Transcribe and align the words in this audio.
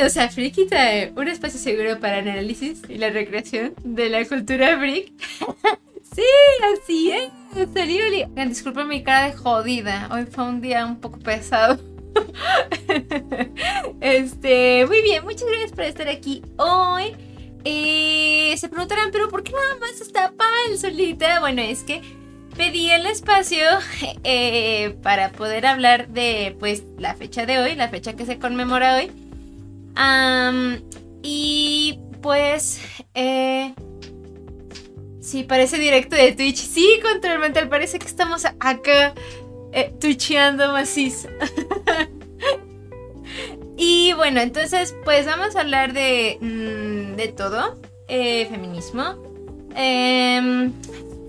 Bienvenidos 0.00 0.24
a 0.24 0.30
Freaky 0.30 0.66
un 1.14 1.28
espacio 1.28 1.60
seguro 1.60 2.00
para 2.00 2.20
análisis 2.20 2.80
y 2.88 2.94
la 2.94 3.10
recreación 3.10 3.74
de 3.84 4.08
la 4.08 4.24
cultura 4.24 4.78
freak. 4.78 5.12
sí, 6.14 6.22
así 6.72 7.10
es. 7.10 7.68
Salí, 7.74 8.00
Disculpen 8.48 8.88
mi 8.88 9.02
cara 9.02 9.26
de 9.26 9.36
jodida. 9.36 10.08
Hoy 10.10 10.24
fue 10.24 10.44
un 10.44 10.62
día 10.62 10.86
un 10.86 11.00
poco 11.00 11.18
pesado. 11.18 11.78
este, 14.00 14.86
muy 14.86 15.02
bien, 15.02 15.22
muchas 15.22 15.46
gracias 15.46 15.72
por 15.72 15.84
estar 15.84 16.08
aquí 16.08 16.40
hoy. 16.56 17.14
Eh, 17.64 18.54
se 18.56 18.70
preguntarán, 18.70 19.10
pero 19.12 19.28
¿por 19.28 19.42
qué 19.42 19.52
nada 19.52 19.76
más 19.80 20.00
está 20.00 20.32
Pal 20.32 20.78
solita? 20.78 21.40
Bueno, 21.40 21.60
es 21.60 21.82
que 21.82 22.00
pedí 22.56 22.90
el 22.90 23.04
espacio 23.04 23.66
eh, 24.24 24.96
para 25.02 25.30
poder 25.30 25.66
hablar 25.66 26.08
de 26.08 26.56
pues 26.58 26.84
la 26.96 27.12
fecha 27.12 27.44
de 27.44 27.58
hoy, 27.58 27.74
la 27.74 27.90
fecha 27.90 28.14
que 28.14 28.24
se 28.24 28.38
conmemora 28.38 28.96
hoy. 28.96 29.12
Y 31.22 32.00
pues... 32.22 32.80
Eh, 33.14 33.74
sí, 35.20 35.44
parece 35.44 35.78
directo 35.78 36.16
de 36.16 36.32
Twitch. 36.32 36.56
Sí, 36.56 37.00
control 37.02 37.38
mental, 37.38 37.68
parece 37.68 37.98
que 37.98 38.06
estamos 38.06 38.44
acá 38.44 39.14
eh, 39.72 39.94
twitcheando 40.00 40.72
macizo. 40.72 41.28
y 43.76 44.12
bueno, 44.14 44.40
entonces 44.40 44.94
pues 45.04 45.26
vamos 45.26 45.56
a 45.56 45.60
hablar 45.60 45.92
de, 45.92 46.38
mm, 46.40 47.16
de 47.16 47.28
todo. 47.28 47.80
Eh, 48.08 48.46
feminismo. 48.50 49.22
Eh, 49.76 50.70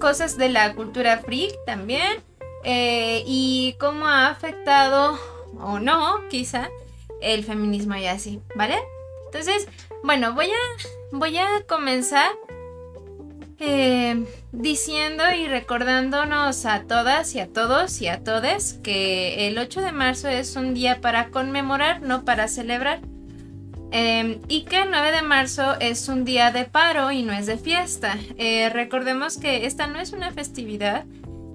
cosas 0.02 0.36
de 0.36 0.50
la 0.50 0.74
cultura 0.74 1.20
freak 1.20 1.54
también 1.66 2.18
eh, 2.64 3.24
y 3.26 3.76
cómo 3.80 4.08
ha 4.08 4.28
afectado 4.30 5.18
o 5.60 5.80
no, 5.80 6.28
quizá, 6.30 6.70
el 7.22 7.44
feminismo 7.44 7.96
y 7.96 8.06
así, 8.06 8.42
¿vale? 8.56 8.78
Entonces, 9.26 9.68
bueno, 10.04 10.34
voy 10.34 10.48
a, 10.48 11.18
voy 11.18 11.38
a 11.38 11.48
comenzar 11.68 12.32
eh, 13.64 14.26
diciendo 14.52 15.24
y 15.38 15.48
recordándonos 15.48 16.66
a 16.66 16.82
todas 16.82 17.36
y 17.36 17.40
a 17.40 17.48
todos 17.48 18.02
y 18.02 18.08
a 18.08 18.24
todes 18.24 18.80
que 18.82 19.48
el 19.48 19.58
8 19.60 19.82
de 19.82 19.92
marzo 19.92 20.30
es 20.30 20.56
un 20.56 20.74
día 20.74 21.00
para 21.00 21.30
conmemorar, 21.30 22.02
no 22.02 22.26
para 22.26 22.48
celebrar. 22.48 23.02
Em, 23.92 24.40
y 24.48 24.64
que 24.64 24.82
el 24.82 24.90
9 24.90 25.12
de 25.12 25.22
marzo 25.22 25.76
es 25.80 26.08
un 26.08 26.26
día 26.26 26.50
de 26.52 26.66
paro 26.66 27.12
y 27.12 27.24
no 27.24 27.34
es 27.34 27.46
de 27.46 27.58
fiesta. 27.58 28.18
Eh, 28.38 28.70
recordemos 28.70 29.38
que 29.38 29.66
esta 29.68 29.86
no 29.86 30.00
es 30.00 30.12
una 30.12 30.32
festividad, 30.32 31.06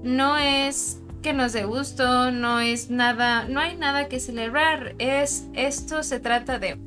no 0.03 0.39
es 0.39 1.00
que 1.27 1.32
nos 1.32 1.52
dé 1.52 1.64
gusto, 1.64 2.30
no 2.30 2.60
es 2.60 2.88
nada, 2.88 3.46
no 3.48 3.58
hay 3.58 3.74
nada 3.74 4.06
que 4.06 4.20
celebrar. 4.20 4.94
Es 5.00 5.48
esto 5.55 6.05
se 6.05 6.20
trata 6.20 6.60
de 6.60 6.78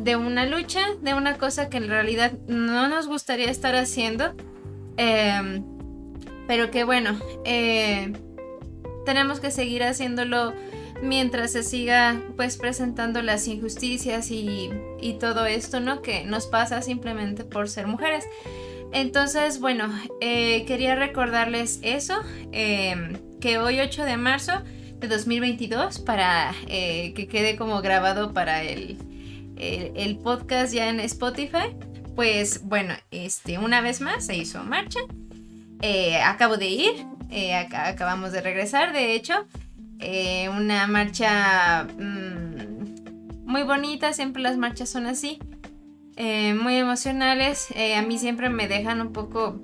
de 0.00 0.16
una 0.16 0.46
lucha, 0.46 0.80
de 1.00 1.14
una 1.14 1.38
cosa 1.38 1.70
que 1.70 1.76
en 1.76 1.86
realidad 1.86 2.32
no 2.48 2.88
nos 2.88 3.06
gustaría 3.06 3.48
estar 3.48 3.76
haciendo, 3.76 4.34
em, 4.96 5.62
pero 6.48 6.72
que 6.72 6.82
bueno, 6.82 7.20
eh, 7.44 8.12
tenemos 9.06 9.38
que 9.38 9.52
seguir 9.52 9.84
haciéndolo 9.84 10.54
mientras 11.00 11.52
se 11.52 11.62
siga 11.62 12.20
pues 12.34 12.56
presentando 12.56 13.22
las 13.22 13.46
injusticias 13.46 14.32
y, 14.32 14.70
todo 15.20 15.46
esto, 15.46 15.78
¿no? 15.78 16.02
Que 16.02 16.24
nos 16.24 16.48
pasa 16.48 16.82
simplemente 16.82 17.44
por 17.44 17.68
ser 17.68 17.86
mujeres. 17.86 18.24
Entonces, 18.92 19.60
bueno, 19.60 19.88
eh, 20.20 20.64
quería 20.66 20.96
recordarles 20.96 21.78
eso, 21.82 22.14
em, 22.50 23.27
que 23.40 23.58
hoy 23.58 23.80
8 23.80 24.04
de 24.04 24.16
marzo 24.16 24.52
de 24.98 25.08
2022, 25.08 26.00
para 26.00 26.54
eh, 26.66 27.12
que 27.14 27.28
quede 27.28 27.56
como 27.56 27.80
grabado 27.80 28.32
para 28.32 28.62
el, 28.62 28.98
el, 29.56 30.18
podcast 30.18 30.72
ya 30.72 30.88
en 30.88 31.00
Spotify, 31.00 31.76
pues 32.16 32.64
bueno, 32.64 32.94
este, 33.10 33.58
una 33.58 33.80
vez 33.80 34.00
más 34.00 34.26
se 34.26 34.36
hizo 34.36 34.62
marcha. 34.64 35.00
Eh, 35.80 36.20
acabo 36.20 36.56
de 36.56 36.68
ir, 36.68 37.06
acabamos 37.72 38.32
de 38.32 38.40
regresar, 38.40 38.92
de 38.92 39.14
hecho, 39.14 39.46
eh, 40.00 40.48
una 40.48 40.86
marcha 40.86 41.84
mm, 41.84 43.46
muy 43.46 43.64
bonita, 43.64 44.12
siempre 44.12 44.42
las 44.42 44.56
marchas 44.56 44.88
son 44.88 45.06
así, 45.06 45.40
eh, 46.16 46.54
muy 46.54 46.76
emocionales, 46.76 47.66
eh, 47.74 47.96
a 47.96 48.02
mí 48.02 48.18
siempre 48.18 48.48
me 48.48 48.68
dejan 48.68 49.00
un 49.00 49.12
poco, 49.12 49.60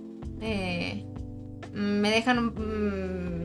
me 1.73 2.11
dejan 2.11 2.47
mm, 2.47 3.44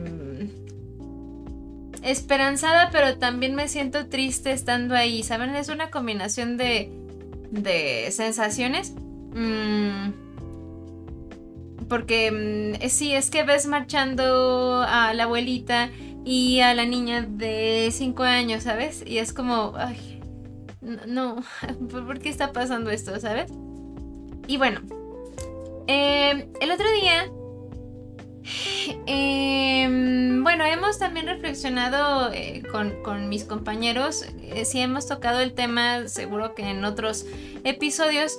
esperanzada, 2.02 2.90
pero 2.90 3.18
también 3.18 3.54
me 3.54 3.68
siento 3.68 4.06
triste 4.06 4.52
estando 4.52 4.94
ahí, 4.94 5.22
¿saben? 5.22 5.54
Es 5.54 5.68
una 5.68 5.90
combinación 5.90 6.56
de, 6.56 6.90
de 7.50 8.10
sensaciones. 8.10 8.92
Mm, 9.34 10.12
porque 11.88 12.78
sí, 12.88 13.14
es 13.14 13.30
que 13.30 13.42
ves 13.42 13.66
marchando 13.66 14.82
a 14.86 15.12
la 15.12 15.24
abuelita 15.24 15.90
y 16.24 16.60
a 16.60 16.74
la 16.74 16.86
niña 16.86 17.22
de 17.22 17.88
5 17.92 18.22
años, 18.22 18.62
¿sabes? 18.62 19.02
Y 19.06 19.18
es 19.18 19.32
como, 19.32 19.72
ay, 19.76 20.22
no, 21.06 21.42
¿por 21.90 22.20
qué 22.20 22.28
está 22.28 22.52
pasando 22.52 22.90
esto, 22.90 23.18
¿sabes? 23.18 23.50
Y 24.46 24.56
bueno, 24.56 24.80
em, 25.86 26.46
el 26.60 26.70
otro 26.70 26.86
día, 27.00 27.30
em, 29.06 30.42
bueno, 30.42 30.64
hemos 30.64 30.98
también 30.98 31.26
reflexionado 31.26 32.32
eh, 32.32 32.62
con, 32.70 33.28
mis 33.28 33.44
compañeros, 33.44 34.24
eh, 34.42 34.64
si 34.64 34.80
hemos 34.80 35.06
tocado 35.06 35.40
el 35.40 35.52
tema, 35.52 36.08
seguro 36.08 36.54
que 36.54 36.62
en 36.62 36.84
otros 36.84 37.26
episodios, 37.64 38.38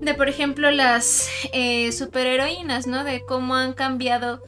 de 0.00 0.14
por 0.14 0.28
ejemplo 0.28 0.70
las 0.70 1.28
eh, 1.52 1.92
superheroínas, 1.92 2.86
¿no? 2.86 3.04
De 3.04 3.22
cómo 3.24 3.54
han 3.54 3.72
cambiado 3.72 4.42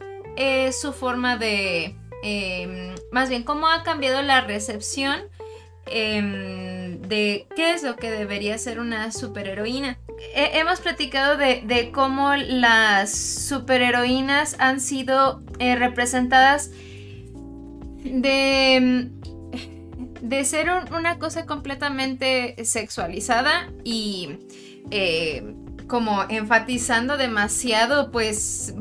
su 0.73 0.91
forma 0.91 1.37
de 1.37 1.95
Em, 2.27 2.95
más 3.11 3.29
bien 3.29 3.43
cómo 3.43 3.67
ha 3.67 3.83
cambiado 3.83 4.23
la 4.23 4.41
recepción 4.41 5.29
em, 5.85 6.99
de 7.01 7.45
qué 7.55 7.73
es 7.75 7.83
lo 7.83 7.97
que 7.97 8.09
debería 8.09 8.57
ser 8.57 8.79
una 8.79 9.11
superheroína. 9.11 9.99
Hemos 10.33 10.81
platicado 10.81 11.37
de, 11.37 11.91
cómo 11.93 12.35
las 12.35 13.11
superheroínas 13.11 14.55
han 14.59 14.79
sido 14.79 15.41
eh, 15.59 15.75
representadas 15.75 16.71
de, 18.03 19.11
ser 20.43 20.69
una 20.97 21.19
cosa 21.19 21.45
completamente 21.45 22.55
sexualizada 22.65 23.71
y 23.83 24.37
eh, 24.91 25.55
como 25.87 26.23
enfatizando 26.29 27.17
demasiado 27.17 28.11
pues 28.11 28.73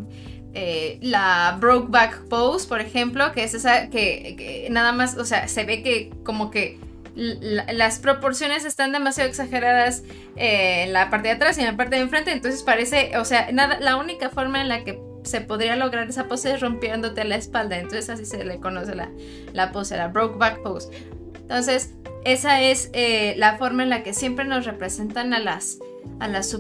eh, 0.56 0.98
la 1.02 1.56
Brokeback 1.60 2.28
Pose, 2.28 2.68
por 2.68 2.80
ejemplo, 2.80 3.32
que 3.32 3.42
es 3.42 3.54
esa 3.54 3.90
que, 3.90 4.68
nada 4.70 4.92
más, 4.92 5.16
o 5.16 5.24
sea, 5.24 5.48
se 5.48 5.64
ve 5.64 5.82
que 5.82 6.10
como 6.22 6.50
que 6.50 6.78
las 7.14 7.98
proporciones 8.00 8.64
están 8.64 8.92
demasiado 8.92 9.28
exageradas 9.28 10.02
eh, 10.36 10.84
en 10.84 10.92
la 10.92 11.10
parte 11.10 11.28
de 11.28 11.34
atrás 11.34 11.56
y 11.58 11.60
en 11.60 11.66
la 11.68 11.76
parte 11.76 11.96
de 11.96 12.02
enfrente, 12.02 12.32
entonces 12.32 12.62
parece, 12.62 13.16
o 13.18 13.24
sea, 13.24 13.50
nada, 13.52 13.78
la 13.80 13.96
única 13.96 14.30
forma 14.30 14.60
en 14.60 14.68
la 14.68 14.84
que 14.84 15.00
se 15.22 15.40
podría 15.40 15.76
lograr 15.76 16.08
esa 16.08 16.28
pose 16.28 16.52
es 16.52 16.60
rompiéndote 16.60 17.24
la 17.24 17.36
espalda, 17.36 17.78
entonces 17.78 18.10
así 18.10 18.26
se 18.26 18.44
le 18.44 18.58
conoce 18.58 18.94
la, 18.94 19.10
la 19.52 19.72
pose, 19.72 19.96
la 19.96 20.08
Brokeback 20.08 20.62
Pose. 20.62 20.88
Entonces, 21.36 21.94
esa 22.24 22.60
es 22.60 22.90
eh, 22.94 23.34
la 23.36 23.58
forma 23.58 23.82
en 23.82 23.90
la 23.90 24.02
que 24.02 24.12
siempre 24.12 24.44
nos 24.44 24.66
representan 24.66 25.32
a 25.34 25.38
las, 25.38 25.78
a 26.20 26.28
las 26.28 26.50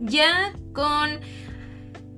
ya 0.00 0.52
con 0.72 1.20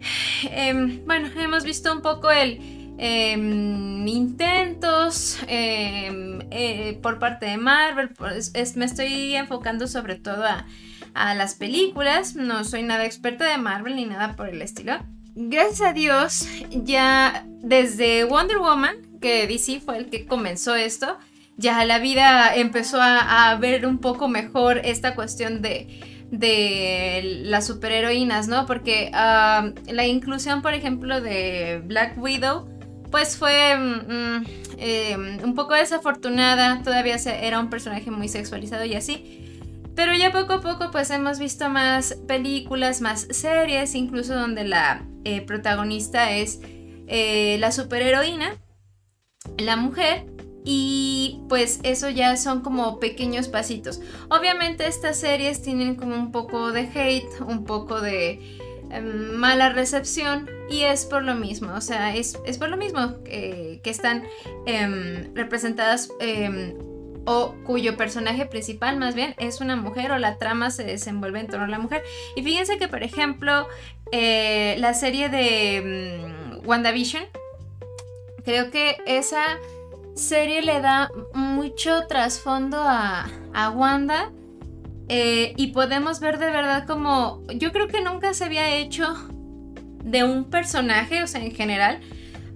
Em, 0.51 1.05
bueno, 1.05 1.29
hemos 1.37 1.65
visto 1.65 1.93
un 1.93 2.03
poco 2.03 2.31
el 2.31 2.59
em, 2.99 4.07
intentos 4.07 5.39
em, 5.47 6.41
eh, 6.51 6.99
por 7.03 7.19
parte 7.19 7.47
de 7.47 7.57
Marvel. 7.57 8.11
Me 8.77 8.85
estoy 8.85 9.35
enfocando 9.35 9.87
sobre 9.87 10.17
todo 10.17 10.45
a, 10.45 10.67
las 11.35 11.55
películas. 11.55 12.37
No 12.37 12.65
soy 12.65 12.83
nada 12.83 13.05
experta 13.05 13.45
de 13.45 13.59
Marvel 13.59 13.97
ni 13.97 14.05
nada 14.05 14.37
por 14.37 14.49
el 14.49 14.63
estilo. 14.63 14.99
Gracias 15.35 15.81
a 15.81 15.93
Dios, 15.93 16.47
ya 16.71 17.45
desde 17.63 18.25
Wonder 18.25 18.59
Woman, 18.59 18.97
que 19.21 19.47
DC 19.47 19.81
fue 19.81 19.99
el 19.99 20.11
que 20.11 20.27
comenzó 20.27 20.75
esto, 20.75 21.19
ya 21.57 21.85
la 21.85 21.99
vida 21.99 22.55
empezó 22.55 22.99
a 23.01 23.57
ver 23.57 23.87
un 23.87 23.99
poco 23.99 24.29
mejor 24.29 24.81
esta 24.85 25.15
cuestión 25.15 25.63
de 25.63 26.19
de 26.31 27.41
las 27.45 27.67
superheroínas, 27.67 28.49
¿no? 28.49 28.67
Porque 28.67 29.11
ah, 29.15 29.71
la 29.87 30.07
inclusión, 30.07 30.63
por 30.63 30.75
ejemplo, 30.75 31.21
de 31.21 31.83
Black 31.85 32.19
Widow, 32.19 32.69
pues 33.11 33.37
fue 33.37 33.77
mm, 33.77 34.13
mm, 34.13 34.47
em, 34.79 35.45
un 35.45 35.55
poco 35.55 35.75
desafortunada, 35.75 36.83
todavía 36.83 37.17
era 37.17 37.61
un 37.61 37.71
personaje 37.71 38.11
muy 38.11 38.29
sexualizado 38.29 38.85
y 38.85 38.95
así. 38.95 39.45
Pero 39.95 40.15
ya 40.15 40.31
poco 40.31 40.55
a 40.55 40.61
poco 40.61 40.91
pues 40.93 41.11
hemos 41.11 41.39
visto 41.39 41.69
más 41.69 42.15
películas, 42.29 43.01
más 43.01 43.27
series, 43.31 43.95
incluso 43.95 44.35
donde 44.35 44.65
la 44.65 45.05
eh, 45.25 45.41
protagonista 45.41 46.31
es 46.31 46.61
eh, 47.09 47.57
la 47.59 47.73
superheroína, 47.73 48.55
la 49.59 49.77
mujer, 49.77 50.27
Y 50.71 51.41
pues 51.49 51.81
eso 51.83 52.11
ya 52.11 52.37
son 52.37 52.61
como 52.61 53.01
pequeños 53.01 53.49
pasitos. 53.49 54.01
Obviamente 54.29 54.87
estas 54.87 55.19
series 55.19 55.63
tienen 55.63 55.95
como 55.95 56.15
un 56.15 56.31
poco 56.31 56.73
de 56.73 56.83
hate, 56.95 57.41
un 57.41 57.65
poco 57.65 58.03
de 58.03 58.59
em, 58.91 59.33
mala 59.35 59.71
recepción 59.71 60.49
y 60.71 60.83
es 60.83 61.07
por 61.07 61.23
lo 61.23 61.35
mismo, 61.35 61.73
o 61.75 61.81
sea, 61.81 62.15
es, 62.15 62.37
por 62.59 62.69
lo 62.69 62.77
mismo 62.77 63.23
que 63.25 63.81
están 63.85 64.25
em, 64.67 65.35
representadas 65.35 66.11
em, 66.21 66.75
o 67.31 67.55
cuyo 67.65 67.99
personaje 67.99 68.47
principal 68.47 68.97
más 68.97 69.15
bien 69.15 69.35
es 69.37 69.61
una 69.61 69.77
mujer 69.77 70.13
o 70.13 70.19
la 70.19 70.39
trama 70.39 70.71
se 70.71 70.85
desenvuelve 70.85 71.41
en 71.41 71.47
torno 71.47 71.67
a 71.67 71.69
la 71.69 71.79
mujer. 71.79 72.03
Y 72.37 72.43
fíjense 72.43 72.79
que, 72.79 72.89
por 72.89 73.03
ejemplo, 73.03 73.69
eh, 74.13 74.77
la 74.79 74.95
serie 74.95 75.29
de 75.29 76.59
mm, 76.63 76.67
WandaVision, 76.67 77.25
creo 78.47 78.71
que 78.71 78.97
esa 79.05 79.59
serie 80.15 80.63
le 80.63 80.81
da 80.81 81.11
mucho 81.35 82.07
trasfondo 82.07 82.79
a, 82.81 83.29
Wanda. 83.75 84.31
Eh, 85.09 85.55
y 85.57 85.69
podemos 85.69 86.21
ver 86.21 86.39
de 86.39 86.51
verdad 86.51 86.87
como 86.87 87.43
yo 87.55 87.73
creo 87.73 87.89
que 87.89 88.03
nunca 88.03 88.35
se 88.35 88.45
había 88.45 88.77
hecho 88.77 89.07
de 90.05 90.25
un 90.25 90.45
personaje, 90.45 91.23
o 91.23 91.27
sea, 91.27 91.43
en 91.43 91.55
general, 91.55 92.01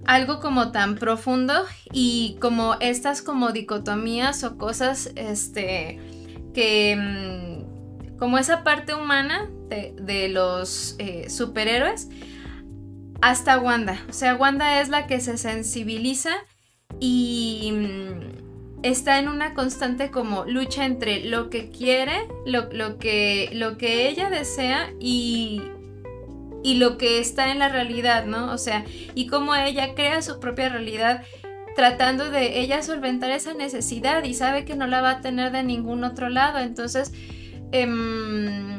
algo 0.05 0.39
como 0.39 0.71
tan 0.71 0.95
profundo 0.95 1.53
y 1.91 2.37
como 2.39 2.75
estas 2.79 3.21
como 3.21 3.51
dicotomías 3.51 4.43
o 4.43 4.57
cosas 4.57 5.11
este 5.15 5.99
que 6.53 6.95
mm, 6.95 8.17
como 8.17 8.37
esa 8.37 8.63
parte 8.63 8.93
humana 8.93 9.49
de, 9.69 10.29
los 10.29 10.95
eh, 10.99 11.29
superhéroes 11.29 12.09
hasta 13.21 13.59
Wanda. 13.59 13.99
O 14.09 14.13
sea 14.13 14.35
Wanda 14.35 14.81
es 14.81 14.89
la 14.89 15.07
que 15.07 15.19
se 15.19 15.37
sensibiliza 15.37 16.31
y 16.99 17.71
mm, 17.73 18.42
está 18.83 19.17
en 19.19 19.29
una 19.29 19.53
constante 19.53 20.11
como 20.11 20.45
lucha 20.45 20.85
entre 20.85 21.23
lo 21.23 21.49
que 21.49 21.69
quiere 21.69 22.27
lo, 22.45 22.71
lo 22.71 22.99
que 22.99 23.49
lo 23.53 23.77
que 23.77 24.09
ella 24.09 24.29
desea 24.29 24.93
y 24.99 25.61
y 26.63 26.75
lo 26.75 26.97
que 26.97 27.19
está 27.19 27.51
en 27.51 27.59
la 27.59 27.67
realidad, 27.69 28.25
¿no? 28.25 28.51
O 28.51 28.57
sea, 28.57 28.85
y 29.15 29.27
cómo 29.27 29.53
ella 29.53 29.95
crea 29.95 30.21
su 30.21 30.39
propia 30.39 30.69
realidad 30.69 31.23
tratando 31.75 32.29
de 32.29 32.61
ella 32.61 32.81
solventar 32.81 33.31
esa 33.31 33.53
necesidad 33.53 34.23
y 34.23 34.33
sabe 34.33 34.63
que 34.63 34.75
no 34.75 34.87
la 34.87 35.01
va 35.01 35.11
a 35.11 35.21
tener 35.21 35.51
de 35.51 35.63
ningún 35.63 36.03
otro 36.03 36.29
lado. 36.29 36.59
Entonces, 36.59 37.11
em, 37.71 38.77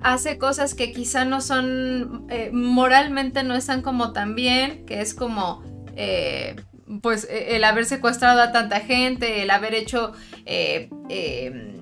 hace 0.00 0.36
cosas 0.38 0.74
que 0.74 0.92
quizá 0.92 1.24
no 1.24 1.40
son, 1.40 2.26
eh, 2.28 2.50
moralmente 2.52 3.42
no 3.42 3.54
están 3.54 3.82
como 3.82 4.12
tan 4.12 4.34
bien, 4.34 4.84
que 4.84 5.00
es 5.00 5.14
como, 5.14 5.62
eh, 5.96 6.56
pues, 7.02 7.26
e, 7.30 7.56
el 7.56 7.64
haber 7.64 7.84
secuestrado 7.84 8.40
a 8.40 8.52
tanta 8.52 8.80
gente, 8.80 9.42
el 9.42 9.50
haber 9.50 9.74
hecho... 9.74 10.12
Eh, 10.46 10.88
em, 11.08 11.74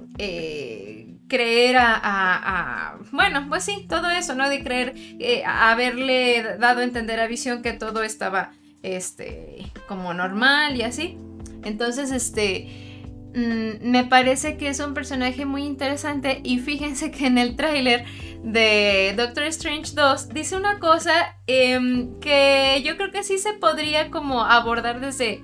creer 1.33 1.77
a, 1.79 2.99
bueno, 3.11 3.47
pues 3.49 3.65
sí, 3.65 3.87
todo 3.89 4.11
eso, 4.11 4.35
¿no? 4.35 4.51
De 4.51 4.63
creer, 4.63 4.93
eh, 5.19 5.43
haberle 5.47 6.59
dado 6.59 6.81
a 6.81 6.85
entender 6.85 7.21
a 7.21 7.27
Visión 7.27 7.63
que 7.63 7.73
todo 7.73 8.03
estaba, 8.03 8.53
este, 8.83 9.73
como 9.89 10.13
normal 10.13 10.77
y 10.77 10.83
así. 10.83 11.17
Entonces, 11.65 12.11
este, 12.11 12.92
mm, 13.35 13.91
me 13.91 14.05
parece 14.05 14.57
que 14.57 14.69
es 14.69 14.81
un 14.81 14.95
personaje 14.95 15.45
muy 15.45 15.65
interesante 15.65 16.41
y 16.45 16.59
fíjense 16.59 17.11
que 17.11 17.27
en 17.27 17.39
el 17.39 17.57
tráiler 17.57 18.05
de 18.43 19.15
Doctor 19.17 19.45
Strange 19.45 19.93
2 19.95 20.31
dice 20.31 20.57
una 20.57 20.79
cosa 20.79 21.13
em, 21.47 22.19
que 22.21 22.83
yo 22.85 22.97
creo 22.97 23.11
que 23.13 23.23
sí 23.23 23.39
se 23.39 23.53
podría 23.55 24.11
como 24.11 24.45
abordar 24.45 25.01
desde 25.01 25.39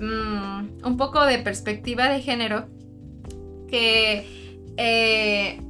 mm, 0.00 0.84
un 0.84 0.96
poco 0.96 1.24
de 1.24 1.38
perspectiva 1.38 2.08
de 2.08 2.20
género, 2.20 2.68
que 3.68 4.62
eh, 4.76 5.60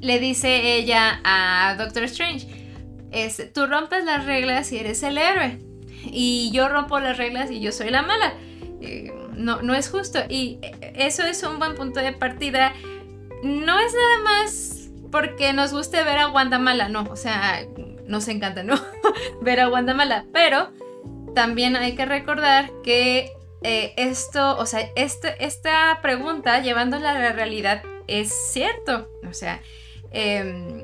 le 0.00 0.18
dice 0.18 0.76
ella 0.76 1.20
a 1.24 1.76
Doctor 1.78 2.04
Strange, 2.04 2.46
es, 3.10 3.52
tú 3.52 3.66
rompes 3.66 4.04
las 4.04 4.26
reglas 4.26 4.70
y 4.72 4.78
eres 4.78 5.02
el 5.02 5.16
héroe. 5.18 5.58
Y 6.06 6.50
yo 6.52 6.68
rompo 6.68 7.00
las 7.00 7.16
reglas 7.16 7.50
y 7.50 7.60
yo 7.60 7.72
soy 7.72 7.90
la 7.90 8.02
mala. 8.02 8.34
Eh, 8.82 9.10
no, 9.36 9.62
no 9.62 9.74
es 9.74 9.88
justo. 9.88 10.20
Y 10.28 10.58
eso 10.94 11.24
es 11.24 11.42
un 11.42 11.58
buen 11.58 11.74
punto 11.74 12.00
de 12.00 12.12
partida. 12.12 12.72
No 13.42 13.78
es 13.78 13.92
nada 13.92 14.18
más 14.24 14.90
porque 15.10 15.52
nos 15.52 15.72
guste 15.72 16.02
ver 16.02 16.18
a 16.18 16.28
Wanda 16.28 16.58
mala, 16.58 16.88
no. 16.88 17.06
O 17.10 17.16
sea, 17.16 17.64
nos 18.06 18.28
encanta, 18.28 18.62
¿no? 18.62 18.74
ver 19.42 19.60
a 19.60 19.68
Wanda 19.68 19.94
mala. 19.94 20.24
Pero 20.32 20.70
también 21.34 21.76
hay 21.76 21.94
que 21.94 22.06
recordar 22.06 22.70
que 22.82 23.30
eh, 23.62 23.94
esto, 23.96 24.58
o 24.58 24.66
sea, 24.66 24.90
este, 24.94 25.44
esta 25.44 25.98
pregunta, 26.02 26.60
llevándola 26.60 27.12
a 27.12 27.18
la 27.18 27.32
realidad, 27.32 27.82
es 28.06 28.32
cierto. 28.32 29.08
O 29.28 29.32
sea, 29.32 29.60
em, 30.10 30.83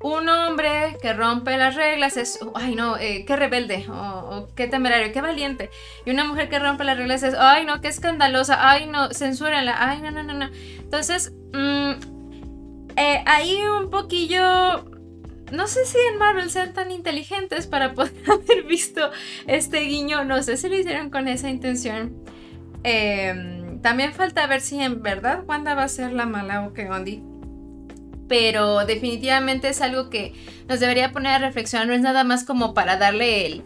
un 0.00 0.28
hombre 0.28 0.98
que 1.00 1.12
rompe 1.14 1.56
las 1.56 1.74
reglas 1.74 2.16
es, 2.16 2.38
ay 2.54 2.74
no, 2.74 2.98
eh, 2.98 3.24
qué 3.26 3.34
rebelde, 3.34 3.86
o, 3.88 4.48
qué 4.54 4.66
temerario, 4.68 5.12
qué 5.12 5.20
valiente. 5.20 5.70
Y 6.04 6.10
una 6.10 6.24
mujer 6.24 6.48
que 6.48 6.58
rompe 6.58 6.84
las 6.84 6.98
reglas 6.98 7.22
es, 7.22 7.34
ay 7.34 7.64
no, 7.64 7.80
qué 7.80 7.88
escandalosa, 7.88 8.70
ay 8.70 8.86
no, 8.86 9.12
censúrenla, 9.12 9.74
ay 9.78 10.02
no, 10.02 10.10
no, 10.10 10.22
no, 10.22 10.34
no. 10.34 10.50
Entonces, 10.78 11.32
mm, 11.54 11.92
eh, 12.96 13.22
ahí 13.26 13.58
un 13.80 13.90
poquillo, 13.90 14.84
no 15.50 15.66
sé 15.66 15.86
si 15.86 15.98
en 16.12 16.18
Marvel 16.18 16.50
sean 16.50 16.74
tan 16.74 16.90
inteligentes 16.90 17.66
para 17.66 17.92
poder 17.94 18.14
haber 18.30 18.64
visto 18.64 19.10
este 19.46 19.80
guiño, 19.80 20.24
no 20.24 20.42
sé 20.42 20.58
si 20.58 20.68
lo 20.68 20.76
hicieron 20.76 21.08
con 21.08 21.26
esa 21.26 21.48
intención. 21.48 22.22
Eh, 22.84 23.78
también 23.82 24.12
falta 24.12 24.46
ver 24.46 24.60
si 24.60 24.80
en 24.80 25.02
verdad 25.02 25.44
Wanda 25.46 25.74
va 25.74 25.84
a 25.84 25.88
ser 25.88 26.12
la 26.12 26.26
mala 26.26 26.66
o 26.66 26.72
qué 26.72 26.88
ondi. 26.88 27.22
Pero 28.28 28.84
definitivamente 28.86 29.68
es 29.68 29.80
algo 29.80 30.10
que 30.10 30.34
nos 30.68 30.80
debería 30.80 31.12
poner 31.12 31.32
a 31.32 31.38
reflexionar. 31.38 31.86
No 31.86 31.94
es 31.94 32.00
nada 32.00 32.24
más 32.24 32.44
como 32.44 32.74
para 32.74 32.96
darle 32.96 33.46
el. 33.46 33.62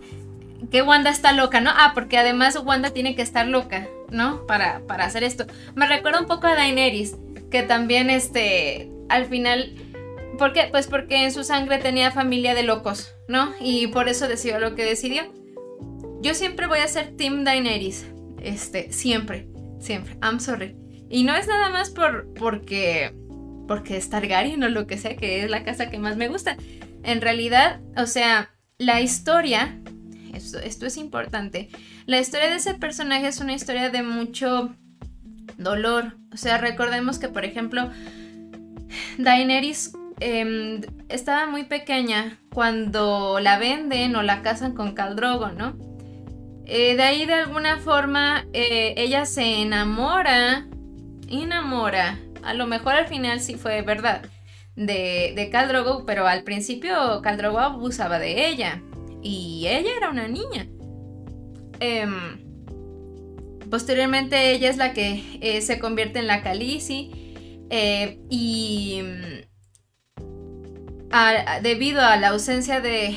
Que 0.70 0.82
Wanda 0.82 1.10
está 1.10 1.32
loca, 1.32 1.60
¿no? 1.60 1.70
Ah, 1.72 1.92
porque 1.94 2.18
además 2.18 2.58
Wanda 2.62 2.90
tiene 2.90 3.16
que 3.16 3.22
estar 3.22 3.46
loca, 3.46 3.88
¿no? 4.10 4.46
Para, 4.46 4.80
para 4.86 5.04
hacer 5.06 5.24
esto. 5.24 5.46
Me 5.74 5.86
recuerda 5.86 6.20
un 6.20 6.26
poco 6.26 6.46
a 6.46 6.54
Daenerys, 6.54 7.16
que 7.50 7.62
también, 7.62 8.10
este, 8.10 8.90
al 9.08 9.26
final. 9.26 9.74
¿Por 10.38 10.52
qué? 10.52 10.68
Pues 10.70 10.86
porque 10.86 11.24
en 11.24 11.32
su 11.32 11.44
sangre 11.44 11.78
tenía 11.78 12.10
familia 12.10 12.54
de 12.54 12.62
locos, 12.62 13.14
¿no? 13.28 13.52
Y 13.60 13.88
por 13.88 14.08
eso 14.08 14.28
decidió 14.28 14.58
lo 14.58 14.74
que 14.74 14.84
decidió. 14.84 15.22
Yo 16.22 16.34
siempre 16.34 16.66
voy 16.66 16.80
a 16.80 16.88
ser 16.88 17.16
Team 17.16 17.44
Daenerys. 17.44 18.06
Este, 18.42 18.92
siempre. 18.92 19.48
Siempre. 19.80 20.16
I'm 20.22 20.40
sorry. 20.40 20.76
Y 21.08 21.24
no 21.24 21.34
es 21.34 21.46
nada 21.48 21.70
más 21.70 21.90
por 21.90 22.32
porque 22.34 23.12
porque 23.70 23.96
es 23.96 24.10
Targaryen 24.10 24.64
o 24.64 24.68
lo 24.68 24.88
que 24.88 24.98
sea, 24.98 25.16
que 25.16 25.44
es 25.44 25.48
la 25.48 25.62
casa 25.62 25.90
que 25.90 26.00
más 26.00 26.16
me 26.16 26.26
gusta. 26.26 26.56
En 27.04 27.20
realidad, 27.20 27.78
o 27.96 28.04
sea, 28.06 28.50
la 28.78 29.00
historia, 29.00 29.78
esto, 30.34 30.58
esto 30.58 30.86
es 30.86 30.96
importante, 30.96 31.68
la 32.04 32.18
historia 32.18 32.50
de 32.50 32.56
ese 32.56 32.74
personaje 32.74 33.28
es 33.28 33.38
una 33.38 33.52
historia 33.52 33.88
de 33.88 34.02
mucho 34.02 34.74
dolor. 35.56 36.16
O 36.32 36.36
sea, 36.36 36.58
recordemos 36.58 37.20
que, 37.20 37.28
por 37.28 37.44
ejemplo, 37.44 37.92
Daenerys 39.18 39.92
em, 40.18 40.80
estaba 41.08 41.46
muy 41.46 41.62
pequeña 41.62 42.40
cuando 42.52 43.38
la 43.38 43.56
venden 43.56 44.16
o 44.16 44.22
la 44.24 44.42
casan 44.42 44.74
con 44.74 44.94
Khal 44.96 45.14
Drogo, 45.14 45.50
¿no? 45.52 45.76
Eh, 46.66 46.96
de 46.96 47.02
ahí 47.04 47.24
de 47.24 47.34
alguna 47.34 47.78
forma 47.78 48.46
eh, 48.52 48.94
ella 48.96 49.26
se 49.26 49.62
enamora, 49.62 50.66
enamora, 51.28 52.18
a 52.42 52.54
lo 52.54 52.66
mejor 52.66 52.94
al 52.94 53.06
final 53.06 53.40
sí 53.40 53.54
fue 53.54 53.82
verdad, 53.82 54.22
de, 54.76 55.32
de 55.34 55.66
Drogo, 55.68 56.04
pero 56.06 56.26
al 56.26 56.42
principio 56.42 57.20
Drogo 57.20 57.58
abusaba 57.58 58.18
de 58.18 58.48
ella 58.48 58.82
y 59.22 59.66
ella 59.66 59.90
era 59.96 60.10
una 60.10 60.28
niña. 60.28 60.66
Em, 61.80 62.38
posteriormente 63.70 64.52
ella 64.52 64.68
es 64.70 64.76
la 64.76 64.92
que 64.92 65.22
eh, 65.40 65.60
se 65.60 65.78
convierte 65.78 66.18
en 66.18 66.26
la 66.26 66.42
Khaleesi 66.42 67.34
y 68.28 69.00
mm, 69.02 69.40
debido 71.62 72.00
a 72.00 72.16
la 72.16 72.28
ausencia 72.28 72.80
de, 72.80 73.16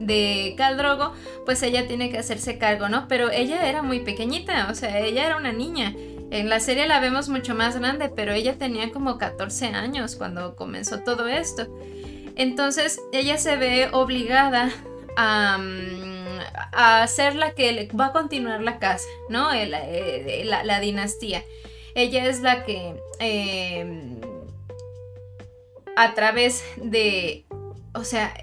de 0.00 0.54
Caldrogo, 0.56 1.12
pues 1.44 1.62
ella 1.62 1.86
tiene 1.86 2.10
que 2.10 2.18
hacerse 2.18 2.58
cargo, 2.58 2.88
¿no? 2.88 3.06
Pero 3.08 3.30
ella 3.30 3.68
era 3.68 3.82
muy 3.82 4.00
pequeñita, 4.00 4.68
o 4.70 4.74
sea, 4.74 4.98
ella 5.00 5.26
era 5.26 5.36
una 5.36 5.52
niña. 5.52 5.94
En 6.30 6.48
la 6.48 6.60
serie 6.60 6.86
la 6.86 7.00
vemos 7.00 7.28
mucho 7.28 7.54
más 7.54 7.78
grande, 7.78 8.08
pero 8.08 8.32
ella 8.32 8.58
tenía 8.58 8.90
como 8.90 9.18
14 9.18 9.66
años 9.66 10.16
cuando 10.16 10.56
comenzó 10.56 11.00
todo 11.00 11.28
esto. 11.28 11.68
Entonces 12.36 13.00
ella 13.12 13.38
se 13.38 13.56
ve 13.56 13.88
obligada 13.92 14.70
a, 15.16 15.58
a 16.72 17.06
ser 17.06 17.34
la 17.34 17.52
que 17.52 17.88
va 17.98 18.06
a 18.06 18.12
continuar 18.12 18.60
la 18.60 18.78
casa, 18.78 19.08
¿no? 19.28 19.52
Eh, 19.52 20.44
la, 20.44 20.80
dinastía. 20.80 21.42
Ella 21.94 22.26
es 22.26 22.40
la 22.40 22.64
que 22.64 23.00
em, 23.18 24.20
a 25.96 26.14
través 26.14 26.64
de, 26.76 27.46
o 27.94 28.04
sea, 28.04 28.34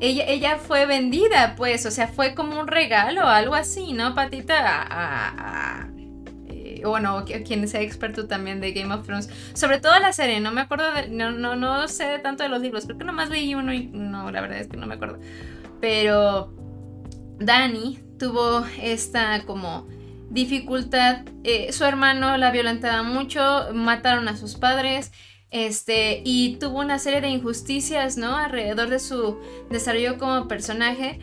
ella, 0.00 0.24
ella 0.26 0.58
fue 0.58 0.86
vendida, 0.86 1.54
pues, 1.56 1.84
o 1.86 1.90
sea, 1.90 2.08
fue 2.08 2.34
como 2.34 2.60
un 2.60 2.66
regalo, 2.68 3.26
algo 3.26 3.54
así, 3.54 3.92
¿no, 3.92 4.14
Patita? 4.14 4.86
A, 4.88 5.88
eh, 6.48 6.82
bueno, 6.84 7.24
quien 7.44 7.66
sea 7.68 7.80
experto 7.80 8.26
también 8.26 8.60
de 8.60 8.72
Game 8.72 8.94
of 8.94 9.04
Thrones. 9.04 9.28
Sobre 9.54 9.80
todo 9.80 9.98
la 9.98 10.12
serie, 10.12 10.40
no 10.40 10.52
me 10.52 10.60
acuerdo, 10.60 10.86
no, 11.10 11.32
no, 11.32 11.56
no 11.56 11.88
sé 11.88 12.18
tanto 12.20 12.44
de 12.44 12.48
los 12.48 12.60
libros, 12.60 12.84
creo 12.84 12.98
que 12.98 13.04
nomás 13.04 13.30
leí 13.30 13.54
uno 13.54 13.72
y 13.72 13.86
no, 13.86 14.30
la 14.30 14.40
verdad 14.40 14.58
es 14.58 14.68
que 14.68 14.76
no 14.76 14.86
me 14.86 14.94
acuerdo. 14.94 15.18
Pero 15.80 16.54
Dani 17.38 17.98
tuvo 18.18 18.64
esta 18.80 19.44
como 19.44 19.88
dificultad. 20.30 21.22
Eh, 21.44 21.72
su 21.72 21.84
hermano 21.84 22.36
la 22.36 22.50
violentaba 22.50 23.02
mucho, 23.02 23.68
mataron 23.72 24.28
a 24.28 24.36
sus 24.36 24.56
padres. 24.56 25.12
Este, 25.50 26.22
y 26.24 26.56
tuvo 26.56 26.80
una 26.80 26.98
serie 26.98 27.20
de 27.20 27.28
injusticias, 27.28 28.16
¿no? 28.16 28.36
Alrededor 28.36 28.90
de 28.90 28.98
su 28.98 29.38
desarrollo 29.70 30.18
como 30.18 30.48
personaje. 30.48 31.18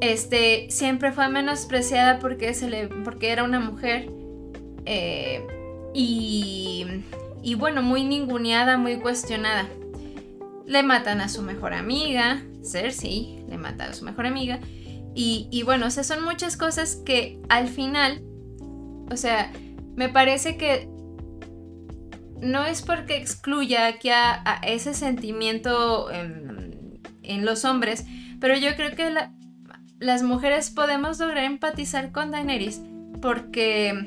Este, 0.00 0.66
siempre 0.70 1.12
fue 1.12 1.28
menospreciada 1.28 2.18
porque, 2.18 2.54
se 2.54 2.70
le, 2.70 2.88
porque 2.88 3.30
era 3.30 3.44
una 3.44 3.60
mujer. 3.60 4.08
Eh, 4.86 5.46
y, 5.94 6.86
y 7.42 7.54
bueno, 7.54 7.82
muy 7.82 8.04
ninguneada, 8.04 8.78
muy 8.78 8.96
cuestionada. 8.96 9.68
Le 10.66 10.82
matan 10.82 11.20
a 11.20 11.28
su 11.28 11.42
mejor 11.42 11.74
amiga, 11.74 12.42
Cersei, 12.64 13.44
le 13.48 13.56
mata 13.58 13.84
a 13.84 13.94
su 13.94 14.04
mejor 14.04 14.26
amiga. 14.26 14.60
Y, 15.18 15.62
bueno, 15.64 15.86
o 15.86 15.90
son 15.90 16.24
muchas 16.24 16.58
cosas 16.58 16.96
que 16.96 17.40
al 17.48 17.68
final, 17.68 18.22
o 19.10 19.16
sea, 19.16 19.50
me 19.94 20.10
parece 20.10 20.58
que 20.58 20.90
no 22.40 22.64
es 22.64 22.82
porque 22.82 23.16
excluya 23.16 23.86
aquí 23.86 24.10
a, 24.10 24.60
ese 24.62 24.94
sentimiento 24.94 26.10
en, 26.10 27.44
los 27.44 27.64
hombres, 27.64 28.04
pero 28.40 28.56
yo 28.56 28.76
creo 28.76 28.94
que 28.94 29.12
las 29.98 30.22
mujeres 30.22 30.70
podemos 30.70 31.18
lograr 31.18 31.44
empatizar 31.44 32.12
con 32.12 32.30
Daenerys 32.30 32.80
porque 33.20 34.06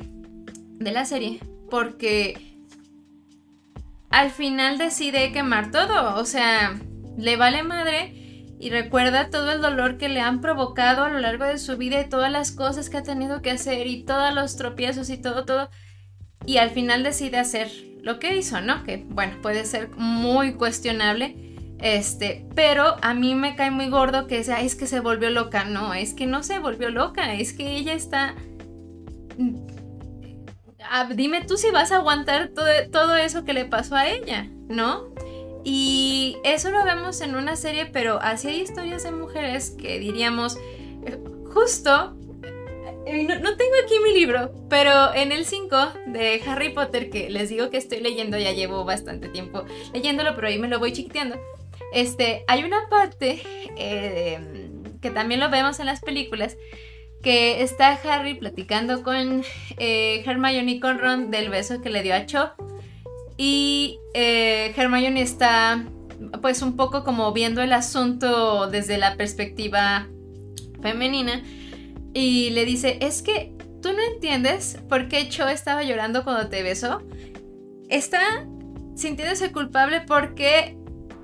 de 0.80 0.92
la 0.92 1.06
serie, 1.06 1.40
porque 1.70 2.56
al 4.10 4.32
final 4.32 4.78
decide 4.78 5.32
quemar 5.32 5.72
todo, 5.72 6.16
o 6.16 6.26
sea, 6.26 6.80
le 7.18 7.36
vale 7.36 7.64
madre 7.64 8.14
y 8.60 8.70
recuerda 8.72 9.30
todo 9.30 9.52
el 9.52 9.62
dolor 9.62 9.98
que 9.98 10.10
le 10.10 10.20
han 10.20 10.42
provocado 10.42 11.04
a 11.04 11.10
lo 11.10 11.20
largo 11.20 11.46
de 11.46 11.58
su 11.58 11.78
vida 11.78 12.02
y 12.02 12.10
todas 12.10 12.32
las 12.32 12.52
cosas 12.52 12.90
que 12.90 12.98
ha 12.98 13.04
tenido 13.04 13.42
que 13.42 13.52
hacer 13.52 13.88
y 13.88 14.04
todos 14.04 14.34
los 14.34 14.58
tropiezos 14.58 15.10
y 15.10 15.18
todo, 15.18 15.46
todo. 15.46 15.70
Y 16.46 16.58
al 16.58 16.72
final 16.72 17.04
decide 17.04 17.38
hacer 17.38 17.70
lo 18.02 18.20
que 18.20 18.36
hizo, 18.36 18.62
¿no? 18.62 18.84
Que 18.84 19.06
bueno, 19.10 19.38
puede 19.42 19.66
ser 19.66 19.90
muy 19.98 20.54
cuestionable. 20.54 21.36
Este, 21.80 22.46
pero 22.56 22.98
a 23.02 23.14
mí 23.14 23.36
me 23.36 23.56
cae 23.56 23.72
muy 23.72 23.90
gordo 23.90 24.28
que 24.28 24.44
sea, 24.44 24.62
es 24.62 24.76
que 24.76 24.88
se 24.88 25.00
volvió 25.00 25.30
loca. 25.30 25.64
No, 25.66 25.94
es 25.94 26.14
que 26.14 26.26
no 26.26 26.44
se 26.44 26.60
volvió 26.60 26.90
loca, 26.90 27.34
es 27.34 27.54
que 27.54 27.78
ella 27.78 27.94
está. 27.94 28.36
Mm, 29.38 29.56
dime 31.16 31.42
tú 31.46 31.58
si 31.58 31.72
vas 31.72 31.92
a 31.92 31.98
aguantar 31.98 32.50
todo, 32.50 32.68
todo 32.92 33.16
eso 33.16 33.46
que 33.46 33.54
le 33.54 33.66
pasó 33.66 33.96
a 33.96 34.08
ella, 34.08 34.50
¿no? 34.68 35.14
Y 35.64 36.38
eso 36.44 36.72
lo 36.72 36.84
vemos 36.84 37.22
en 37.22 37.36
una 37.36 37.56
serie, 37.56 37.86
pero 37.86 38.20
así 38.22 38.48
hay 38.48 38.62
historias 38.62 39.04
de 39.04 39.12
mujeres 39.12 39.72
que 39.72 40.00
diríamos, 40.00 40.58
eh, 41.06 41.22
justo 41.54 42.16
eh, 43.10 43.24
no, 43.24 43.58
tengo 43.58 43.74
aquí 43.84 43.96
mi 44.04 44.14
libro, 44.14 44.52
pero 44.70 45.14
en 45.14 45.32
el 45.32 45.46
5 45.46 45.76
de 46.08 46.42
Harry 46.46 46.70
Potter, 46.74 47.10
que 47.10 47.30
les 47.30 47.50
digo 47.50 47.70
que 47.70 47.78
estoy 47.78 48.02
leyendo, 48.02 48.38
ya 48.38 48.52
llevo 48.52 48.86
bastante 48.86 49.30
tiempo 49.30 49.66
leyéndolo, 49.94 50.36
pero 50.36 50.48
ahí 50.48 50.60
me 50.60 50.68
lo 50.68 50.78
voy 50.78 50.94
chiquiteando. 50.94 51.40
Este, 51.92 52.44
hay 52.48 52.64
una 52.64 52.88
parte 52.88 53.42
eh, 53.78 54.70
que 55.02 55.10
también 55.10 55.40
lo 55.40 55.50
vemos 55.50 55.80
en 55.80 55.88
las 55.88 56.02
películas, 56.02 56.56
que 57.24 57.64
está 57.64 58.00
Harry 58.04 58.36
platicando 58.36 59.02
con 59.02 59.44
eh, 59.78 60.24
Hermione 60.26 60.72
y 60.74 60.80
con 60.80 61.00
Ron 61.00 61.32
del 61.32 61.50
beso 61.50 61.82
que 61.82 61.90
le 61.90 62.04
dio 62.04 62.14
a 62.14 62.26
Cho. 62.28 62.52
Y 63.38 63.98
Hermione 64.14 65.22
está 65.22 65.84
pues 66.42 66.62
un 66.62 66.76
poco 66.76 67.04
como 67.04 67.32
viendo 67.34 67.62
el 67.62 67.74
asunto 67.74 68.68
desde 68.68 68.98
la 68.98 69.16
perspectiva 69.16 70.08
femenina 70.82 71.42
y 72.14 72.50
le 72.52 72.66
dice, 72.66 72.98
es 73.02 73.22
que 73.22 73.54
tú 73.82 73.94
no 73.94 74.02
entiendes 74.14 74.78
por 74.88 75.08
qué 75.08 75.30
Cho 75.30 75.48
estaba 75.48 75.84
llorando 75.84 76.24
cuando 76.24 76.50
te 76.50 76.64
besó. 76.64 77.02
Está 77.90 78.48
sintiéndose 78.96 79.52
culpable 79.52 80.02
porque 80.02 80.78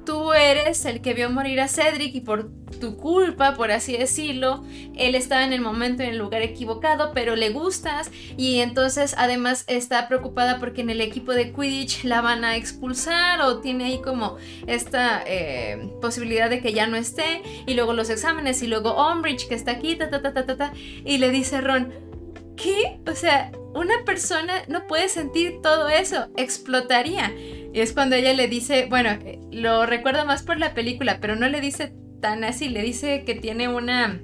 tú 0.05 0.33
eres 0.33 0.85
el 0.85 1.01
que 1.01 1.13
vio 1.13 1.29
morir 1.29 1.59
a 1.59 1.67
Cedric 1.67 2.15
y 2.15 2.21
por 2.21 2.51
tu 2.79 2.97
culpa, 2.97 3.55
por 3.55 3.71
así 3.71 3.97
decirlo, 3.97 4.63
él 4.95 5.15
estaba 5.15 5.43
en 5.43 5.53
el 5.53 5.61
momento 5.61 6.03
en 6.03 6.09
el 6.09 6.17
lugar 6.17 6.41
equivocado, 6.41 7.11
pero 7.13 7.35
le 7.35 7.49
gustas. 7.49 8.11
Y 8.37 8.59
entonces 8.59 9.15
además 9.17 9.63
está 9.67 10.07
preocupada 10.07 10.59
porque 10.59 10.81
en 10.81 10.89
el 10.89 11.01
equipo 11.01 11.33
de 11.33 11.51
Quidditch 11.51 12.03
la 12.03 12.21
van 12.21 12.43
a 12.43 12.55
expulsar 12.55 13.41
o 13.41 13.59
tiene 13.59 13.85
ahí 13.85 14.01
como 14.01 14.37
esta 14.67 15.23
eh, 15.25 15.89
posibilidad 16.01 16.49
de 16.49 16.61
que 16.61 16.73
ya 16.73 16.87
no 16.87 16.97
esté. 16.97 17.41
Y 17.65 17.73
luego 17.73 17.93
los 17.93 18.09
exámenes 18.09 18.61
y 18.61 18.67
luego 18.67 18.95
Umbridge 19.11 19.47
que 19.47 19.55
está 19.55 19.71
aquí, 19.71 19.95
ta 19.95 20.09
ta 20.09 20.21
ta 20.21 20.33
ta 20.33 20.45
ta, 20.45 20.57
ta. 20.57 20.73
Y 21.03 21.17
le 21.17 21.31
dice 21.31 21.61
Ron, 21.61 21.93
¿qué? 22.55 22.99
O 23.07 23.15
sea, 23.15 23.51
una 23.73 24.03
persona 24.05 24.53
no 24.67 24.87
puede 24.87 25.09
sentir 25.09 25.61
todo 25.61 25.89
eso, 25.89 26.27
explotaría. 26.37 27.33
Y 27.73 27.81
es 27.81 27.91
cuando 27.91 28.15
ella 28.15 28.33
le 28.33 28.47
dice, 28.47 28.87
bueno, 28.89 29.09
eh, 29.09 29.39
lo 29.51 29.85
recuerdo 29.85 30.25
más 30.25 30.43
por 30.43 30.57
la 30.57 30.73
película, 30.73 31.19
pero 31.19 31.35
no 31.35 31.49
le 31.49 31.59
dice 31.59 31.93
tan 32.25 32.43
así, 32.43 32.69
le 32.69 32.81
dice 32.81 33.23
que 33.23 33.35
tiene 33.35 33.67
una, 33.67 34.19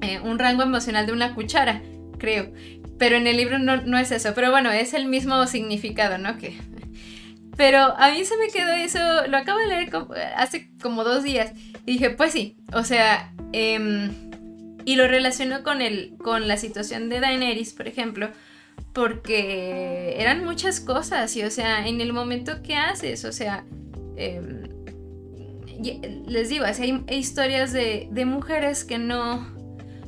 eh, 0.00 0.20
un 0.20 0.38
rango 0.38 0.62
emocional 0.62 1.06
de 1.06 1.12
una 1.12 1.34
cuchara, 1.34 1.82
creo. 2.18 2.52
Pero 3.00 3.16
en 3.16 3.26
el 3.26 3.36
libro 3.36 3.58
no, 3.58 3.98
es 3.98 4.12
eso, 4.12 4.32
pero 4.32 4.52
bueno, 4.52 4.70
es 4.70 4.94
el 4.94 5.06
mismo 5.06 5.44
significado, 5.48 6.18
¿no? 6.18 6.38
Que... 6.38 6.56
Pero 7.56 7.78
a 7.78 8.12
mí 8.12 8.24
se 8.24 8.36
me 8.36 8.46
quedó 8.48 8.72
eso, 8.74 9.26
lo 9.26 9.38
acabo 9.38 9.58
de 9.58 9.66
leer 9.66 9.90
hace 10.36 10.70
como 10.80 11.02
dos 11.02 11.24
días 11.24 11.52
y 11.84 11.94
dije, 11.94 12.10
pues 12.10 12.32
sí, 12.32 12.58
o 12.72 12.84
sea, 12.84 13.32
em, 13.52 14.12
y 14.84 14.94
lo 14.94 15.08
relaciono 15.08 15.64
con, 15.64 15.82
el, 15.82 16.14
con 16.18 16.46
la 16.46 16.58
situación 16.58 17.08
de 17.08 17.18
Daenerys, 17.18 17.72
por 17.72 17.88
ejemplo, 17.88 18.28
porque 18.92 20.14
eran 20.18 20.44
muchas 20.44 20.78
cosas 20.80 21.34
y, 21.34 21.42
o 21.42 21.50
sea, 21.50 21.88
en 21.88 22.00
el 22.00 22.12
momento 22.12 22.62
que 22.62 22.76
haces, 22.76 23.24
o 23.24 23.32
sea, 23.32 23.64
em, 24.16 24.65
les 25.80 26.48
digo, 26.48 26.64
hay 26.64 27.04
historias 27.10 27.72
de, 27.72 28.08
mujeres 28.26 28.84
que 28.84 28.98
no, 28.98 29.46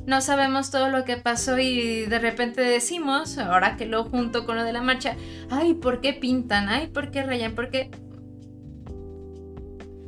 no 0.05 0.21
sabemos 0.21 0.71
todo 0.71 0.89
lo 0.89 1.05
que 1.05 1.17
pasó 1.17 1.59
y 1.59 2.05
de 2.05 2.19
repente 2.19 2.61
decimos, 2.61 3.37
ahora 3.37 3.77
que 3.77 3.85
lo 3.85 4.03
junto 4.03 4.45
con 4.45 4.57
lo 4.57 4.63
de 4.63 4.73
la 4.73 4.81
marcha, 4.81 5.15
ay, 5.49 5.73
¿por 5.75 6.01
qué 6.01 6.13
pintan? 6.13 6.69
Ay, 6.69 6.87
¿por 6.87 7.11
qué 7.11 7.23
rayan? 7.23 7.55
¿Por 7.55 7.69
qué? 7.69 7.89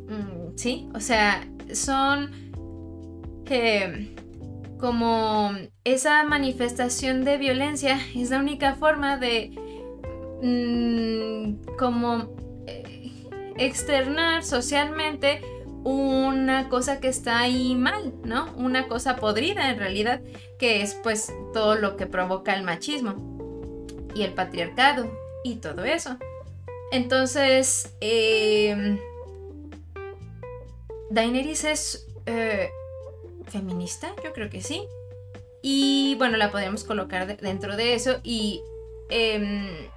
Mm, 0.09 0.57
sí, 0.57 0.89
o 0.93 0.99
sea, 0.99 1.47
son 1.73 2.31
que 3.45 4.15
como 4.81 5.51
esa 5.83 6.23
manifestación 6.23 7.23
de 7.23 7.37
violencia 7.37 7.99
es 8.15 8.31
la 8.31 8.39
única 8.39 8.75
forma 8.75 9.17
de 9.17 9.51
mm, 10.41 11.75
como 11.77 12.35
eh, 12.67 13.00
externar 13.57 14.43
socialmente 14.43 15.41
una 15.83 16.69
cosa 16.69 16.99
que 16.99 17.07
está 17.07 17.39
ahí 17.39 17.75
mal, 17.75 18.13
¿no? 18.23 18.53
Una 18.55 18.87
cosa 18.87 19.15
podrida 19.15 19.69
en 19.69 19.79
realidad, 19.79 20.21
que 20.59 20.81
es 20.81 20.93
pues 20.95 21.33
todo 21.53 21.75
lo 21.75 21.97
que 21.97 22.05
provoca 22.05 22.55
el 22.55 22.63
machismo 22.63 23.15
y 24.13 24.23
el 24.23 24.33
patriarcado 24.33 25.11
y 25.43 25.55
todo 25.55 25.83
eso. 25.83 26.17
Entonces, 26.91 27.95
eh, 28.01 28.99
Daenerys 31.09 31.63
es 31.63 32.07
eh, 32.25 32.69
feminista, 33.47 34.13
yo 34.23 34.33
creo 34.33 34.49
que 34.49 34.61
sí. 34.61 34.83
Y 35.61 36.15
bueno, 36.17 36.37
la 36.37 36.51
podríamos 36.51 36.83
colocar 36.83 37.37
dentro 37.37 37.75
de 37.75 37.93
eso 37.93 38.19
y 38.23 38.61
em, 39.09 39.89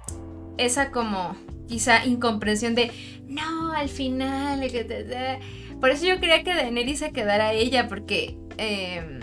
esa 0.57 0.91
como 0.91 1.35
quizá 1.67 2.05
incomprensión 2.05 2.75
de, 2.75 2.91
no, 3.27 3.71
al 3.73 3.89
final, 3.89 4.61
por 5.79 5.89
eso 5.89 6.05
yo 6.05 6.19
quería 6.19 6.43
que 6.43 6.53
Daenerys 6.53 6.99
se 6.99 7.11
quedara 7.11 7.53
ella, 7.53 7.87
porque... 7.87 8.37
Em, 8.57 9.19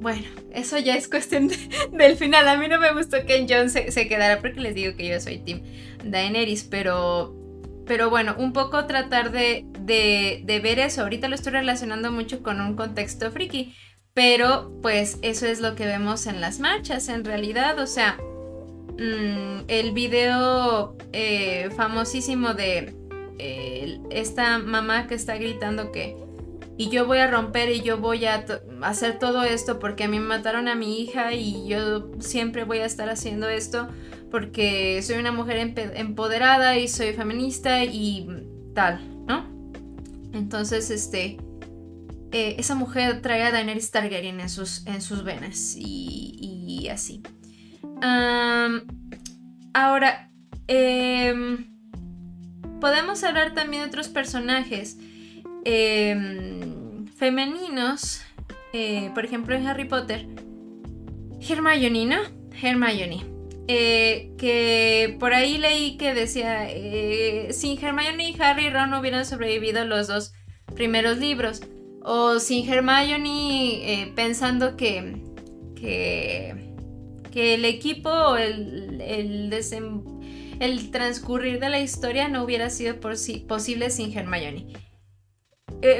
bueno, 0.00 0.24
eso 0.52 0.78
ya 0.78 0.94
es 0.94 1.08
cuestión 1.08 1.50
del 1.92 2.16
final. 2.16 2.46
A 2.48 2.56
mí 2.56 2.68
no 2.68 2.78
me 2.78 2.92
gustó 2.92 3.24
que 3.26 3.46
Jon 3.48 3.70
se, 3.70 3.90
se, 3.90 4.08
quedara 4.08 4.40
porque 4.40 4.60
les 4.60 4.74
digo 4.74 4.96
que 4.96 5.08
yo 5.08 5.20
soy 5.20 5.38
Team 5.38 5.62
Daenerys, 6.04 6.64
pero, 6.64 7.34
pero 7.86 8.10
bueno, 8.10 8.36
un 8.38 8.52
poco 8.52 8.86
tratar 8.86 9.32
de, 9.32 9.64
de, 9.80 10.42
de, 10.44 10.60
ver 10.60 10.78
eso. 10.78 11.02
Ahorita 11.02 11.28
lo 11.28 11.34
estoy 11.34 11.52
relacionando 11.52 12.12
mucho 12.12 12.42
con 12.42 12.60
un 12.60 12.76
contexto 12.76 13.32
friki, 13.32 13.74
pero 14.14 14.72
pues 14.80 15.18
eso 15.22 15.46
es 15.46 15.60
lo 15.60 15.74
que 15.74 15.86
vemos 15.86 16.26
en 16.26 16.40
las 16.40 16.60
marchas 16.60 17.08
en 17.08 17.24
realidad. 17.24 17.78
O 17.78 17.86
sea, 17.86 18.16
Mm, 18.98 19.64
el 19.68 19.92
video 19.92 20.96
eh, 21.12 21.70
famosísimo 21.76 22.54
de 22.54 22.94
esta 24.10 24.58
mamá 24.58 25.06
que 25.06 25.14
está 25.14 25.36
gritando 25.36 25.92
que 25.92 26.16
y 26.78 26.90
yo 26.90 27.06
voy 27.06 27.18
a 27.18 27.30
romper 27.30 27.70
y 27.70 27.80
yo 27.80 27.98
voy 27.98 28.26
a 28.26 28.44
hacer 28.82 29.18
todo 29.18 29.42
esto 29.44 29.78
porque 29.78 30.04
a 30.04 30.08
mí 30.08 30.18
me 30.18 30.26
mataron 30.26 30.68
a 30.68 30.74
mi 30.74 31.00
hija 31.00 31.32
y 31.32 31.66
yo 31.66 32.10
siempre 32.18 32.64
voy 32.64 32.78
a 32.78 32.84
estar 32.84 33.08
haciendo 33.08 33.48
esto 33.48 33.88
porque 34.30 35.00
soy 35.02 35.16
una 35.16 35.32
mujer 35.32 35.74
empoderada 35.94 36.76
y 36.76 36.88
soy 36.88 37.12
feminista 37.14 37.84
y 37.84 38.28
tal, 38.74 39.00
¿no? 39.26 39.46
Entonces, 40.32 40.90
este, 40.90 41.38
eh, 42.32 42.56
esa 42.58 42.74
mujer 42.74 43.22
trae 43.22 43.42
a 43.44 43.52
Daenerys 43.52 43.90
Targaryen 43.90 44.40
en 44.40 44.50
sus, 44.50 44.86
en 44.86 45.00
sus 45.00 45.24
venas 45.24 45.74
y, 45.78 46.88
así. 46.92 47.22
Ahora, 49.72 50.30
em, 50.68 51.66
podemos 52.80 53.22
hablar 53.24 53.54
también 53.54 53.82
de 53.82 53.88
otros 53.88 54.08
personajes 54.08 54.98
em, 55.64 57.06
femeninos, 57.16 58.22
eh, 58.72 59.10
por 59.14 59.24
ejemplo 59.24 59.54
en 59.54 59.66
Harry 59.66 59.86
Potter, 59.86 60.26
Hermione, 61.40 62.06
¿no? 62.06 62.16
Hermione. 62.62 63.24
Eh, 63.68 64.30
que 64.38 65.16
por 65.18 65.34
ahí 65.34 65.58
leí 65.58 65.96
que 65.96 66.14
decía, 66.14 66.70
eh, 66.70 67.48
sin 67.52 67.82
Hermione 67.82 68.30
y 68.30 68.40
Harry 68.40 68.70
Ron 68.70 68.94
hubieran 68.94 69.26
sobrevivido 69.26 69.84
los 69.84 70.06
dos 70.06 70.32
primeros 70.74 71.18
libros. 71.18 71.62
O 72.02 72.38
sin 72.38 72.72
Hermione 72.72 74.12
pensando 74.14 74.76
que, 74.76 75.16
que, 75.74 76.65
que, 77.36 77.54
el 77.54 77.64
equipo 77.64 78.36
el, 78.36 79.00
el, 80.60 80.90
transcurrir 80.90 81.60
de 81.60 81.68
la 81.68 81.80
historia 81.80 82.28
no 82.28 82.42
hubiera 82.44 82.70
sido 82.70 82.96
posible 83.00 83.90
sin 83.90 84.16
Hermione. 84.16 84.66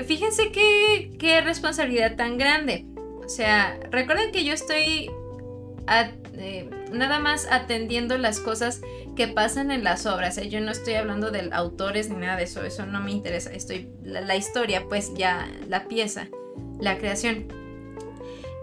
fíjense 0.07 0.51
qué, 0.51 1.13
qué 1.19 1.41
responsabilidad 1.41 2.17
tan 2.17 2.39
grande. 2.39 2.87
O 3.25 3.29
sea, 3.29 3.79
recuerden 3.91 4.31
que 4.31 4.45
yo 4.45 4.53
estoy 4.53 5.11
eh, 6.39 6.71
nada 6.93 7.19
más 7.19 7.47
atendiendo 7.51 8.19
las 8.19 8.41
cosas 8.41 8.81
que 9.15 9.29
pasan 9.29 9.71
en 9.71 9.85
las 9.85 10.07
obras. 10.07 10.39
¿eh? 10.39 10.49
Yo 10.49 10.61
no 10.61 10.71
estoy 10.71 10.95
hablando 10.95 11.31
de 11.31 11.49
autores 11.53 12.11
ni 12.11 12.17
nada 12.17 12.37
de 12.37 12.45
eso, 12.45 12.65
eso 12.65 12.87
no 12.87 13.01
me 13.01 13.13
interesa. 13.13 13.53
Estoy 13.53 13.91
la, 14.03 14.37
historia, 14.37 14.85
pues 14.89 15.13
ya 15.15 15.51
la 15.69 15.89
pieza, 15.89 16.29
la 16.79 16.99
creación. 16.99 17.49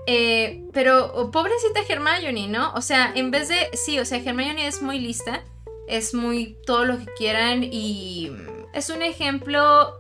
Eh, 0.06 0.66
pero 0.74 1.32
pobrecita 1.32 1.80
Hermione, 1.88 2.48
¿no? 2.48 2.74
O 2.74 2.82
sea, 2.82 3.12
en 3.16 3.32
vez 3.32 3.48
de, 3.48 3.70
sí, 3.74 4.00
o 4.00 4.06
sea, 4.06 4.18
Hermione 4.18 4.68
es 4.68 4.82
muy 4.82 5.00
lista, 5.00 5.44
es 5.88 6.14
muy 6.14 6.58
todo 6.66 6.86
lo 6.86 7.00
que 7.00 7.06
quieran 7.18 7.64
y 7.64 8.32
es 8.74 8.90
un 8.90 9.02
ejemplo, 9.02 9.94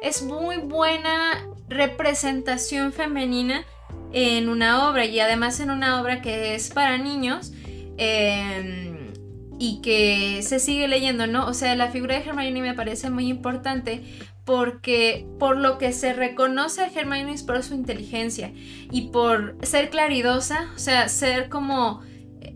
es 0.00 0.22
muy 0.22 0.56
buena 0.58 1.46
representación 1.68 2.92
femenina 2.92 3.64
en 4.12 4.48
una 4.48 4.88
obra 4.88 5.04
y 5.04 5.20
además 5.20 5.60
en 5.60 5.70
una 5.70 6.00
obra 6.00 6.20
que 6.20 6.54
es 6.54 6.70
para 6.70 6.98
niños 6.98 7.52
em, 7.96 9.12
y 9.58 9.80
que 9.82 10.42
se 10.42 10.58
sigue 10.58 10.88
leyendo, 10.88 11.26
¿no? 11.26 11.46
O 11.46 11.54
sea, 11.54 11.74
la 11.76 11.90
figura 11.90 12.18
de 12.18 12.24
Hermione 12.24 12.60
me 12.62 12.74
parece 12.74 13.10
muy 13.10 13.28
importante 13.28 14.02
porque 14.44 15.26
por 15.38 15.56
lo 15.56 15.78
que 15.78 15.92
se 15.92 16.12
reconoce 16.12 16.82
a 16.82 16.86
Hermione 16.88 17.32
es 17.32 17.42
por 17.42 17.62
su 17.62 17.74
inteligencia 17.74 18.52
y 18.90 19.08
por 19.12 19.56
ser 19.62 19.90
claridosa, 19.90 20.70
o 20.74 20.78
sea, 20.78 21.08
ser 21.08 21.48
como 21.48 22.02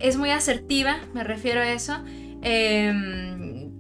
es 0.00 0.16
muy 0.16 0.30
asertiva, 0.30 0.98
me 1.14 1.24
refiero 1.24 1.60
a 1.60 1.70
eso. 1.70 1.96
Em, 2.42 3.70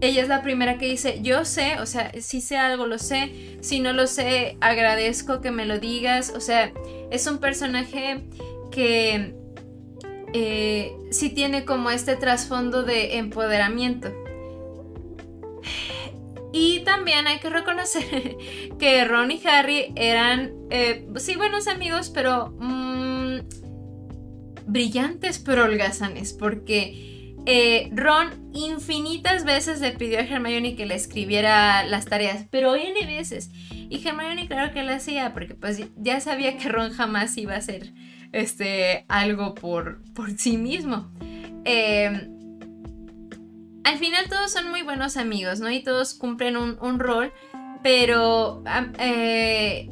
ella 0.00 0.22
es 0.22 0.28
la 0.28 0.42
primera 0.42 0.78
que 0.78 0.86
dice, 0.86 1.20
yo 1.22 1.44
sé, 1.44 1.80
o 1.80 1.86
sea, 1.86 2.12
si 2.20 2.40
sé 2.40 2.56
algo, 2.56 2.86
lo 2.86 2.98
sé, 2.98 3.58
si 3.60 3.80
no 3.80 3.92
lo 3.92 4.06
sé, 4.06 4.56
agradezco 4.60 5.40
que 5.40 5.50
me 5.50 5.66
lo 5.66 5.78
digas, 5.78 6.32
o 6.34 6.40
sea, 6.40 6.72
es 7.10 7.26
un 7.26 7.38
personaje 7.38 8.28
que 8.70 9.34
eh, 10.32 10.92
sí 11.10 11.30
tiene 11.30 11.64
como 11.64 11.90
este 11.90 12.16
trasfondo 12.16 12.84
de 12.84 13.18
empoderamiento. 13.18 14.12
Y 16.52 16.80
también 16.80 17.26
hay 17.26 17.38
que 17.38 17.50
reconocer 17.50 18.36
que 18.78 19.04
Ron 19.04 19.30
y 19.30 19.40
Harry 19.46 19.92
eran, 19.96 20.52
eh, 20.70 21.06
sí, 21.16 21.36
buenos 21.36 21.68
amigos, 21.68 22.10
pero 22.10 22.54
mm, 22.58 23.40
brillantes 24.66 25.38
pero 25.38 25.64
holgazanes, 25.64 26.32
porque 26.32 27.34
eh, 27.46 27.90
Ron 27.92 28.50
infinitas 28.52 29.44
veces 29.44 29.80
le 29.80 29.92
pidió 29.92 30.18
a 30.18 30.22
Hermione 30.22 30.76
que 30.76 30.86
le 30.86 30.94
escribiera 30.94 31.84
las 31.84 32.06
tareas, 32.06 32.46
pero 32.50 32.74
N 32.74 33.06
veces. 33.06 33.50
Y 33.70 34.06
Hermione 34.06 34.48
claro 34.48 34.72
que 34.72 34.82
lo 34.82 34.92
hacía, 34.92 35.32
porque 35.32 35.54
pues 35.54 35.82
ya 35.96 36.20
sabía 36.20 36.56
que 36.56 36.68
Ron 36.68 36.92
jamás 36.92 37.36
iba 37.38 37.54
a 37.54 37.58
hacer 37.58 37.92
este, 38.32 39.04
algo 39.08 39.54
por, 39.54 40.02
por 40.12 40.30
sí 40.32 40.56
mismo. 40.56 41.10
Em, 41.64 42.37
al 43.88 43.98
final 43.98 44.28
todos 44.28 44.52
son 44.52 44.68
muy 44.68 44.82
buenos 44.82 45.16
amigos, 45.16 45.60
¿no? 45.60 45.70
Y 45.70 45.82
todos 45.82 46.14
cumplen 46.14 46.56
un, 46.56 46.98
rol, 46.98 47.32
pero 47.82 48.62
eh, 48.98 49.88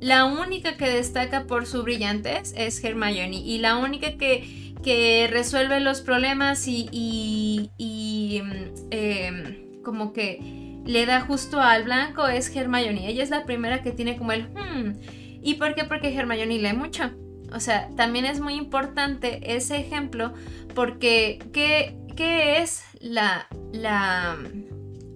la 0.00 0.24
única 0.24 0.76
que 0.76 0.88
destaca 0.88 1.46
por 1.46 1.66
su 1.66 1.82
brillantez 1.84 2.52
es 2.56 2.82
Hermione 2.82 3.36
y 3.36 3.58
la 3.58 3.76
única 3.76 4.16
que 4.16 4.64
que 4.84 5.28
resuelve 5.30 5.80
los 5.80 6.02
problemas 6.02 6.68
y, 6.68 7.70
mm, 7.78 8.88
em, 8.90 9.82
como 9.82 10.12
que 10.12 10.82
le 10.84 11.06
da 11.06 11.22
justo 11.22 11.60
al 11.60 11.84
blanco 11.84 12.28
es 12.28 12.54
Hermione. 12.54 13.08
Ella 13.08 13.22
es 13.22 13.30
la 13.30 13.46
primera 13.46 13.82
que 13.82 13.92
tiene 13.92 14.18
como 14.18 14.32
el 14.32 14.48
hmm. 14.48 14.98
¿Y 15.42 15.54
por 15.54 15.74
qué? 15.74 15.84
Porque 15.84 16.14
Hermione 16.14 16.58
lee 16.58 16.74
mucho. 16.74 17.10
O 17.52 17.60
sea, 17.60 17.88
también 17.96 18.26
es 18.26 18.40
muy 18.40 18.54
importante 18.54 19.40
ese 19.56 19.76
ejemplo 19.76 20.34
porque 20.74 21.38
¿qué, 21.52 21.96
qué 22.14 22.62
es 22.62 22.84
la, 23.00 23.48
la, 23.72 24.38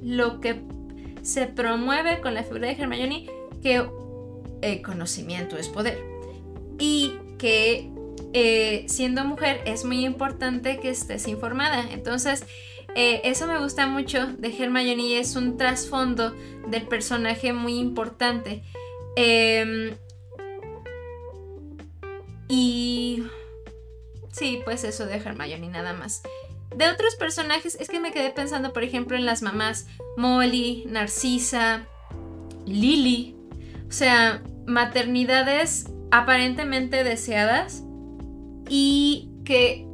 lo 0.03 0.41
que 0.41 0.63
se 1.23 1.47
promueve 1.47 2.21
con 2.21 2.35
la 2.35 2.43
figura 2.43 2.69
de 2.69 2.75
Hermione? 2.75 3.27
Que 3.63 3.87
el 4.63 4.83
conocimiento 4.83 5.57
es 5.57 5.69
poder. 5.69 5.99
Y 6.79 7.15
que 7.39 7.91
eh, 8.33 8.85
siendo 8.89 9.25
mujer 9.25 9.63
es 9.65 9.85
muy 9.85 10.05
importante 10.05 10.79
que 10.79 10.91
estés 10.91 11.29
informada. 11.29 11.91
Entonces, 11.91 12.45
eh, 12.95 13.21
eso 13.25 13.47
me 13.47 13.59
gusta 13.59 13.87
mucho 13.87 14.27
de 14.27 14.49
Hermione 14.49 15.19
es 15.19 15.37
un 15.37 15.57
trasfondo 15.57 16.35
del 16.69 16.87
personaje 16.87 17.53
muy 17.53 17.79
importante. 17.79 18.63
Em, 19.17 19.97
y 22.49 23.25
sí, 24.33 24.61
pues 24.65 24.85
eso 24.85 25.07
de 25.07 25.17
Hermione 25.17 25.69
nada 25.69 25.93
más. 25.93 26.23
De 26.75 26.89
otros 26.89 27.17
personajes 27.17 27.77
es 27.81 27.89
que 27.89 28.01
me 28.01 28.13
quedé 28.13 28.31
pensando, 28.31 28.73
por 28.73 28.85
ejemplo, 28.85 29.17
en 29.17 29.27
las 29.27 29.43
mamás 29.43 29.87
Molly, 30.17 30.85
Narcisa, 30.89 31.87
Lily. 32.67 33.37
O 33.89 33.93
sea, 33.93 34.43
maternidades 34.67 35.87
aparentemente 36.11 37.05
deseadas 37.05 37.83
y 38.69 39.31
que 39.45 39.87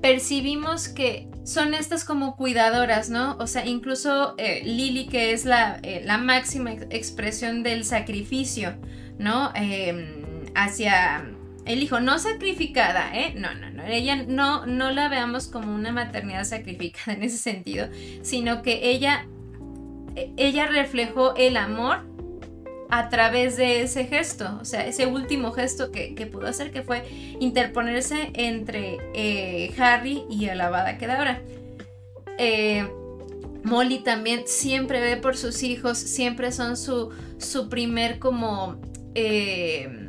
percibimos 0.00 0.88
que 0.88 1.28
son 1.44 1.74
estas 1.74 2.04
como 2.04 2.36
cuidadoras, 2.36 3.08
¿no? 3.08 3.36
O 3.38 3.46
sea, 3.46 3.64
incluso 3.66 4.34
eh, 4.36 4.62
Lily, 4.64 5.06
que 5.06 5.32
es 5.32 5.44
la, 5.44 5.78
eh, 5.82 6.02
la, 6.04 6.18
máxima 6.18 6.72
expresión 6.72 7.62
del 7.62 7.84
sacrificio, 7.84 8.74
¿no? 9.18 9.52
Em, 9.54 10.24
hacia 10.56 11.35
el 11.66 11.82
hijo, 11.82 12.00
no 12.00 12.18
sacrificada, 12.18 13.10
¿eh? 13.12 13.34
No, 13.36 13.52
no, 13.54 13.70
no. 13.70 13.84
Ella 13.84 14.16
no, 14.16 14.66
no 14.66 14.92
la 14.92 15.08
veamos 15.08 15.48
como 15.48 15.74
una 15.74 15.92
maternidad 15.92 16.44
sacrificada 16.44 17.12
en 17.16 17.24
ese 17.24 17.38
sentido, 17.38 17.88
sino 18.22 18.62
que 18.62 18.90
ella, 18.90 19.26
e, 20.14 20.32
ella 20.36 20.66
reflejó 20.66 21.34
el 21.36 21.56
amor 21.56 22.04
a 22.88 23.08
través 23.08 23.56
de 23.56 23.82
ese 23.82 24.04
gesto, 24.04 24.58
o 24.60 24.64
sea, 24.64 24.86
ese 24.86 25.06
último 25.06 25.50
gesto 25.50 25.90
que, 25.90 26.14
pudo 26.30 26.46
hacer, 26.46 26.70
que 26.70 26.82
fue 26.82 27.04
interponerse 27.40 28.30
entre 28.34 28.98
eh, 29.12 29.74
Harry 29.76 30.24
y 30.30 30.46
el 30.46 30.60
Abada 30.60 30.96
Kedavra. 30.98 31.42
Eh, 32.38 32.88
Molly 33.64 33.98
también 34.04 34.44
siempre 34.46 35.00
ve 35.00 35.16
por 35.16 35.36
sus 35.36 35.64
hijos, 35.64 35.98
siempre 35.98 36.52
son 36.52 36.76
su, 36.76 37.10
su 37.38 37.68
primer 37.68 38.20
como 38.20 38.80
eh, 39.16 40.05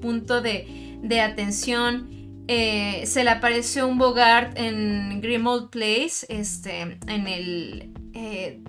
punto 0.00 0.40
de, 0.40 1.20
atención. 1.20 2.08
se 2.46 3.24
le 3.24 3.30
apareció 3.30 3.86
un 3.86 3.98
Bogart 3.98 4.58
en 4.58 5.20
Grimald 5.20 5.70
Place, 5.70 6.26
este, 6.28 6.98
en 7.06 7.26
el 7.26 7.90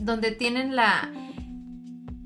donde 0.02 0.32
tienen 0.32 0.76
la, 0.76 1.12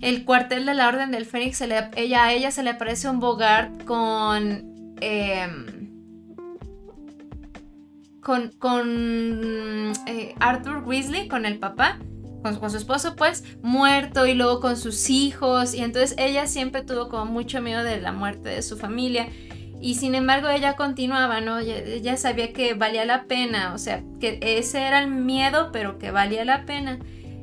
el 0.02 0.24
cuartel 0.24 0.66
de 0.66 0.74
la 0.74 0.88
Orden 0.88 1.12
del 1.12 1.26
Fénix, 1.26 1.62
ella, 1.62 2.24
a 2.24 2.34
ella 2.34 2.52
se 2.52 2.64
le 2.64 2.72
aparece 2.72 3.10
un 3.10 3.20
Bogart 3.20 3.84
con... 3.86 4.96
Em, 5.02 5.80
con, 8.22 8.52
con 8.60 9.94
eh, 10.06 10.36
Arthur 10.40 10.84
Weasley, 10.86 11.28
con 11.28 11.46
el 11.46 11.58
papá, 11.58 11.98
con, 12.42 12.70
su 12.70 12.78
esposo, 12.78 13.16
pues, 13.16 13.44
muerto 13.62 14.26
y 14.26 14.34
luego 14.34 14.60
con 14.60 14.78
sus 14.78 15.10
hijos. 15.10 15.74
Y 15.74 15.82
entonces 15.82 16.16
ella 16.18 16.48
siempre 16.48 16.82
tuvo 16.82 17.10
como 17.10 17.26
mucho 17.26 17.62
miedo 17.62 17.84
de 17.84 18.02
la 18.02 18.12
muerte 18.12 18.50
de 18.50 18.62
su 18.62 18.78
familia. 18.78 19.28
Y 19.82 19.96
sin 19.96 20.14
embargo 20.14 20.50
ella 20.50 20.76
continuaba, 20.76 21.40
¿no? 21.40 21.60
Ella, 21.60 22.18
sabía 22.18 22.52
que 22.52 22.74
valía 22.74 23.06
la 23.06 23.26
pena, 23.26 23.74
o 23.74 23.78
sea, 23.78 24.04
que 24.20 24.40
ese 24.42 24.82
era 24.82 25.02
el 25.02 25.10
miedo, 25.10 25.72
pero 25.72 25.98
que 25.98 26.12
valía 26.12 26.44
la 26.44 26.66
pena 26.66 27.00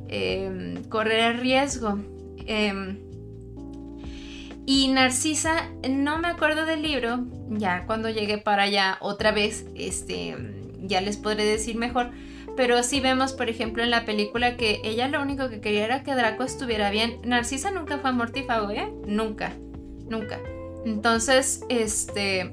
em, 0.07 0.83
correr 0.83 1.31
el 1.31 1.39
riesgo. 1.39 1.99
Em, 2.45 2.99
y 4.67 4.89
Narcisa, 4.89 5.69
no 5.89 6.19
me 6.19 6.27
acuerdo 6.27 6.65
del 6.65 6.81
libro, 6.81 7.25
ya 7.49 7.85
cuando 7.85 8.09
llegué 8.09 8.37
para 8.37 8.63
allá 8.63 8.97
otra 8.99 9.31
vez, 9.31 9.65
este, 9.75 10.35
ya 10.81 11.01
les 11.01 11.17
podré 11.17 11.45
decir 11.45 11.77
mejor, 11.77 12.11
pero 12.57 12.81
sí 12.81 12.99
vemos, 12.99 13.33
por 13.33 13.49
ejemplo, 13.49 13.83
en 13.83 13.91
la 13.91 14.03
película 14.03 14.57
que 14.57 14.81
ella 14.83 15.07
lo 15.07 15.21
único 15.21 15.47
que 15.47 15.61
quería 15.61 15.85
era 15.85 16.03
que 16.03 16.15
Draco 16.15 16.43
estuviera 16.43 16.89
bien. 16.89 17.19
Narcisa 17.23 17.69
nunca 17.69 17.99
fue 17.99 18.11
mortífago, 18.11 18.71
¿eh? 18.71 18.91
Nunca, 19.05 19.53
nunca. 20.09 20.41
Entonces, 20.83 21.61
este, 21.69 22.51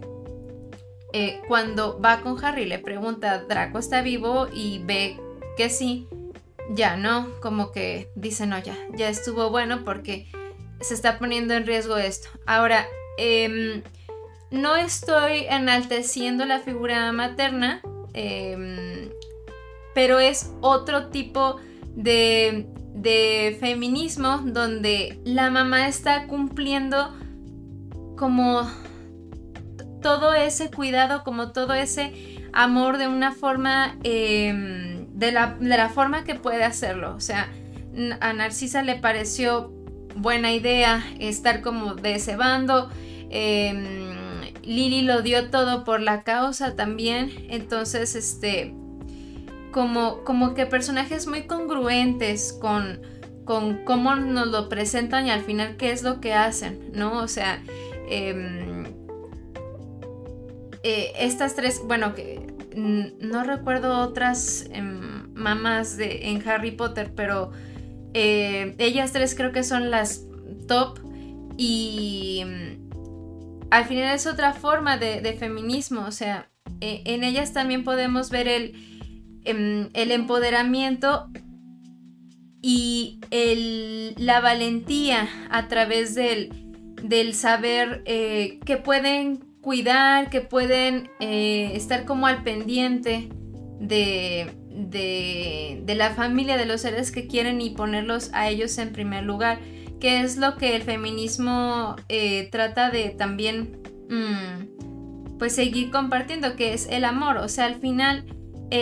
eh, 1.15 1.41
cuando 1.49 1.99
va 2.01 2.21
con 2.21 2.43
Harry 2.45 2.67
le 2.67 2.79
pregunta, 2.79 3.45
¿Draco 3.49 3.79
está 3.79 4.03
vivo? 4.03 4.47
Y 4.53 4.83
ve 4.85 5.19
que 5.57 5.71
sí, 5.71 6.07
ya 6.71 6.97
no, 6.97 7.31
como 7.41 7.73
que 7.73 8.11
dice, 8.15 8.47
no, 8.47 8.59
ya, 8.59 8.77
ya 8.95 9.09
estuvo 9.09 9.49
bueno 9.49 9.85
porque 9.85 10.27
se 10.81 10.93
está 10.93 11.19
poniendo 11.19 11.55
en 11.55 11.67
riesgo 11.67 11.97
esto. 11.97 12.29
Ahora, 12.47 12.87
em, 13.17 13.83
no 14.51 14.77
estoy 14.77 15.47
enalteciendo 15.49 16.45
la 16.45 16.61
figura 16.61 17.11
materna, 17.13 17.81
em, 18.13 19.11
pero 19.95 20.19
es 20.19 20.53
otro 20.61 21.07
tipo 21.07 21.57
de, 21.95 22.67
feminismo 23.61 24.39
donde 24.45 25.21
la 25.25 25.51
mamá 25.51 25.89
está 25.89 26.27
cumpliendo 26.27 27.15
como 28.17 28.69
todo 30.03 30.35
ese 30.35 30.71
cuidado, 30.71 31.25
como 31.25 31.53
todo 31.53 31.75
ese 31.75 32.13
amor 32.53 32.99
de 32.99 33.09
una 33.09 33.33
forma, 33.33 33.97
em, 34.05 35.07
de, 35.15 35.33
la, 35.33 35.89
forma 35.89 36.25
que 36.25 36.35
puede 36.35 36.65
hacerlo. 36.65 37.15
O 37.15 37.21
sea, 37.21 37.49
a 38.21 38.33
Narcisa 38.33 38.83
le 38.83 38.97
pareció 38.97 39.73
buena 40.17 40.53
idea 40.53 41.05
estar 41.19 41.63
como 41.63 41.95
de 41.95 42.17
ese 42.17 42.37
bando. 42.37 42.91
Em, 43.31 44.15
Lily 44.63 45.03
lo 45.03 45.23
dio 45.23 45.51
todo 45.51 45.85
por 45.85 46.01
la 46.01 46.23
causa 46.23 46.77
también. 46.77 47.33
Entonces, 47.49 48.15
este, 48.15 48.75
como, 49.75 50.23
como 50.23 50.55
que 50.55 50.67
personajes 50.67 51.27
muy 51.27 51.49
congruentes 51.49 52.53
con, 52.53 53.03
con 53.45 53.85
cómo 53.85 54.15
nos 54.15 54.47
lo 54.47 54.69
presentan 54.69 55.27
y 55.27 55.31
al 55.31 55.41
final 55.41 55.77
qué 55.77 55.91
es 55.91 56.05
lo 56.05 56.21
que 56.21 56.33
hacen, 56.33 56.93
¿no? 56.93 57.19
O 57.19 57.27
sea, 57.27 57.61
em, 58.09 58.85
eh, 60.85 61.13
estas 61.19 61.57
tres, 61.57 61.83
bueno, 61.85 62.15
que 62.15 62.55
no 62.77 63.43
recuerdo 63.43 63.99
otras 63.99 64.67
em, 64.71 65.35
mamás 65.35 65.97
de, 65.97 66.29
en 66.29 66.49
Harry 66.49 66.71
Potter, 66.71 67.13
pero 67.13 67.51
eh, 68.15 68.77
ellas 68.79 69.13
tres 69.13 69.35
creo 69.35 69.51
que 69.51 69.65
son 69.65 69.91
las 69.91 70.25
top 70.69 71.01
y 71.57 72.39
em, 72.43 72.79
al 73.73 73.87
final 73.87 74.15
es 74.15 74.29
otra 74.29 74.53
forma 74.53 74.99
de, 74.99 75.37
feminismo, 75.37 76.05
o 76.07 76.13
sea, 76.13 76.49
e, 76.81 77.03
en 77.07 77.25
ellas 77.25 77.53
también 77.53 77.83
podemos 77.83 78.31
ver 78.31 78.47
el 78.47 78.94
Em, 79.45 79.91
el 79.93 80.11
empoderamiento 80.11 81.29
y 82.63 83.21
la 84.17 84.41
valentía 84.41 85.29
a 85.51 85.69
través 85.69 86.15
del, 86.15 87.35
saber 87.35 88.03
eh, 88.07 88.59
que 88.65 88.79
pueden 88.79 89.37
cuidar, 89.61 90.31
que 90.31 90.41
pueden 90.41 91.11
eh, 91.21 91.73
estar 91.75 92.07
como 92.07 92.27
al 92.27 92.43
pendiente 92.43 93.29
de, 93.81 94.51
la 95.87 96.11
familia, 96.15 96.57
de 96.57 96.65
los 96.65 96.81
seres 96.81 97.13
que 97.13 97.27
quieren 97.27 97.61
y 97.61 97.71
ponerlos 97.71 98.31
a 98.33 98.49
ellos 98.49 98.79
en 98.79 98.93
primer 98.93 99.25
lugar, 99.25 99.59
que 100.01 100.23
es 100.23 100.39
lo 100.39 100.57
que 100.57 100.75
el 100.75 100.83
feminismo 100.83 101.97
eh, 102.09 102.49
trata 102.51 102.91
de 102.91 103.11
también 103.11 103.83
mm, 104.09 105.37
pues 105.39 105.55
seguir 105.55 105.91
compartiendo, 105.91 106.57
que 106.57 106.73
es 106.73 106.89
el 106.89 107.05
amor, 107.05 107.37
o 107.37 107.49
sea, 107.49 107.67
al 107.67 107.75
final 107.75 108.25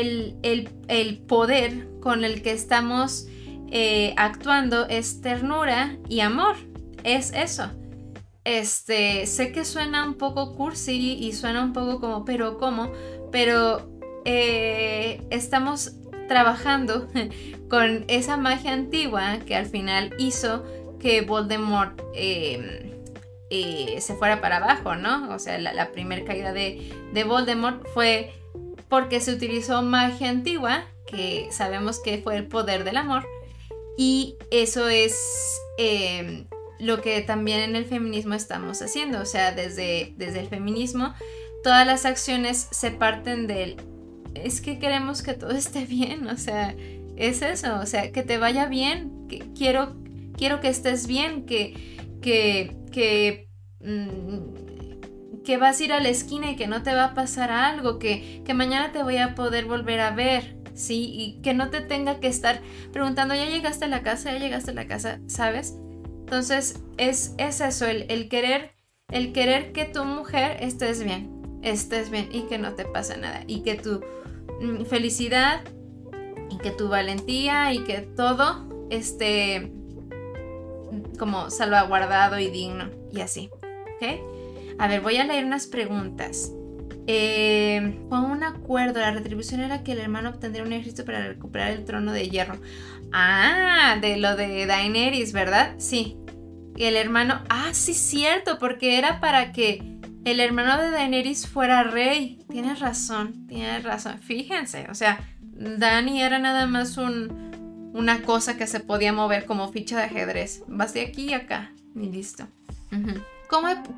el, 0.01 1.23
poder 1.27 1.89
con 2.01 2.25
el 2.25 2.43
que 2.43 2.53
estamos 2.53 3.27
eh, 3.71 4.15
actuando 4.17 4.87
es 4.89 5.21
ternura 5.21 5.97
y 6.09 6.21
amor. 6.21 6.57
Es 7.05 7.33
eso. 7.33 7.71
Este, 8.45 9.27
sé 9.27 9.53
que 9.53 9.65
suena 9.65 10.05
un 10.05 10.15
poco 10.15 10.55
cursi 10.55 11.17
y 11.19 11.33
suena 11.33 11.63
un 11.63 11.73
poco 11.73 12.01
como, 12.01 12.25
pero 12.25 12.59
¿cómo? 12.59 12.91
Pero 13.31 13.89
eh, 14.25 15.23
estamos 15.31 15.93
trabajando 16.29 17.09
con 17.69 18.05
esa 18.09 18.37
magia 18.37 18.73
antigua 18.73 19.39
que 19.47 19.55
al 19.55 19.67
final 19.67 20.15
hizo 20.19 20.65
que 20.99 21.21
Voldemort 21.23 22.01
em, 22.15 22.93
eh, 23.51 24.01
se 24.01 24.15
fuera 24.15 24.41
para 24.41 24.57
abajo, 24.57 24.95
¿no? 24.97 25.33
O 25.35 25.39
sea, 25.39 25.59
la, 25.59 25.93
primera 25.93 26.25
caída 26.25 26.53
de, 26.53 26.93
de 27.13 27.25
Voldemort 27.25 27.87
fue 27.93 28.33
porque 28.93 29.21
se 29.21 29.33
utilizó 29.33 29.81
magia 29.81 30.29
antigua, 30.29 30.85
que 31.07 31.49
sabemos 31.51 31.99
que 31.99 32.19
fue 32.19 32.37
el 32.37 32.47
poder 32.47 32.85
del 32.85 32.99
amor, 32.99 33.27
y 33.97 34.37
eso 34.51 34.87
es 34.87 35.17
em, 35.79 36.45
lo 36.79 37.01
que 37.01 37.23
también 37.23 37.61
en 37.61 37.75
el 37.75 37.87
feminismo 37.87 38.35
estamos 38.35 38.83
haciendo, 38.83 39.23
o 39.23 39.25
sea, 39.25 39.53
desde, 39.53 40.13
desde 40.19 40.41
el 40.41 40.49
feminismo, 40.49 41.15
todas 41.65 41.87
las 41.87 42.05
acciones 42.05 42.69
se 42.71 42.91
parten 42.91 43.47
del, 43.47 43.77
es 44.35 44.61
que 44.61 44.79
queremos 44.79 45.23
que 45.23 45.33
todo 45.33 45.53
esté 45.57 45.87
bien, 45.87 46.27
o 46.27 46.37
sea, 46.37 46.77
es 47.17 47.41
eso, 47.41 47.77
o 47.81 47.87
sea, 47.87 48.13
que 48.13 48.23
te 48.23 48.37
vaya 48.37 48.67
bien, 48.67 49.27
quiero, 49.57 49.97
quiero 50.37 50.61
que 50.61 50.69
estés 50.69 51.07
bien, 51.07 51.47
que, 51.47 51.97
que, 52.21 52.77
que 52.93 53.49
mm, 53.81 54.72
que 55.45 55.57
vas 55.57 55.81
a 55.81 55.85
ir 55.85 55.93
a 55.93 56.01
la 56.01 56.09
esquina 56.09 56.51
y 56.51 56.57
que 56.57 56.67
no 56.67 56.83
te 56.83 56.95
va 56.95 57.07
a 57.07 57.15
pasar 57.15 57.51
algo, 57.51 57.99
que, 57.99 58.43
mañana 58.55 58.93
te 58.93 59.03
voy 59.03 59.17
a 59.19 59.35
poder 59.35 59.65
volver 59.65 60.01
a 60.01 60.11
ver, 60.11 60.57
¿sí? 60.75 61.13
Y 61.15 61.43
que 61.43 61.55
no 61.55 61.71
te 61.71 61.81
tenga 61.81 62.21
que 62.21 62.29
estar 62.29 62.61
preguntando, 62.93 63.35
ya 63.35 63.47
llegaste 63.47 63.87
a 63.87 63.89
la 63.89 64.03
casa, 64.03 64.33
ya 64.33 64.39
llegaste 64.39 64.71
a 64.71 64.75
la 64.75 64.87
casa, 64.87 65.21
¿sabes? 65.27 65.75
Entonces 66.21 66.81
es, 66.97 67.35
es 67.39 67.61
eso, 67.61 67.87
el, 67.87 68.29
querer, 68.29 68.73
el 69.11 69.33
querer 69.33 69.73
que 69.73 69.85
tu 69.85 70.05
mujer 70.05 70.59
estés 70.61 71.03
bien, 71.03 71.61
estés 71.63 72.11
bien 72.11 72.29
y 72.33 72.43
que 72.43 72.59
no 72.59 72.75
te 72.75 72.85
pase 72.85 73.17
nada 73.19 73.43
y 73.47 73.63
que 73.63 73.75
tu 73.75 74.01
mm, 74.61 74.85
felicidad 74.85 75.63
y 76.51 76.59
que 76.59 76.71
tu 76.71 76.89
valentía 76.89 77.73
y 77.73 77.85
que 77.85 78.01
todo 78.01 78.69
esté 78.91 79.73
como 81.19 81.51
salvaguardado 81.51 82.39
y 82.39 82.49
digno 82.49 82.91
y 83.11 83.21
así, 83.21 83.51
¿ok? 83.97 84.42
A 84.79 84.89
ver, 84.89 85.01
voy 85.01 85.17
a 85.17 85.25
leer 85.25 85.45
unas 85.45 85.67
preguntas. 85.67 86.53
Eh, 87.07 87.99
con 88.09 88.25
un 88.31 88.45
acuerdo, 88.45 89.01
la 89.01 89.11
retribución 89.11 89.61
era 89.61 89.83
que 89.83 89.93
el 89.93 89.99
hermano 89.99 90.31
obtendría 90.31 90.63
un 90.63 90.73
ejército 90.73 91.05
para 91.05 91.27
recuperar 91.27 91.73
el 91.73 91.85
trono 91.85 92.13
de 92.13 92.29
hierro. 92.29 92.61
Ah, 93.13 93.97
de 94.01 94.17
lo 94.17 94.37
de 94.37 94.67
Daenerys, 94.67 95.33
¿verdad? 95.33 95.75
Sí. 95.79 96.17
El 96.77 96.97
hermano, 96.97 97.43
ah, 97.49 97.71
sí, 97.73 97.95
cierto, 97.95 98.59
porque 98.59 98.99
era 98.99 99.21
para 99.21 99.53
que 99.53 99.99
el 100.25 100.41
hermano 100.41 100.81
de 100.81 100.91
Daenerys 100.91 101.47
fuera 101.47 101.83
rey. 101.83 102.39
Tienes 102.49 102.81
razón, 102.81 103.47
tienes 103.47 103.83
razón. 103.83 104.19
Fíjense, 104.21 104.87
o 104.91 104.95
sea, 104.95 105.21
Dani 105.41 106.23
era 106.23 106.39
nada 106.39 106.67
más 106.67 106.97
un, 106.97 107.91
una 107.93 108.23
cosa 108.23 108.57
que 108.57 108.67
se 108.67 108.81
podía 108.81 109.13
mover 109.13 109.45
como 109.45 109.71
ficha 109.71 109.99
de 109.99 110.05
ajedrez. 110.05 110.63
Vas 110.67 110.95
de 110.95 111.03
aquí 111.03 111.31
y 111.31 111.35
acá 111.35 111.73
y 111.95 112.07
listo 112.07 112.47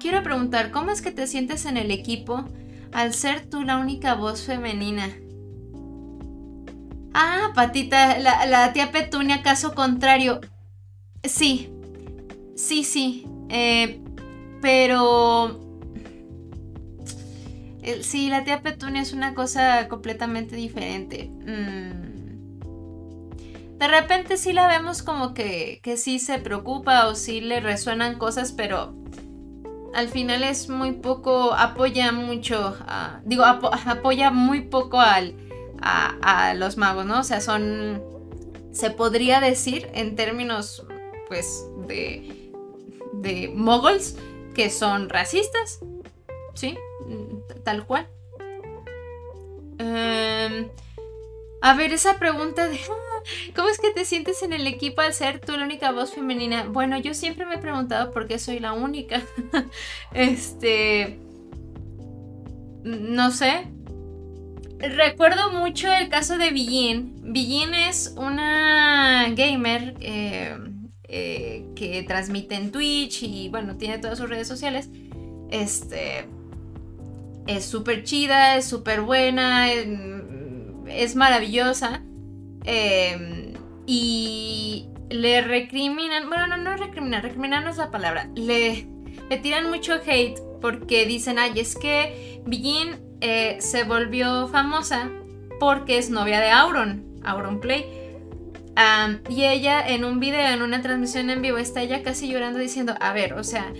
quiero 0.01 0.23
preguntar, 0.23 0.71
¿cómo 0.71 0.91
es 0.91 1.03
que 1.03 1.11
te 1.11 1.27
sientes 1.27 1.67
en 1.67 1.77
el 1.77 1.91
equipo 1.91 2.45
al 2.93 3.15
ser 3.15 3.47
tú 3.47 3.63
la 3.63 3.79
única 3.79 4.15
voz 4.15 4.43
femenina? 4.43 5.11
Ah, 7.13 7.53
Patita, 7.55 8.19
la, 8.19 8.73
tía 8.73 8.91
Petunia, 8.91 9.43
caso 9.43 9.75
contrario. 9.75 10.41
Sí, 11.23 11.71
sí, 12.57 12.85
sí. 12.85 13.27
Eh, 13.49 14.01
pero... 14.61 15.61
Sí, 18.01 18.31
la 18.31 18.45
tía 18.45 18.63
Petunia 18.63 19.03
es 19.03 19.13
una 19.13 19.35
cosa 19.35 19.89
completamente 19.89 20.57
diferente. 20.57 21.29
Mm. 21.29 22.15
De 23.79 23.89
repente 23.89 24.39
sí 24.39 24.53
la 24.53 24.67
vemos 24.67 25.03
como 25.03 25.35
que, 25.35 25.81
que 25.83 25.97
sí 25.99 26.19
se 26.19 26.39
preocupa 26.39 27.07
o 27.09 27.15
sí 27.15 27.41
le 27.43 27.61
resuenan 27.61 28.19
cosas, 28.19 28.53
pero 28.53 29.04
al 29.95 30.09
final 30.09 30.43
es 30.43 30.69
muy 30.69 30.93
poco, 30.93 31.55
apoya 31.55 32.13
mucho, 32.13 32.77
digo, 33.25 33.45
apoya 33.45 34.31
muy 34.31 34.63
poco 34.63 35.01
al, 35.01 35.35
a, 35.81 36.55
los 36.55 36.77
magos, 36.77 37.07
¿no? 37.07 37.21
O 37.21 37.25
sea, 37.25 37.41
son, 37.41 38.03
se 38.73 38.91
podría 38.91 39.41
decir 39.41 39.89
en 39.95 40.17
términos, 40.17 40.85
pues, 41.29 41.67
de, 41.87 42.51
de 43.15 43.53
moguls, 43.55 44.17
que 44.55 44.71
son 44.71 45.09
racistas, 45.09 45.81
¿sí? 46.55 46.77
Tal 47.65 47.87
cual. 47.87 48.09
Em, 49.79 50.69
a 51.61 51.75
ver, 51.75 51.93
esa 51.93 52.19
pregunta 52.19 52.69
de 52.69 52.79
¿cómo 53.55 53.69
es 53.69 53.79
que 53.79 53.91
te 53.91 54.05
sientes 54.05 54.43
en 54.43 54.53
el 54.53 54.67
equipo 54.67 55.01
al 55.01 55.13
ser 55.13 55.41
tú 55.41 55.57
la 55.57 55.65
única 55.65 55.93
voz 55.93 56.15
femenina? 56.15 56.65
Bueno, 56.65 56.99
yo 56.99 57.15
siempre 57.15 57.47
me 57.47 57.57
he 57.57 57.59
preguntado 57.59 58.13
por 58.13 58.27
qué 58.27 58.39
soy 58.39 58.59
la 58.61 58.73
única. 58.73 59.23
este. 60.15 61.19
No 62.83 63.31
sé. 63.31 63.67
Recuerdo 64.79 65.53
mucho 65.53 65.93
el 65.93 66.09
caso 66.09 66.37
de 66.37 66.51
Billin. 66.51 67.33
Billin 67.33 67.73
es 67.75 68.15
una 68.17 69.29
gamer 69.35 69.95
eh, 70.01 70.59
eh, 71.09 71.67
que 71.75 72.03
transmite 72.03 72.55
en 72.57 72.71
Twitch 72.71 73.23
y 73.23 73.49
bueno, 73.49 73.77
tiene 73.77 73.99
todas 73.99 74.19
sus 74.19 74.29
redes 74.29 74.49
sociales. 74.49 74.91
Este. 75.51 76.27
Es 77.47 77.67
súper 77.67 78.05
chida, 78.05 78.57
es 78.57 78.65
súper 78.65 79.03
buena, 79.03 79.71
es, 79.71 81.15
maravillosa. 81.15 82.03
Em, 82.65 83.53
y 83.87 84.89
le 85.11 85.43
recriminan, 85.43 86.29
bueno, 86.29 86.47
no, 86.47 86.57
no 86.57 86.77
recriminan, 86.77 87.23
recriminan 87.23 87.65
no 87.65 87.71
es 87.71 87.77
la 87.77 87.91
palabra. 87.91 88.29
Le, 88.35 88.87
le 89.29 89.37
tiran 89.39 89.71
mucho 89.71 89.95
hate 89.95 90.41
porque 90.61 91.07
dicen, 91.07 91.39
ay, 91.39 91.53
es 91.57 91.77
que 91.77 92.43
Billin 92.47 92.97
eh, 93.21 93.57
se 93.61 93.85
volvió 93.85 94.49
famosa 94.49 95.11
porque 95.61 95.99
es 95.99 96.11
novia 96.11 96.41
de 96.41 96.51
Auron, 96.51 97.05
Auron 97.23 97.61
Play. 97.61 97.85
y 99.29 99.45
ella 99.45 99.87
en 99.87 100.05
un 100.05 100.21
video, 100.21 100.47
en 100.49 100.63
una 100.63 100.83
transmisión 100.83 101.31
en 101.31 101.43
vivo, 101.43 101.59
está 101.59 101.83
ella 101.83 102.03
casi 102.03 102.29
llorando 102.29 102.59
diciendo, 102.59 102.95
a 103.01 103.13
ver, 103.13 103.35
o 103.35 103.45
sea, 103.45 103.73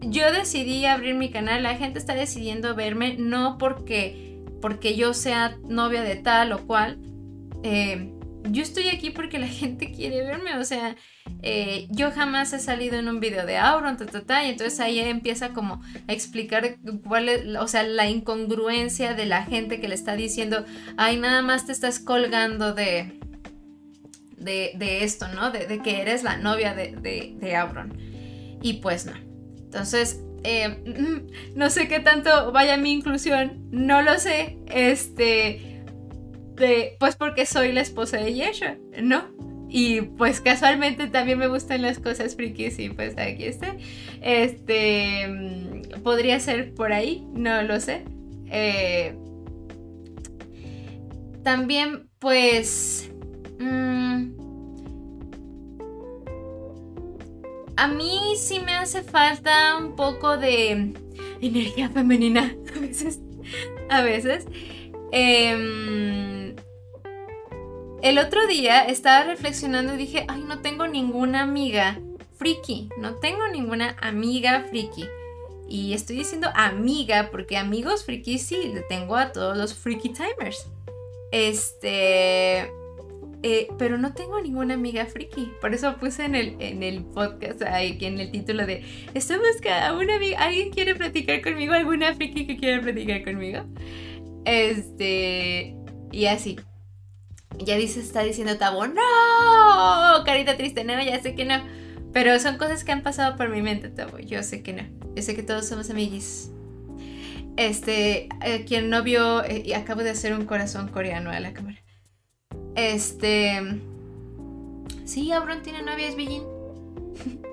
yo 0.00 0.32
decidí 0.32 0.86
abrir 0.86 1.14
mi 1.14 1.30
canal, 1.30 1.62
la 1.62 1.76
gente 1.76 1.98
está 1.98 2.14
decidiendo 2.14 2.74
verme, 2.74 3.16
no 3.18 3.56
porque, 3.58 4.42
porque 4.60 4.96
yo 4.96 5.14
sea 5.14 5.56
novia 5.68 6.02
de 6.02 6.16
tal 6.16 6.52
o 6.52 6.66
cual. 6.66 6.98
Eh, 7.64 8.12
yo 8.50 8.62
estoy 8.62 8.88
aquí 8.88 9.10
porque 9.10 9.38
la 9.38 9.48
gente 9.60 9.90
quiere 9.90 10.22
verme, 10.22 10.56
o 10.58 10.64
sea, 10.64 10.94
eh, 11.42 11.88
yo 11.90 12.12
jamás 12.12 12.52
he 12.52 12.60
salido 12.60 12.96
en 12.96 13.08
un 13.08 13.18
video 13.18 13.44
de 13.46 13.56
Auron, 13.56 13.96
ta, 13.96 14.44
y 14.44 14.50
entonces 14.50 14.78
ahí 14.80 15.00
empieza 15.00 15.48
como 15.48 15.82
a 16.06 16.12
explicar 16.12 16.76
cuál 17.06 17.28
es, 17.28 17.56
o 17.56 17.66
sea, 17.66 17.82
la 17.82 18.08
incongruencia 18.08 19.14
de 19.14 19.26
la 19.26 19.42
gente 19.44 19.80
que 19.80 19.88
le 19.88 19.94
está 19.94 20.14
diciendo, 20.14 20.64
ay, 20.96 21.16
nada 21.16 21.42
más 21.42 21.66
te 21.66 21.72
estás 21.72 21.98
colgando 21.98 22.74
de, 22.74 23.18
de, 24.36 25.04
esto, 25.04 25.26
¿no? 25.28 25.50
De, 25.50 25.80
que 25.82 26.02
eres 26.02 26.22
la 26.22 26.36
novia 26.36 26.74
de, 26.74 26.92
de, 26.96 27.34
de 27.38 27.56
Auron. 27.56 27.96
Y 28.62 28.74
pues 28.74 29.06
no. 29.06 29.12
Entonces, 29.56 30.20
eh, 30.44 30.82
no 31.56 31.70
sé 31.70 31.88
qué 31.88 32.00
tanto 32.00 32.52
vaya 32.52 32.76
mi 32.76 32.92
inclusión, 32.92 33.66
no 33.70 34.02
lo 34.02 34.18
sé. 34.18 34.58
Este, 34.66 35.73
pues 36.56 37.16
porque 37.16 37.46
soy 37.46 37.72
la 37.72 37.80
esposa 37.80 38.18
de 38.18 38.34
Yeshua, 38.34 38.76
¿no? 39.02 39.24
Y 39.68 40.02
pues 40.02 40.40
casualmente 40.40 41.08
también 41.08 41.38
me 41.38 41.48
gustan 41.48 41.82
las 41.82 41.98
cosas 41.98 42.36
frikis 42.36 42.78
y 42.78 42.90
pues 42.90 43.18
aquí 43.18 43.44
está. 43.44 43.74
Este, 44.22 45.26
mm, 45.26 46.02
podría 46.02 46.38
ser 46.38 46.74
por 46.74 46.92
ahí, 46.92 47.26
no 47.32 47.62
lo 47.62 47.80
sé. 47.80 48.04
Eh, 48.50 49.16
también 51.42 52.08
pues... 52.20 53.10
Mm, 53.58 54.32
a 57.76 57.88
mí 57.88 58.20
sí 58.36 58.60
me 58.60 58.74
hace 58.74 59.02
falta 59.02 59.76
un 59.76 59.96
poco 59.96 60.36
de 60.36 60.94
energía 61.40 61.88
femenina 61.90 62.54
a 62.76 62.78
veces. 62.78 63.20
A 63.90 64.02
veces. 64.02 64.46
Em, 65.10 66.33
el 68.04 68.18
otro 68.18 68.46
día 68.46 68.84
estaba 68.84 69.24
reflexionando 69.24 69.94
y 69.94 69.96
dije, 69.96 70.26
ay, 70.28 70.44
no 70.46 70.58
tengo 70.58 70.86
ninguna 70.86 71.40
amiga 71.40 71.98
friki. 72.36 72.90
No 72.98 73.14
tengo 73.14 73.48
ninguna 73.48 73.96
amiga 73.98 74.66
friki. 74.68 75.06
Y 75.70 75.94
estoy 75.94 76.16
diciendo 76.16 76.50
amiga 76.54 77.30
porque 77.32 77.56
amigos 77.56 78.04
friki 78.04 78.38
sí, 78.38 78.72
le 78.74 78.82
tengo 78.82 79.16
a 79.16 79.32
todos 79.32 79.56
los 79.56 79.72
friki 79.72 80.10
timers. 80.10 80.66
Este... 81.32 82.70
Eh, 83.42 83.68
pero 83.78 83.96
no 83.96 84.12
tengo 84.12 84.38
ninguna 84.38 84.74
amiga 84.74 85.06
friki. 85.06 85.52
Por 85.62 85.72
eso 85.72 85.96
puse 85.96 86.26
en 86.26 86.34
el, 86.34 86.56
en 86.60 86.82
el 86.82 87.04
podcast, 87.04 87.62
aquí 87.62 88.04
en 88.04 88.20
el 88.20 88.30
título 88.30 88.66
de 88.66 88.84
Estoy 89.14 89.38
buscando 89.38 89.98
una 89.98 90.16
amiga. 90.16 90.40
¿Alguien 90.40 90.68
quiere 90.70 90.94
platicar 90.94 91.40
conmigo? 91.40 91.72
¿Alguna 91.72 92.14
friki 92.14 92.46
que 92.46 92.58
quiera 92.58 92.82
platicar 92.82 93.24
conmigo? 93.24 93.64
Este. 94.44 95.74
Y 96.12 96.26
así. 96.26 96.58
Ya 97.58 97.76
dice, 97.76 98.00
está 98.00 98.22
diciendo 98.22 98.56
Tabo, 98.58 98.86
¡No! 98.86 100.24
Carita 100.24 100.56
triste, 100.56 100.84
no, 100.84 101.00
ya 101.02 101.20
sé 101.22 101.34
que 101.34 101.44
no. 101.44 101.62
Pero 102.12 102.38
son 102.38 102.58
cosas 102.58 102.84
que 102.84 102.92
han 102.92 103.02
pasado 103.02 103.36
por 103.36 103.48
mi 103.48 103.62
mente, 103.62 103.88
Tabo. 103.88 104.18
Yo 104.18 104.42
sé 104.42 104.62
que 104.62 104.72
no. 104.72 104.82
Yo 105.14 105.22
sé 105.22 105.34
que 105.34 105.42
todos 105.42 105.66
somos 105.66 105.90
amiguis. 105.90 106.50
Este, 107.56 108.28
eh, 108.44 108.64
quien 108.66 108.90
no 108.90 109.02
vio, 109.02 109.44
eh, 109.44 109.62
y 109.64 109.72
acabo 109.74 110.02
de 110.02 110.10
hacer 110.10 110.34
un 110.34 110.44
corazón 110.44 110.88
coreano 110.88 111.30
a 111.30 111.40
la 111.40 111.52
cámara. 111.52 111.78
Este. 112.74 113.60
Sí, 115.04 115.30
Auron 115.32 115.62
tiene 115.62 115.82
novia, 115.82 116.08
es 116.08 116.16
Billin. 116.16 116.42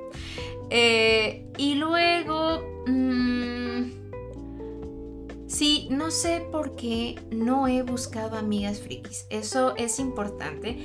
Eh, 0.74 1.52
y 1.58 1.76
luego. 1.76 2.64
Mm, 2.88 4.01
sí, 5.52 5.88
no 5.92 6.12
sé 6.12 6.44
por 6.52 6.76
qué 6.76 7.20
no 7.30 7.68
he 7.68 7.82
buscado 7.84 8.38
amigas 8.38 8.80
frikis. 8.80 9.26
Eso 9.30 9.76
es 9.76 10.00
importante. 10.00 10.78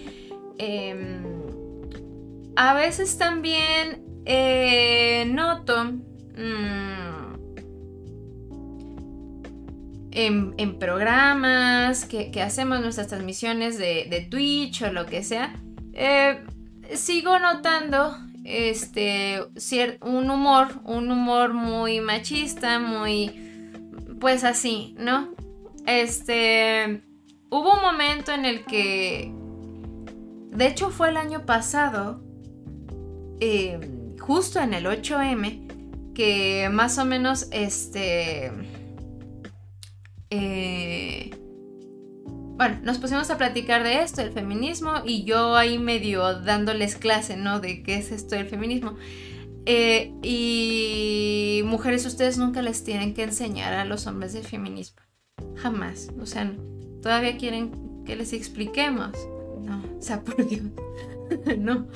Em, 0.59 1.23
a 2.57 2.75
veces 2.75 3.17
también 3.17 4.05
eh, 4.25 5.25
noto. 5.33 5.85
Mm, 5.85 7.17
en, 10.17 10.79
programas, 10.79 12.07
que, 12.07 12.31
hacemos 12.43 12.81
nuestras 12.81 13.09
transmisiones 13.09 13.79
de, 13.79 14.27
Twitch 14.31 14.83
o 14.83 14.93
lo 14.93 15.05
que 15.05 15.23
sea, 15.23 15.55
eh, 15.93 16.43
sigo 16.95 17.39
notando 17.39 18.17
este 18.45 19.43
un 20.01 20.31
humor, 20.31 20.69
un 20.85 21.11
humor 21.11 21.53
muy 21.53 22.01
machista, 22.01 22.79
muy 22.79 23.46
pues 24.21 24.45
así, 24.45 24.95
¿no? 24.99 25.35
Este 25.87 27.03
hubo 27.51 27.75
un 27.75 27.81
momento 27.81 28.33
en 28.33 28.45
el 28.45 28.65
que 28.65 29.33
de 30.51 30.67
hecho 30.67 30.91
fue 30.91 31.11
el 31.11 31.17
año 31.17 31.47
pasado, 31.47 32.23
eh, 33.41 33.79
justo 34.19 34.61
en 34.61 34.75
el 34.75 34.87
8M, 34.87 36.13
que 36.15 36.69
más 36.73 36.99
o 36.99 37.05
menos 37.05 37.49
este 37.53 38.51
eh, 40.31 41.31
bueno, 42.57 42.79
nos 42.83 42.97
pusimos 42.97 43.31
a 43.31 43.37
platicar 43.37 43.83
de 43.83 44.01
esto, 44.01 44.23
el 44.23 44.33
feminismo, 44.33 45.03
y 45.05 45.25
yo 45.25 45.57
ahí 45.57 45.79
medio 45.79 46.41
dándoles 46.41 46.97
clase, 46.97 47.37
¿no? 47.37 47.61
De 47.61 47.83
qué 47.83 47.97
es 47.97 48.11
esto 48.11 48.35
del 48.35 48.47
feminismo. 48.47 48.97
Eh, 49.67 50.13
y 50.23 51.63
mujeres, 51.65 52.07
ustedes 52.07 52.39
nunca 52.39 52.63
les 52.63 52.85
tienen 52.85 53.15
que 53.15 53.25
enseñar 53.25 53.73
a 53.73 53.85
los 53.85 54.07
hombres 54.07 54.33
del 54.33 54.45
feminismo. 54.45 55.03
Jamás. 55.57 56.09
O 56.21 56.27
sea, 56.27 56.53
todavía 57.03 57.37
quieren 57.37 58.05
que 58.05 58.15
les 58.15 58.33
expliquemos. 58.33 59.13
No, 59.61 59.83
sea 60.01 60.23
por 60.23 60.47
Dios. 60.47 60.63
no, 61.59 61.89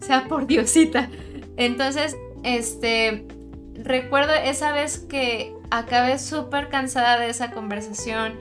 sea 0.00 0.28
por 0.28 0.46
Diosita. 0.46 1.10
Entonces, 1.56 2.16
este, 2.44 3.26
recuerdo 3.74 4.32
esa 4.32 4.70
vez 4.72 5.00
que 5.00 5.52
acabé 5.70 6.20
súper 6.20 6.68
cansada 6.68 7.18
de 7.18 7.28
esa 7.28 7.50
conversación. 7.50 8.38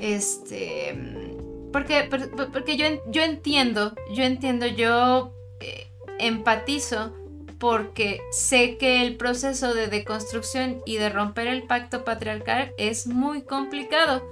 Este. 0.00 1.28
Porque, 1.70 2.08
porque 2.52 2.76
yo, 2.76 2.86
yo 3.10 3.22
entiendo, 3.22 3.94
yo 4.14 4.24
entiendo, 4.24 4.66
yo 4.66 5.34
eh, 5.60 5.86
empatizo 6.18 7.14
porque 7.62 8.20
sé 8.32 8.76
que 8.76 9.06
el 9.06 9.14
proceso 9.14 9.72
de 9.72 9.86
deconstrucción 9.86 10.82
y 10.84 10.96
de 10.96 11.10
romper 11.10 11.46
el 11.46 11.62
pacto 11.62 12.04
patriarcal 12.04 12.72
es 12.76 13.06
muy 13.06 13.42
complicado. 13.42 14.26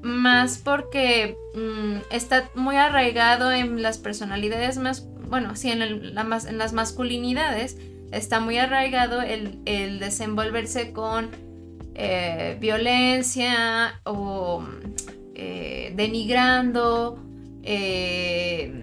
Más 0.00 0.56
porque 0.56 1.36
mm, 1.54 1.96
está 2.10 2.48
muy 2.54 2.76
arraigado 2.76 3.52
en 3.52 3.82
las 3.82 3.98
personalidades 3.98 4.78
más, 4.78 5.06
bueno, 5.28 5.54
sí, 5.54 5.70
en, 5.70 6.14
las 6.14 6.72
masculinidades 6.72 7.76
está 8.10 8.40
muy 8.40 8.56
arraigado 8.56 9.20
el, 9.20 9.98
desenvolverse 9.98 10.94
con 10.94 11.28
eh, 11.94 12.56
violencia 12.58 14.00
o 14.04 14.64
eh, 15.34 15.92
denigrando 15.94 17.22
eh, 17.64 18.82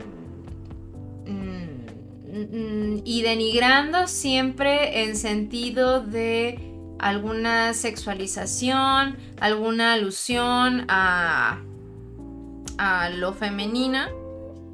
y 3.06 3.22
denigrando 3.22 4.08
siempre 4.08 5.04
en 5.04 5.16
sentido 5.16 6.02
de 6.02 6.60
alguna 7.00 7.74
sexualización, 7.74 9.18
alguna 9.40 9.94
alusión 9.94 10.86
a, 10.90 11.62
a 12.78 13.10
lo 13.10 13.34
femenina. 13.34 14.10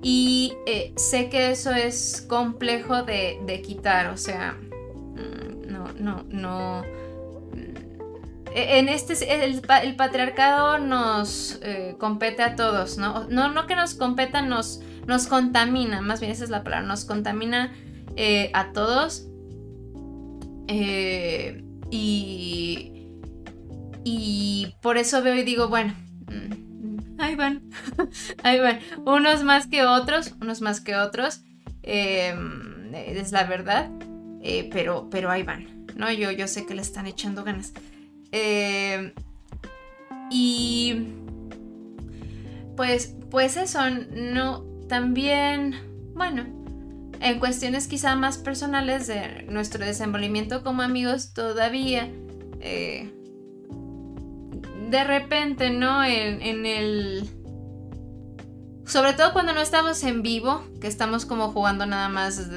Y 0.02 0.54
eh, 0.68 0.94
sé 0.98 1.30
que 1.30 1.50
eso 1.50 1.72
es 1.72 2.26
complejo 2.28 3.04
de, 3.04 3.64
quitar, 3.66 4.08
o 4.08 4.18
sea, 4.18 4.56
mm, 4.56 5.72
no, 5.72 5.92
no, 5.94 6.24
no. 6.30 6.84
Mm, 7.54 8.54
en 8.54 8.90
este, 8.90 9.44
el, 9.44 9.62
patriarcado 9.96 10.78
nos 10.78 11.60
eh, 11.64 11.96
compete 11.98 12.44
a 12.44 12.56
todos, 12.56 13.00
¿no? 13.00 13.26
¿no? 13.30 13.52
No 13.52 13.66
que 13.66 13.76
nos 13.76 13.96
competa, 13.96 14.44
nos, 14.44 14.82
nos 15.08 15.28
contamina, 15.28 16.02
más 16.02 16.20
bien 16.20 16.32
esa 16.32 16.44
es 16.44 16.50
la 16.50 16.64
palabra, 16.64 16.88
nos 16.88 17.06
contamina 17.06 17.74
eh, 18.16 18.52
a 18.54 18.72
todos. 18.72 19.28
y, 21.92 23.08
y 24.04 24.76
por 24.82 24.98
eso 24.98 25.22
veo 25.22 25.36
y 25.36 25.44
digo, 25.44 25.68
bueno, 25.70 25.94
ahí 27.18 27.36
van, 27.36 27.62
ahí 28.44 28.60
van. 28.60 28.80
Unos 29.06 29.44
más 29.44 29.68
que 29.68 29.84
otros, 29.84 30.34
unos 30.42 30.62
más 30.62 30.82
que 30.82 30.96
otros. 30.96 31.42
Em, 31.84 32.94
es 32.94 33.32
la 33.32 33.44
verdad. 33.44 33.90
Eh, 34.42 34.70
pero, 34.72 35.10
pero 35.10 35.32
ahí 35.32 35.44
van. 35.44 35.86
¿no? 35.96 36.12
Yo, 36.12 36.32
yo 36.32 36.48
sé 36.48 36.66
que 36.66 36.76
le 36.76 36.82
están 36.82 37.08
echando 37.08 37.44
ganas. 37.44 37.74
Em, 38.32 39.14
y 40.30 41.08
pues, 42.76 43.16
pues 43.30 43.58
eso, 43.58 43.80
no, 43.90 44.66
también, 44.88 45.76
bueno, 46.14 46.46
en 47.20 47.40
cuestiones 47.40 47.88
quizá 47.88 48.16
más 48.16 48.38
personales 48.38 49.08
de 49.08 49.44
nuestro 49.50 49.86
desenvolvimiento 49.86 50.64
como 50.64 50.82
amigos 50.82 51.34
todavía, 51.34 52.10
eh, 52.60 53.12
de 54.90 55.04
repente, 55.04 55.72
¿no? 55.72 56.04
En, 56.04 56.66
el... 56.66 57.30
Sobre 58.86 59.14
todo 59.14 59.34
cuando 59.34 59.54
no 59.54 59.62
estamos 59.62 60.04
en 60.04 60.22
vivo, 60.22 60.64
que 60.80 60.88
estamos 60.88 61.26
como 61.26 61.52
jugando 61.52 61.86
nada 61.86 62.10
más 62.10 62.48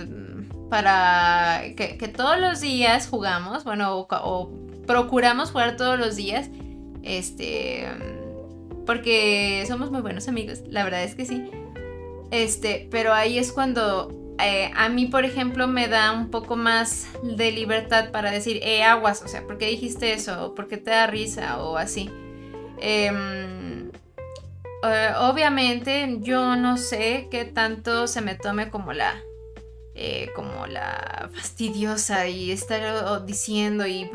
para... 0.69 1.63
Que, 1.77 2.13
todos 2.15 2.39
los 2.39 2.61
días 2.61 3.09
jugamos, 3.09 3.65
bueno, 3.65 4.07
o, 4.11 4.51
procuramos 4.87 5.51
jugar 5.51 5.77
todos 5.77 5.99
los 5.99 6.17
días. 6.17 6.51
Este... 7.03 7.89
Porque 8.85 9.65
somos 9.67 9.91
muy 9.91 10.01
buenos 10.01 10.29
amigos, 10.29 10.63
la 10.69 10.85
verdad 10.85 11.03
es 11.05 11.15
que 11.15 11.27
sí. 11.27 11.51
Este, 12.31 12.89
pero 12.91 13.13
ahí 13.13 13.39
es 13.39 13.53
cuando 13.53 14.35
eh, 14.41 14.71
a 14.77 14.89
mí, 14.89 15.07
por 15.07 15.25
ejemplo, 15.25 15.67
me 15.67 15.89
da 15.89 16.13
un 16.13 16.31
poco 16.31 16.55
más 16.55 17.09
de 17.23 17.51
libertad 17.51 18.11
para 18.11 18.31
decir, 18.31 18.61
eh, 18.63 18.85
aguas, 18.85 19.23
o 19.23 19.29
sea, 19.29 19.47
¿por 19.47 19.59
qué 19.59 19.67
dijiste 19.67 20.13
eso? 20.13 20.55
¿Por 20.55 20.69
qué 20.69 20.77
te 20.77 20.91
da 20.91 21.07
risa? 21.07 21.61
O 21.63 21.77
así. 21.77 22.11
Em, 22.81 23.91
eh, 24.85 25.11
obviamente, 25.19 26.19
yo 26.21 26.55
no 26.55 26.77
sé 26.77 27.27
qué 27.31 27.45
tanto 27.45 28.07
se 28.07 28.21
me 28.21 28.37
tome 28.37 28.71
como 28.71 28.93
la. 28.93 29.21
Eh, 30.01 30.31
como 30.37 30.69
la 30.69 31.29
fastidiosa 31.35 32.29
y 32.29 32.53
estar 32.53 33.27
diciendo 33.27 33.85
y 33.85 34.09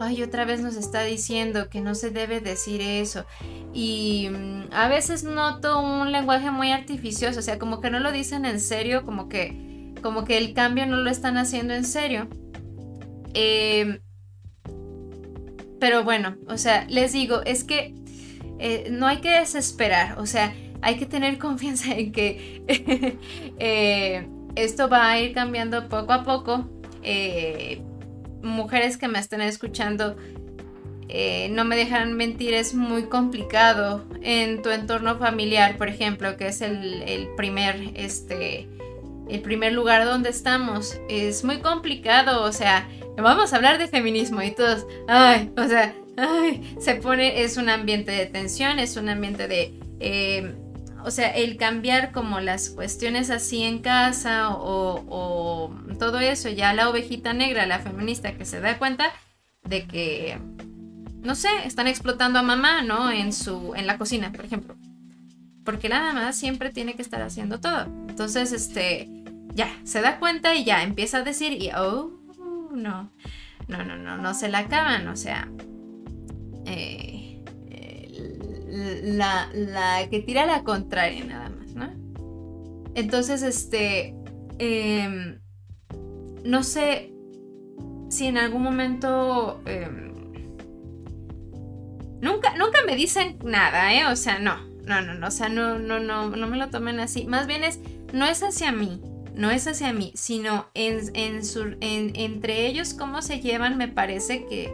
ay 0.00 0.24
otra 0.24 0.44
vez 0.44 0.60
nos 0.60 0.74
está 0.74 1.04
diciendo 1.04 1.68
que 1.70 1.80
no 1.80 1.94
se 1.94 2.10
debe 2.10 2.40
decir 2.40 2.80
eso 2.80 3.24
y 3.72 4.28
mm, 4.32 4.72
a 4.72 4.88
veces 4.88 5.22
noto 5.22 5.80
un 5.80 6.10
lenguaje 6.10 6.50
muy 6.50 6.72
artificioso 6.72 7.38
o 7.38 7.42
sea 7.42 7.56
como 7.56 7.80
que 7.80 7.88
no 7.88 8.00
lo 8.00 8.10
dicen 8.10 8.46
en 8.46 8.58
serio 8.58 9.04
como 9.04 9.28
que 9.28 9.68
como 10.02 10.24
que 10.24 10.38
el 10.38 10.54
cambio 10.54 10.86
no 10.86 10.96
lo 10.96 11.10
están 11.10 11.36
haciendo 11.36 11.74
en 11.74 11.84
serio. 11.84 12.28
Em, 13.34 14.00
pero 15.80 16.04
bueno, 16.04 16.36
o 16.48 16.56
sea, 16.56 16.86
les 16.88 17.12
digo, 17.12 17.42
es 17.44 17.64
que 17.64 17.94
eh, 18.58 18.88
no 18.90 19.06
hay 19.06 19.18
que 19.18 19.30
desesperar, 19.30 20.18
o 20.18 20.26
sea, 20.26 20.54
hay 20.82 20.96
que 20.96 21.06
tener 21.06 21.38
confianza 21.46 21.94
en 21.94 22.12
que 22.12 22.62
eh, 23.58 24.26
esto 24.64 24.88
va 24.88 25.10
a 25.10 25.20
ir 25.20 25.32
cambiando 25.34 25.88
poco 25.88 26.12
a 26.12 26.24
poco. 26.24 26.68
Eh, 27.02 27.80
mujeres 28.42 28.96
que 28.96 29.08
me 29.08 29.18
estén 29.18 29.40
escuchando, 29.40 30.16
no 31.50 31.64
me 31.64 31.74
dejan 31.74 32.12
mentir, 32.14 32.52
es 32.54 32.74
muy 32.74 33.04
complicado 33.04 34.04
en 34.20 34.62
tu 34.62 34.70
entorno 34.70 35.18
familiar, 35.18 35.76
por 35.76 35.88
ejemplo, 35.88 36.36
que 36.36 36.48
es 36.48 36.60
el, 36.60 37.02
el 37.02 37.28
primer, 37.34 37.92
este, 37.94 38.68
el 39.28 39.40
primer 39.40 39.72
lugar 39.72 40.04
donde 40.04 40.30
estamos. 40.30 41.00
Es 41.08 41.44
muy 41.44 41.58
complicado, 41.58 42.44
o 42.44 42.52
sea, 42.52 42.88
vamos 43.16 43.52
a 43.52 43.56
hablar 43.56 43.78
de 43.78 43.88
feminismo 43.88 44.42
y 44.42 44.50
todos, 44.50 44.86
ay, 45.08 45.50
o 45.56 45.64
sea, 45.66 45.94
ay, 46.16 46.76
se 46.80 46.96
pone, 46.96 47.42
es 47.42 47.56
un 47.56 47.68
ambiente 47.68 48.12
de 48.12 48.26
tensión, 48.26 48.78
es 48.78 48.96
un 48.96 49.08
ambiente 49.08 49.48
de, 49.48 49.74
eh, 50.00 50.54
o 51.04 51.10
sea, 51.10 51.28
el 51.30 51.56
cambiar 51.56 52.12
como 52.12 52.40
las 52.40 52.70
cuestiones 52.70 53.30
así 53.30 53.62
en 53.62 53.80
casa 53.80 54.50
o, 54.50 55.74
todo 55.98 56.20
eso, 56.20 56.48
ya 56.48 56.72
la 56.74 56.88
ovejita 56.88 57.32
negra, 57.32 57.66
la 57.66 57.80
feminista 57.80 58.36
que 58.36 58.44
se 58.44 58.60
da 58.60 58.78
cuenta 58.78 59.12
de 59.64 59.86
que, 59.86 60.38
no 61.22 61.34
sé, 61.34 61.48
están 61.64 61.88
explotando 61.88 62.38
a 62.38 62.42
mamá, 62.42 62.82
¿no? 62.82 63.10
En 63.10 63.32
su, 63.32 63.74
en 63.74 63.86
la 63.86 63.98
cocina, 63.98 64.30
por 64.30 64.44
ejemplo 64.44 64.76
porque 65.68 65.90
la 65.90 66.00
mamá 66.00 66.32
siempre 66.32 66.70
tiene 66.70 66.94
que 66.94 67.02
estar 67.02 67.20
haciendo 67.20 67.60
todo. 67.60 67.82
Entonces, 68.08 68.52
este, 68.52 69.06
ya, 69.52 69.68
se 69.84 70.00
da 70.00 70.18
cuenta 70.18 70.54
y 70.54 70.64
ya 70.64 70.82
empieza 70.82 71.18
a 71.18 71.22
decir 71.24 71.52
y, 71.52 71.68
oh, 71.76 72.10
no, 72.72 73.10
no, 73.66 73.84
no, 73.84 73.98
no, 73.98 74.16
no 74.16 74.32
se 74.32 74.48
la 74.48 74.60
acaban, 74.60 75.06
o 75.08 75.14
sea, 75.14 75.46
eh, 76.64 77.17
la, 78.70 79.50
la, 79.54 80.08
que 80.10 80.20
tira 80.20 80.46
la 80.46 80.62
contraria 80.62 81.24
nada 81.24 81.50
más, 81.50 81.74
¿no? 81.74 81.90
Entonces, 82.94 83.42
este, 83.42 84.14
em, 84.58 85.40
no 86.44 86.62
sé 86.62 87.12
si 88.08 88.26
en 88.26 88.38
algún 88.38 88.62
momento... 88.62 89.60
Em, 89.66 90.12
nunca, 92.20 92.54
nunca 92.56 92.78
me 92.86 92.96
dicen 92.96 93.38
nada, 93.44 93.94
¿eh? 93.94 94.06
O 94.06 94.16
sea, 94.16 94.38
no, 94.38 94.66
no, 94.86 95.00
no, 95.00 95.14
no, 95.14 95.28
o 95.28 95.30
sea, 95.30 95.48
no, 95.48 95.78
no, 95.78 96.00
no, 96.00 96.30
no 96.30 96.46
me 96.46 96.56
lo 96.56 96.68
tomen 96.68 97.00
así. 97.00 97.24
Más 97.24 97.46
bien 97.46 97.64
es, 97.64 97.80
no 98.12 98.26
es 98.26 98.42
hacia 98.42 98.72
mí, 98.72 99.00
no 99.34 99.50
es 99.50 99.66
hacia 99.66 99.92
mí, 99.92 100.12
sino 100.14 100.68
en, 100.74 101.00
en, 101.14 102.16
entre 102.16 102.66
ellos 102.66 102.94
cómo 102.94 103.22
se 103.22 103.40
llevan, 103.40 103.78
me 103.78 103.88
parece 103.88 104.44
que 104.46 104.72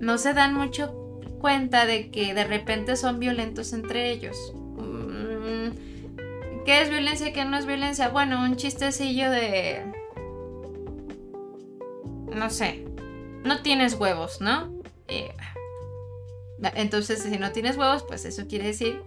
no 0.00 0.18
se 0.18 0.34
dan 0.34 0.54
mucho 0.54 1.03
cuenta 1.44 1.84
de 1.84 2.10
que 2.10 2.32
de 2.32 2.44
repente 2.44 2.96
son 2.96 3.18
violentos 3.18 3.74
entre 3.74 4.10
ellos. 4.10 4.34
Mm, 4.78 6.64
¿Qué 6.64 6.80
es 6.80 6.88
violencia? 6.88 7.34
¿Qué 7.34 7.44
no 7.44 7.58
es 7.58 7.66
violencia? 7.66 8.08
Bueno, 8.08 8.42
un 8.42 8.56
chistecillo 8.56 9.30
de... 9.30 9.84
No 12.34 12.48
sé. 12.48 12.86
No 13.44 13.60
tienes 13.60 13.92
huevos, 13.92 14.40
¿no? 14.40 14.72
Eh, 15.06 15.34
entonces, 16.76 17.22
si 17.22 17.36
no 17.36 17.52
tienes 17.52 17.76
huevos, 17.76 18.04
pues 18.04 18.24
eso 18.24 18.46
quiere 18.48 18.68
decir, 18.68 19.02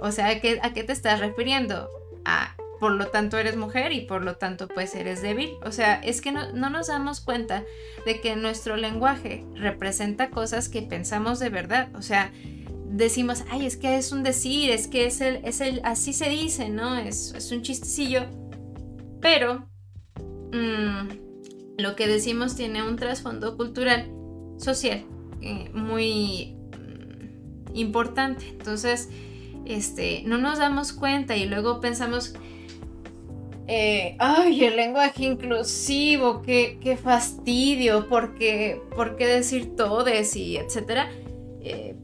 o 0.00 0.12
sea, 0.12 0.28
¿a 0.28 0.40
qué, 0.40 0.56
te 0.82 0.92
estás 0.94 1.20
refiriendo? 1.20 1.90
A, 2.24 2.56
por 2.80 2.92
lo 2.92 3.06
tanto 3.06 3.38
eres 3.38 3.56
mujer 3.56 3.92
y 3.92 4.02
por 4.02 4.22
lo 4.22 4.36
tanto 4.36 4.68
pues 4.68 4.94
eres 4.94 5.22
débil. 5.22 5.52
O 5.64 5.72
sea, 5.72 5.94
es 5.94 6.20
que 6.20 6.32
no, 6.32 6.52
nos 6.52 6.88
damos 6.88 7.20
cuenta 7.20 7.64
de 8.04 8.20
que 8.20 8.36
nuestro 8.36 8.76
lenguaje 8.76 9.44
representa 9.54 10.30
cosas 10.30 10.68
que 10.68 10.82
pensamos 10.82 11.38
de 11.38 11.50
verdad. 11.50 11.88
O 11.94 12.02
sea, 12.02 12.32
decimos, 12.90 13.44
ay, 13.50 13.66
es 13.66 13.76
que 13.76 13.96
es 13.96 14.12
un 14.12 14.22
decir, 14.22 14.70
es 14.70 14.88
que 14.88 15.06
es 15.06 15.20
el, 15.20 15.36
es 15.44 15.60
el, 15.60 15.80
así 15.84 16.12
se 16.12 16.28
dice, 16.28 16.68
¿no? 16.68 16.96
Es, 16.96 17.50
un 17.52 17.62
chistecillo. 17.62 18.26
Pero 19.20 19.68
mm, 20.52 21.78
lo 21.78 21.96
que 21.96 22.06
decimos 22.06 22.56
tiene 22.56 22.82
un 22.82 22.96
trasfondo 22.96 23.56
cultural, 23.56 24.10
social, 24.58 25.04
eh, 25.40 25.70
muy 25.72 26.56
mm, 26.72 27.76
importante. 27.76 28.48
Entonces, 28.48 29.08
este, 29.64 30.22
no 30.26 30.38
nos 30.38 30.58
damos 30.58 30.92
cuenta 30.92 31.36
y 31.36 31.46
luego 31.46 31.80
pensamos, 31.80 32.34
eh, 33.66 34.16
ay, 34.18 34.64
el 34.64 34.76
lenguaje 34.76 35.24
inclusivo, 35.24 36.42
qué, 36.42 36.98
fastidio, 37.02 38.08
¿por 38.08 38.34
qué, 38.34 38.80
¿por 38.94 39.16
qué 39.16 39.26
decir 39.26 39.74
todes 39.76 40.36
y 40.36 40.56
etcétera? 40.56 41.10
Eh, 41.62 41.96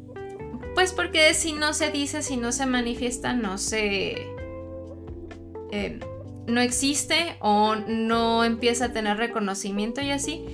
pues 0.75 0.93
porque 0.93 1.35
si 1.35 1.53
no 1.53 1.75
se 1.75 1.91
dice, 1.91 2.23
si 2.23 2.37
no 2.37 2.53
se 2.53 2.67
manifiesta, 2.67 3.33
no 3.33 3.59
se... 3.59 4.27
no 6.47 6.61
existe 6.61 7.37
o 7.41 7.77
no 7.77 8.45
empieza 8.45 8.87
a 8.87 8.93
tener 8.93 9.17
reconocimiento 9.19 10.01
y 10.01 10.11
así. 10.11 10.45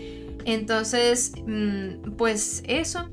Entonces, 0.46 1.32
mm, 1.44 2.12
pues 2.16 2.62
eso. 2.66 3.10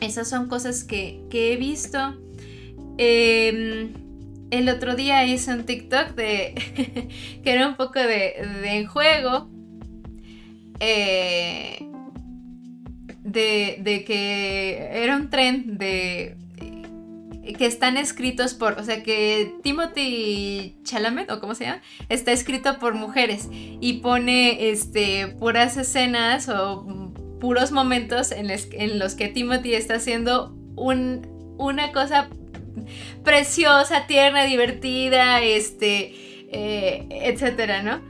Esas 0.00 0.28
son 0.28 0.46
cosas 0.46 0.84
que, 0.84 1.26
he 1.32 1.56
visto. 1.56 1.98
Em, 2.98 3.92
el 4.50 4.68
otro 4.68 4.96
día 4.96 5.24
hice 5.24 5.52
un 5.52 5.64
TikTok 5.64 6.14
de 6.14 6.54
que 7.44 7.52
era 7.52 7.68
un 7.68 7.76
poco 7.76 7.98
de, 7.98 8.34
de 8.62 8.86
juego. 8.86 9.50
Eh, 10.80 11.84
de, 13.24 13.78
de, 13.80 14.04
que 14.04 14.88
era 14.92 15.16
un 15.16 15.28
tren 15.28 15.76
de 15.76 16.36
que 17.54 17.66
están 17.66 17.96
escritos 17.96 18.54
por, 18.54 18.74
o 18.78 18.84
sea, 18.84 19.02
que 19.02 19.54
Timothy 19.62 20.76
Chalamet, 20.82 21.30
o 21.30 21.40
cómo 21.40 21.54
se 21.54 21.64
llama, 21.64 21.82
está 22.08 22.32
escrito 22.32 22.78
por 22.78 22.94
mujeres 22.94 23.48
y 23.50 23.94
pone 23.94 24.70
este, 24.70 25.28
puras 25.28 25.76
escenas 25.76 26.48
o 26.48 27.12
puros 27.40 27.72
momentos 27.72 28.32
en, 28.32 28.48
los 28.98 29.14
que 29.14 29.28
Timothy 29.28 29.74
está 29.74 29.94
haciendo 29.94 30.54
un, 30.76 31.26
una 31.58 31.92
cosa 31.92 32.28
preciosa, 33.24 34.06
tierna, 34.06 34.44
divertida, 34.44 35.42
este, 35.42 36.14
eh, 36.50 37.06
etcétera, 37.10 37.82
¿no? 37.82 38.00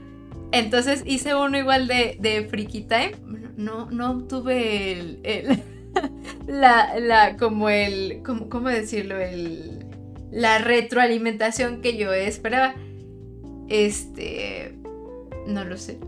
Entonces 0.51 1.03
hice 1.05 1.35
uno 1.35 1.57
igual 1.57 1.87
de, 1.87 2.17
de 2.19 2.47
Freaky 2.47 2.81
Time. 2.81 3.11
No, 3.55 3.91
no 3.91 4.23
tuve 4.23 4.93
el 4.93 5.63
la, 6.47 6.99
la, 6.99 7.37
como 7.37 7.69
el, 7.69 8.21
como, 8.23 8.49
¿cómo 8.49 8.69
decirlo? 8.69 9.17
El, 9.17 9.85
la 10.31 10.59
retroalimentación 10.59 11.81
que 11.81 11.97
yo 11.97 12.13
esperaba. 12.13 12.75
Este, 13.67 14.73
no 15.47 15.63
lo 15.65 15.77
sé. 15.77 15.99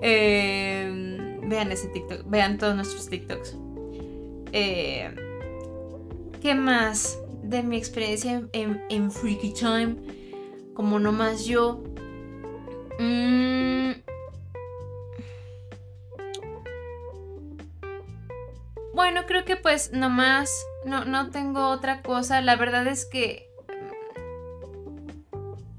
Em, 0.00 1.40
vean 1.48 1.72
ese 1.72 1.88
TikTok, 1.88 2.30
vean 2.30 2.56
todos 2.56 2.76
nuestros 2.76 3.08
TikToks. 3.08 3.56
Eh, 4.52 5.10
¿Qué 6.40 6.54
más 6.54 7.18
de 7.42 7.62
mi 7.62 7.76
experiencia 7.76 8.42
en, 8.52 9.10
Freaky 9.10 9.52
Time? 9.52 9.96
Como 10.74 10.98
nomás 10.98 11.44
yo. 11.44 11.82
Mmm 12.98 13.48
Bueno, 18.98 19.26
creo 19.28 19.44
que 19.44 19.54
pues 19.54 19.92
nomás 19.92 20.50
no, 20.84 21.04
no 21.04 21.30
tengo 21.30 21.68
otra 21.68 22.02
cosa. 22.02 22.40
La 22.40 22.56
verdad 22.56 22.84
es 22.88 23.06
que 23.06 23.48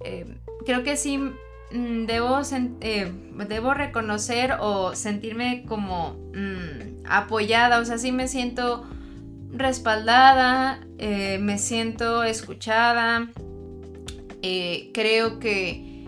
eh, 0.05 0.38
creo 0.66 0.84
que 0.84 0.95
sí 0.95 1.18
mm, 1.18 2.05
debo, 2.05 2.39
eh, 2.80 3.12
debo 3.49 3.74
reconocer 3.74 4.55
o 4.62 4.95
sentirme 4.95 5.66
como 5.68 6.14
mm, 6.34 7.05
apoyada. 7.10 7.80
O 7.80 7.86
sea, 7.86 7.97
sí 7.97 8.14
me 8.14 8.30
siento 8.30 8.88
respaldada, 9.52 10.86
eh, 10.97 11.38
me 11.39 11.58
siento 11.58 12.24
escuchada. 12.24 13.30
creo 14.93 15.39
que 15.39 16.06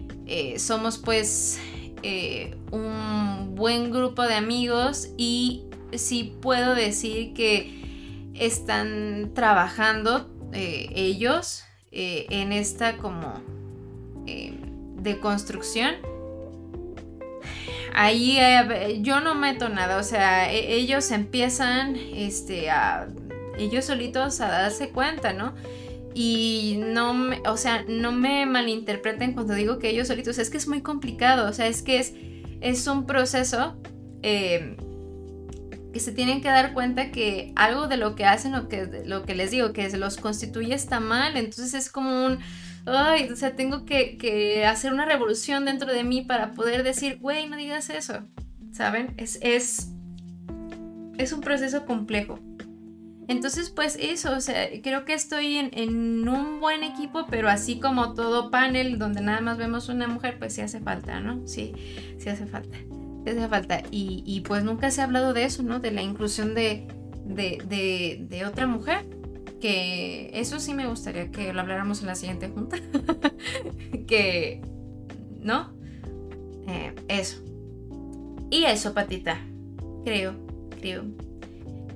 somos 0.58 0.98
pues 0.98 1.60
un 2.72 3.54
buen 3.56 3.92
grupo 3.92 4.24
de 4.24 4.36
amigos 4.36 5.10
y 5.18 5.66
sí 5.94 6.36
puedo 6.42 6.76
decir 6.76 7.34
que 7.34 7.82
están 8.34 9.32
trabajando 9.34 10.30
eh, 10.54 10.90
ellos 10.96 11.64
eh, 11.92 12.26
en 12.30 12.52
esta 12.52 12.98
como 12.98 13.42
eh, 14.26 14.54
de 14.96 15.20
construcción. 15.20 15.96
Ahí 17.94 18.40
yo 19.02 19.20
no 19.20 19.36
meto 19.36 19.68
nada, 19.68 19.98
o 19.98 20.04
sea, 20.04 20.52
e, 20.52 20.76
ellos 20.76 21.12
empiezan 21.12 21.98
este, 21.98 22.70
a 22.70 23.10
ellos 23.58 23.86
solitos 23.86 24.42
a 24.42 24.48
darse 24.48 24.90
cuenta, 24.90 25.34
¿no? 25.34 25.54
Y 26.14 26.80
no 26.84 27.14
me, 27.14 27.42
o 27.48 27.58
sea, 27.58 27.86
no 27.88 28.12
me 28.12 28.46
malinterpreten 28.46 29.34
cuando 29.34 29.54
digo 29.54 29.80
que 29.80 29.90
ellos 29.90 30.08
solitos, 30.08 30.38
es 30.40 30.50
que 30.50 30.58
es 30.58 30.68
muy 30.68 30.82
complicado, 30.82 31.50
o 31.50 31.54
sea, 31.54 31.68
es 31.68 31.82
que 31.82 32.00
es, 32.00 32.14
es 32.60 32.86
un 32.88 33.06
proceso 33.06 33.78
que 35.92 36.00
se 36.00 36.12
tienen 36.12 36.42
que 36.42 36.48
dar 36.48 36.74
cuenta 36.74 37.12
que 37.12 37.54
algo 37.56 37.88
de 37.88 37.98
lo 37.98 38.16
que 38.16 38.26
hacen, 38.26 38.52
lo 38.52 38.68
que, 38.68 39.04
lo 39.06 39.24
que 39.24 39.36
les 39.36 39.52
digo, 39.52 39.74
que 39.74 39.90
los 39.98 40.18
constituye 40.18 40.74
está 40.74 41.00
mal, 41.00 41.38
entonces 41.38 41.74
es 41.74 41.90
como 41.90 42.26
un, 42.26 42.40
ay, 42.86 43.30
o 43.30 43.36
sea, 43.36 43.56
tengo 43.56 43.86
que, 43.86 44.66
hacer 44.68 44.94
una 44.94 45.06
revolución 45.06 45.66
dentro 45.66 45.92
de 45.92 46.04
mí 46.04 46.22
para 46.22 46.52
poder 46.52 46.84
decir, 46.84 47.20
güey, 47.20 47.48
no 47.48 47.58
digas 47.58 47.90
eso, 47.90 48.22
¿saben? 48.72 49.14
Es, 49.18 49.40
es, 49.42 49.90
es 51.18 51.34
un 51.34 51.42
proceso 51.42 51.86
complejo. 51.86 52.40
Entonces, 53.28 53.70
pues 53.70 53.98
eso, 54.00 54.36
o 54.36 54.42
sea, 54.42 54.68
creo 54.82 55.06
que 55.06 55.14
estoy 55.14 55.58
en, 55.58 56.28
un 56.28 56.60
buen 56.60 56.84
equipo, 56.84 57.26
pero 57.30 57.50
así 57.50 57.80
como 57.80 58.14
todo 58.14 58.52
panel 58.52 58.98
donde 59.00 59.22
nada 59.22 59.42
más 59.42 59.58
vemos 59.58 59.90
una 59.90 60.08
mujer, 60.08 60.38
pues 60.40 60.54
sí 60.54 60.62
hace 60.62 60.80
falta, 60.80 61.20
¿no? 61.20 61.48
Sí, 61.48 61.74
sí 62.18 62.30
hace 62.30 62.46
falta 62.46 62.78
hace 63.30 63.48
falta. 63.48 63.84
Y, 63.92 64.42
pues 64.48 64.64
nunca 64.64 64.90
se 64.92 65.02
ha 65.02 65.04
hablado 65.04 65.34
de 65.34 65.46
eso, 65.46 65.64
¿no? 65.64 65.80
De 65.80 65.92
la 65.92 66.02
inclusión 66.02 66.56
de, 66.56 66.88
de, 67.26 68.46
otra 68.46 68.68
mujer. 68.68 69.06
Que 69.60 70.32
eso 70.34 70.60
sí 70.60 70.74
me 70.74 70.88
gustaría 70.88 71.30
que 71.30 71.54
lo 71.54 71.62
habláramos 71.62 72.02
en 72.02 72.08
la 72.08 72.16
siguiente 72.16 72.50
junta. 72.50 72.78
que, 74.08 74.62
¿no? 75.40 75.72
Eh, 76.68 76.96
eso. 77.08 77.44
Y 78.50 78.64
eso, 78.64 78.94
patita. 78.94 79.40
Creo, 80.04 80.34
creo. 80.80 81.06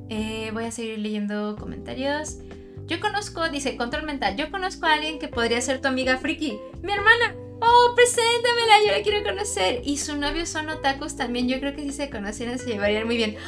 Eh, 0.09 0.51
voy 0.53 0.65
a 0.65 0.71
seguir 0.71 0.99
leyendo 0.99 1.55
comentarios. 1.59 2.37
Yo 2.85 2.99
conozco, 2.99 3.49
dice 3.49 3.77
Control 3.77 4.03
Mental, 4.03 4.35
yo 4.35 4.51
conozco 4.51 4.85
a 4.85 4.93
alguien 4.93 5.17
que 5.17 5.27
podría 5.27 5.59
ser 5.61 5.81
tu 5.81 5.87
amiga 5.87 6.17
friki. 6.17 6.59
Mi 6.83 6.93
hermana 6.93 7.35
oh, 7.61 7.95
preséntamela, 7.95 8.83
yo 8.85 8.91
la 8.91 9.01
quiero 9.01 9.23
conocer. 9.23 9.81
Y 9.83 9.97
su 9.97 10.17
novio 10.17 10.45
son 10.45 10.69
otakus 10.69 11.15
también, 11.15 11.47
yo 11.47 11.59
creo 11.59 11.75
que 11.75 11.83
si 11.83 11.91
se 11.91 12.09
conocieran 12.09 12.59
se 12.59 12.67
llevarían 12.67 13.05
muy 13.05 13.17
bien. 13.17 13.37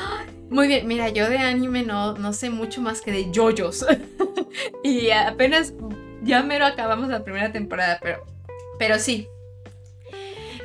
Muy 0.50 0.70
bien, 0.70 0.88
mira, 0.88 1.10
yo 1.10 1.30
de 1.30 1.40
anime 1.40 1.84
no, 1.84 2.14
no 2.14 2.32
sé 2.32 2.50
mucho 2.50 2.80
más 2.80 3.02
que 3.02 3.12
de 3.12 3.30
yoyos. 3.32 3.86
y 4.82 5.10
apenas, 5.10 5.74
ya 6.24 6.42
mero 6.42 6.66
acabamos 6.66 7.10
la 7.10 7.26
primera 7.26 7.52
temporada, 7.52 8.00
pero, 8.02 8.26
pero 8.80 8.98
sí. 8.98 9.28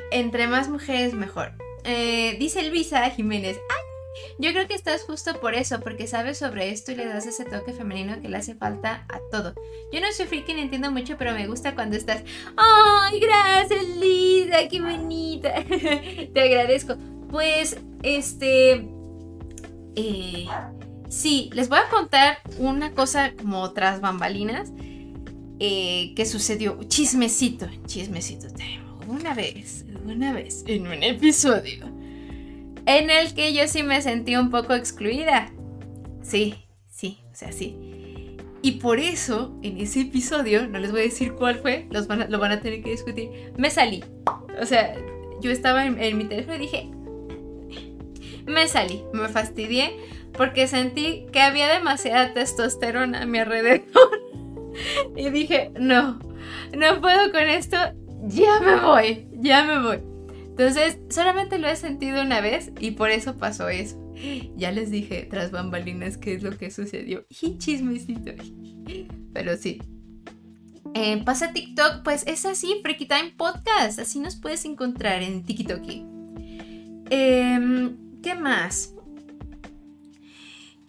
Entre 0.09 0.47
más 0.47 0.69
mujeres, 0.69 1.13
mejor. 1.13 1.51
Eh, 1.83 2.37
dice 2.39 2.63
Luisa 2.69 3.09
Jiménez, 3.09 3.59
¡ay! 3.69 3.82
Yo 4.39 4.51
creo 4.51 4.67
que 4.67 4.73
estás 4.73 5.03
justo 5.03 5.39
por 5.39 5.55
eso, 5.55 5.79
porque 5.79 6.07
sabes 6.07 6.37
sobre 6.37 6.69
esto 6.69 6.91
y 6.91 6.95
le 6.95 7.05
das 7.05 7.25
ese 7.25 7.45
toque 7.45 7.73
femenino 7.73 8.21
que 8.21 8.29
le 8.29 8.37
hace 8.37 8.55
falta 8.55 9.05
a 9.09 9.19
todo. 9.31 9.53
Yo 9.91 10.01
no 10.01 10.11
soy 10.11 10.25
friki 10.25 10.53
ni 10.53 10.61
entiendo 10.61 10.91
mucho, 10.91 11.17
pero 11.17 11.33
me 11.33 11.47
gusta 11.47 11.75
cuando 11.75 11.95
estás. 11.95 12.23
¡Ay, 12.57 13.19
gracias, 13.19 13.85
Lisa! 13.99 14.67
¡Qué 14.69 14.81
bonita! 14.81 15.63
Te 16.33 16.41
agradezco. 16.41 16.95
Pues, 17.29 17.77
este. 18.01 18.87
Eh, 19.95 20.47
sí, 21.09 21.49
les 21.53 21.69
voy 21.69 21.79
a 21.79 21.89
contar 21.89 22.37
una 22.57 22.93
cosa 22.93 23.33
como 23.33 23.71
tras 23.73 24.01
bambalinas 24.01 24.71
eh, 25.59 26.13
que 26.15 26.25
sucedió. 26.25 26.79
Chismecito, 26.87 27.67
chismecito. 27.85 28.47
Una 29.07 29.33
vez, 29.33 29.85
una 30.05 30.33
vez, 30.33 30.63
en 30.67 30.87
un 30.87 31.03
episodio 31.03 32.02
en 32.85 33.09
el 33.09 33.33
que 33.33 33.53
yo 33.53 33.67
sí 33.67 33.83
me 33.83 34.01
sentí 34.01 34.35
un 34.35 34.49
poco 34.49 34.73
excluida. 34.73 35.51
Sí, 36.21 36.55
sí, 36.87 37.19
o 37.31 37.35
sea, 37.35 37.51
sí. 37.51 37.77
Y 38.61 38.73
por 38.73 38.99
eso, 38.99 39.57
en 39.61 39.77
ese 39.77 40.01
episodio, 40.01 40.67
no 40.67 40.79
les 40.79 40.91
voy 40.91 41.01
a 41.01 41.03
decir 41.03 41.33
cuál 41.33 41.55
fue, 41.55 41.87
los 41.91 42.07
lo 42.07 42.39
van 42.39 42.51
a 42.51 42.61
tener 42.61 42.81
que 42.81 42.91
discutir, 42.91 43.29
me 43.57 43.69
salí. 43.69 44.03
O 44.61 44.65
sea, 44.65 44.95
yo 45.41 45.51
estaba 45.51 45.85
en, 45.85 46.17
mi 46.17 46.23
teléfono 46.23 46.55
y 46.55 46.59
dije, 46.59 46.89
me 48.45 48.67
salí, 48.67 49.03
me 49.11 49.27
fastidié 49.27 49.97
porque 50.31 50.67
sentí 50.67 51.25
que 51.31 51.41
había 51.41 51.67
demasiada 51.67 52.33
testosterona 52.33 53.23
a 53.23 53.25
mi 53.25 53.39
alrededor. 53.39 53.83
y 55.17 55.29
dije, 55.29 55.71
no, 55.77 56.19
no 56.75 57.01
puedo 57.01 57.31
con 57.33 57.41
esto, 57.41 57.77
ya 58.21 58.61
me 58.61 58.77
voy, 58.77 59.27
ya 59.33 59.65
me 59.65 59.79
voy. 59.83 60.12
Entonces, 60.53 60.99
solamente 61.09 61.57
lo 61.57 61.67
he 61.67 61.75
sentido 61.75 62.21
una 62.21 62.39
vez 62.39 62.71
y 62.79 62.91
por 62.91 63.09
eso 63.09 63.37
pasó 63.37 63.69
eso. 63.69 63.99
Ya 64.55 64.71
les 64.71 64.91
dije 64.91 65.27
tras 65.27 65.49
bambalinas 65.49 66.19
qué 66.19 66.35
es 66.35 66.43
lo 66.43 66.55
que 66.55 66.69
sucedió. 66.69 67.25
Y 67.41 67.57
chismecito. 67.57 68.33
Pero 69.33 69.57
sí. 69.57 69.81
Eh, 70.93 71.23
pasa 71.25 71.53
TikTok, 71.53 72.03
pues 72.03 72.23
es 72.27 72.45
así, 72.45 72.75
Freaky 72.83 73.07
Time 73.07 73.33
Podcast. 73.35 73.97
Así 73.97 74.19
nos 74.19 74.35
puedes 74.35 74.63
encontrar 74.65 75.23
en 75.23 75.43
TikTok. 75.43 75.81
Em, 77.09 77.97
¿Qué 78.21 78.35
más? 78.35 78.93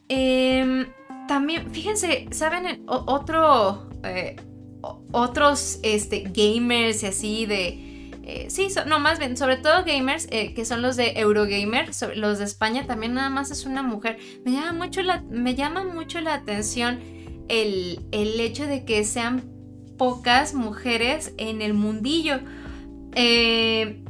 Em, 0.09 0.85
también, 1.27 1.71
fíjense, 1.71 2.29
¿saben? 2.33 2.83
otro, 2.87 3.89
eh, 4.05 4.37
otros 5.11 5.81
este, 5.83 6.25
gamers 6.35 7.03
y 7.03 7.07
así 7.07 7.47
de... 7.47 7.94
Eh, 8.27 8.47
sí, 8.49 8.68
no, 8.87 9.01
más 9.01 9.18
bien, 9.18 9.37
sobre 9.37 9.59
todo 9.59 9.85
gamers, 9.85 10.27
eh, 10.31 10.55
que 10.55 10.64
son 10.64 10.81
los 10.81 10.97
de 10.97 11.12
Eurogamer, 11.16 11.91
los 12.16 12.39
de 12.39 12.45
España, 12.45 12.87
también 12.87 13.12
nada 13.12 13.29
más 13.29 13.51
es 13.51 13.66
una 13.66 13.83
mujer. 13.83 14.16
Me 14.47 14.53
llama 14.53 14.72
mucho 14.72 15.03
la, 15.03 15.22
me 15.29 15.55
llama 15.55 15.85
mucho 15.85 16.22
la 16.22 16.33
atención 16.33 17.01
el, 17.49 18.01
el 18.12 18.41
hecho 18.41 18.66
de 18.66 18.87
que 18.87 19.05
sean 19.05 19.43
pocas 19.99 20.55
mujeres 20.55 21.35
en 21.37 21.61
el 21.61 21.75
mundillo. 21.75 22.41
Eh, 23.14 24.03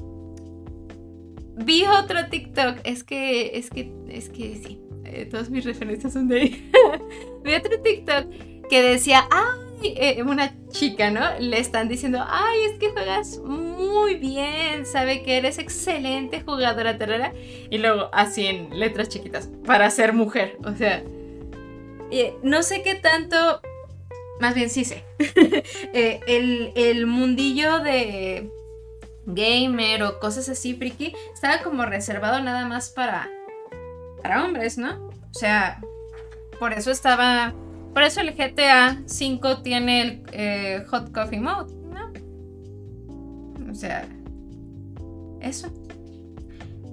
vi 1.57 1.85
otro 1.85 2.29
TikTok, 2.31 2.79
es 2.85 3.03
que, 3.03 3.59
es 3.59 3.69
que, 3.69 3.93
es 4.09 4.29
que 4.29 4.57
sí, 4.65 4.81
todas 5.29 5.51
mis 5.51 5.65
referencias 5.65 6.13
son 6.13 6.29
de 6.29 6.41
ahí. 6.41 6.71
vi 7.45 7.53
otro 7.53 7.81
TikTok 7.83 8.29
que 8.71 8.81
decía, 8.81 9.25
ah, 9.33 9.57
eh, 9.97 10.23
una 10.23 10.55
chica, 10.69 11.11
¿no? 11.11 11.39
Le 11.39 11.59
están 11.59 11.89
diciendo, 11.89 12.25
ay, 12.27 12.59
es 12.71 12.79
que 12.79 12.91
juegas 12.91 13.39
muy 13.39 14.15
bien, 14.17 14.87
sabe 14.87 15.23
que 15.23 15.37
eres 15.37 15.59
excelente 15.59 16.41
jugadora, 16.41 16.97
terrera. 16.97 17.33
Y 17.71 17.79
luego, 17.79 18.09
así 18.13 18.47
en 18.47 18.79
letras 18.79 19.09
chiquitas, 19.09 19.49
para 19.67 19.91
ser 19.91 20.13
mujer. 20.13 20.57
O 20.65 20.75
sea, 20.75 21.03
eh, 22.11 22.35
no 22.43 22.63
sé 22.63 22.83
qué 22.83 22.95
tanto, 22.95 23.61
más 24.41 24.55
bien 24.55 24.71
sí 24.71 24.85
sé, 24.85 25.05
eh, 25.93 26.21
el, 26.27 26.73
el 26.75 27.07
mundillo 27.07 27.81
de 27.81 28.51
gamer 29.27 30.03
o 30.03 30.21
cosas 30.21 30.49
así 30.49 30.75
friki 30.75 31.15
estaba 31.33 31.63
como 31.63 31.87
reservado 31.87 32.41
nada 32.41 32.67
más 32.67 32.91
para, 32.91 33.31
para 34.23 34.45
hombres, 34.45 34.79
¿no? 34.79 35.09
O 35.09 35.39
sea, 35.39 35.81
por 36.59 36.73
eso 36.73 36.91
estaba 36.91 37.55
por 37.95 38.03
eso 38.03 38.21
el 38.21 38.35
GTA 38.35 38.99
5 39.07 39.63
tiene 39.63 40.03
el 40.03 40.23
eh, 40.33 40.85
Hot 40.89 41.13
Coffee 41.13 41.41
Mode, 41.41 41.73
¿no? 41.93 42.13
O 43.71 43.75
sea, 43.75 44.07
eso. 45.41 45.73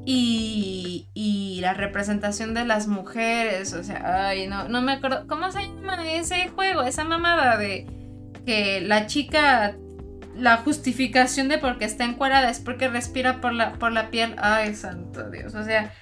Y, 0.06 1.08
y, 1.14 1.60
la 1.62 1.74
representación 1.74 2.54
de 2.54 2.66
las 2.66 2.88
mujeres, 2.88 3.74
o 3.74 3.84
sea, 3.84 4.28
ay, 4.28 4.47
no, 4.47 4.68
no 4.68 4.82
me 4.82 4.93
acuerdo. 4.93 5.28
¿Cómo 5.28 5.52
se 5.52 5.62
llama 5.62 6.12
ese 6.12 6.49
juego? 6.49 6.84
Esa 6.84 7.04
mamada 7.04 7.58
de 7.58 7.86
que 8.45 8.82
la 8.82 9.06
chica, 9.06 9.76
la 10.36 10.58
justificación 10.58 11.49
de 11.49 11.58
por 11.60 11.78
qué 11.78 11.86
está 11.86 12.06
encuadrada 12.06 12.49
es 12.49 12.60
porque 12.60 12.88
respira 12.88 13.41
por 13.41 13.54
la, 13.54 13.74
por 13.74 13.91
la 13.91 14.10
piel. 14.10 14.36
Ay, 14.38 14.74
santo 14.76 15.30
Dios. 15.30 15.54
O 15.54 15.64
sea, 15.64 15.93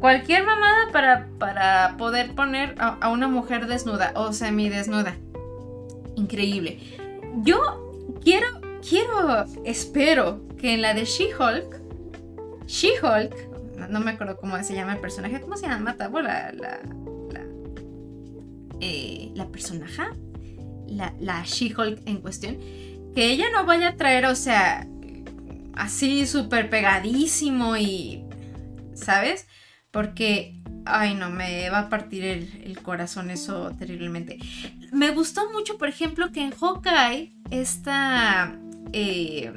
Cualquier 0.00 0.44
mamada 0.44 0.92
para, 0.92 1.28
para 1.38 1.96
poder 1.96 2.34
poner 2.34 2.76
a, 2.78 3.08
una 3.10 3.26
mujer 3.26 3.66
desnuda 3.66 4.12
o 4.14 4.32
semidesnuda. 4.32 5.16
Increíble. 6.14 6.78
Yo 7.42 7.58
quiero, 8.22 8.46
quiero, 8.88 9.44
espero 9.64 10.40
que 10.56 10.74
en 10.74 10.82
la 10.82 10.94
de 10.94 11.04
She-Hulk, 11.04 11.80
She-Hulk, 12.66 13.88
no, 13.90 14.00
me 14.00 14.12
acuerdo 14.12 14.36
cómo 14.36 14.62
se 14.62 14.74
llama 14.74 14.92
el 14.94 15.00
personaje, 15.00 15.40
¿cómo 15.40 15.56
se 15.56 15.66
llama? 15.66 15.96
la, 15.98 16.08
la, 16.08 16.52
la, 16.52 16.80
eh, 18.80 19.32
la 19.34 19.46
personaje, 19.48 20.02
la, 20.86 21.12
la 21.18 21.42
She-Hulk 21.44 22.02
en 22.06 22.20
cuestión, 22.20 22.56
que 23.14 23.30
ella 23.30 23.46
no 23.52 23.66
vaya 23.66 23.88
a 23.88 23.96
traer, 23.96 24.26
o 24.26 24.36
sea, 24.36 24.86
así 25.74 26.24
súper 26.26 26.70
pegadísimo 26.70 27.76
y, 27.76 28.24
¿sabes? 28.94 29.48
Porque, 29.90 30.60
ay 30.84 31.14
no, 31.14 31.30
me 31.30 31.70
va 31.70 31.80
a 31.80 31.88
partir 31.88 32.24
el, 32.24 32.78
corazón 32.82 33.30
eso 33.30 33.72
terriblemente. 33.78 34.38
Me 34.92 35.10
gustó 35.10 35.50
mucho, 35.52 35.78
por 35.78 35.88
ejemplo, 35.88 36.30
que 36.32 36.42
en 36.42 36.50
Hawkeye, 36.50 37.32
esta... 37.50 38.54
Eh, 38.92 39.52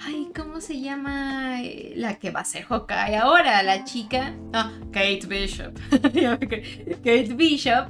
ay, 0.00 0.28
¿cómo 0.34 0.60
se 0.60 0.80
llama? 0.80 1.60
La 1.94 2.14
que 2.18 2.30
va 2.30 2.40
a 2.40 2.44
ser 2.44 2.64
Hawkeye 2.64 3.16
ahora, 3.16 3.62
la 3.62 3.84
chica. 3.84 4.34
Ah, 4.52 4.72
Kate 4.92 5.26
Bishop. 5.26 5.78
Kate 5.90 7.34
Bishop. 7.34 7.88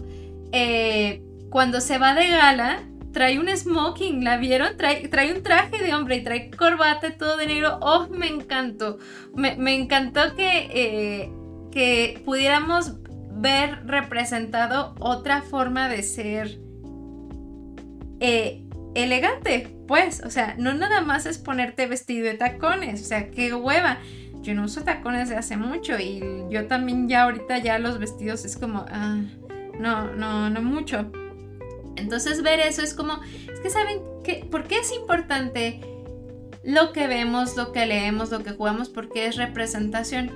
Eh, 0.52 1.22
cuando 1.50 1.80
se 1.80 1.98
va 1.98 2.14
de 2.14 2.28
gala, 2.28 2.82
trae 3.14 3.38
un 3.38 3.48
smoking, 3.48 4.24
¿la 4.24 4.36
vieron? 4.36 4.76
Trae, 4.76 5.08
trae 5.08 5.32
un 5.32 5.42
traje 5.42 5.82
de 5.82 5.94
hombre 5.94 6.16
y 6.16 6.24
trae 6.24 6.50
corbata 6.50 7.16
todo 7.16 7.38
de 7.38 7.46
negro. 7.46 7.78
¡Oh, 7.80 8.08
me 8.08 8.26
encantó! 8.26 8.98
Me, 9.34 9.74
encantó 9.74 10.34
que, 10.36 10.68
eh, 10.74 11.32
que 11.70 12.20
pudiéramos 12.24 12.96
ver 13.36 13.86
representado 13.86 14.94
otra 14.98 15.42
forma 15.42 15.88
de 15.88 16.02
ser 16.02 16.58
eh, 18.20 18.64
elegante, 18.94 19.76
pues, 19.86 20.22
o 20.24 20.30
sea, 20.30 20.54
no 20.58 20.74
nada 20.74 21.00
más 21.00 21.26
es 21.26 21.38
ponerte 21.38 21.86
vestido 21.86 22.26
de 22.26 22.34
tacones, 22.34 23.00
o 23.00 23.04
sea, 23.04 23.30
qué 23.30 23.54
hueva. 23.54 23.98
Yo 24.42 24.54
no 24.54 24.64
uso 24.64 24.82
tacones 24.82 25.30
de 25.30 25.36
hace 25.36 25.56
mucho 25.56 25.98
y 25.98 26.22
yo 26.50 26.66
también 26.66 27.08
ya 27.08 27.22
ahorita 27.22 27.58
ya 27.58 27.78
los 27.78 27.98
vestidos 27.98 28.44
es 28.44 28.56
como, 28.56 28.84
ah, 28.90 29.22
no, 29.78 30.12
no, 30.14 30.50
no 30.50 30.62
mucho. 30.62 31.10
Entonces 31.97 32.42
ver 32.42 32.61
eso 32.61 32.82
es 32.82 32.95
como, 32.95 33.20
es 33.53 33.61
que 33.61 33.70
saben 33.70 34.01
que, 34.22 34.47
¿por 34.51 34.64
qué 34.64 34.78
es 34.78 34.92
importante 34.92 35.80
lo 36.62 36.92
que 36.92 37.07
vemos, 37.07 37.57
lo 37.57 37.72
que 37.72 37.86
leemos, 37.86 38.30
lo 38.30 38.42
que 38.42 38.53
jugamos? 38.53 38.88
Porque 38.88 39.26
es 39.26 39.36
representación. 39.36 40.30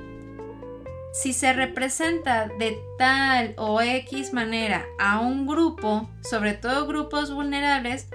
Si 1.12 1.32
se 1.32 1.52
representa 1.52 2.48
de 2.58 2.78
tal 2.98 3.54
o 3.56 3.80
X 3.80 4.32
manera 4.32 4.86
a 4.98 5.20
un 5.20 5.46
grupo, 5.46 6.08
sobre 6.22 6.54
todo 6.54 6.86
grupos 6.86 7.32
vulnerables, 7.32 8.08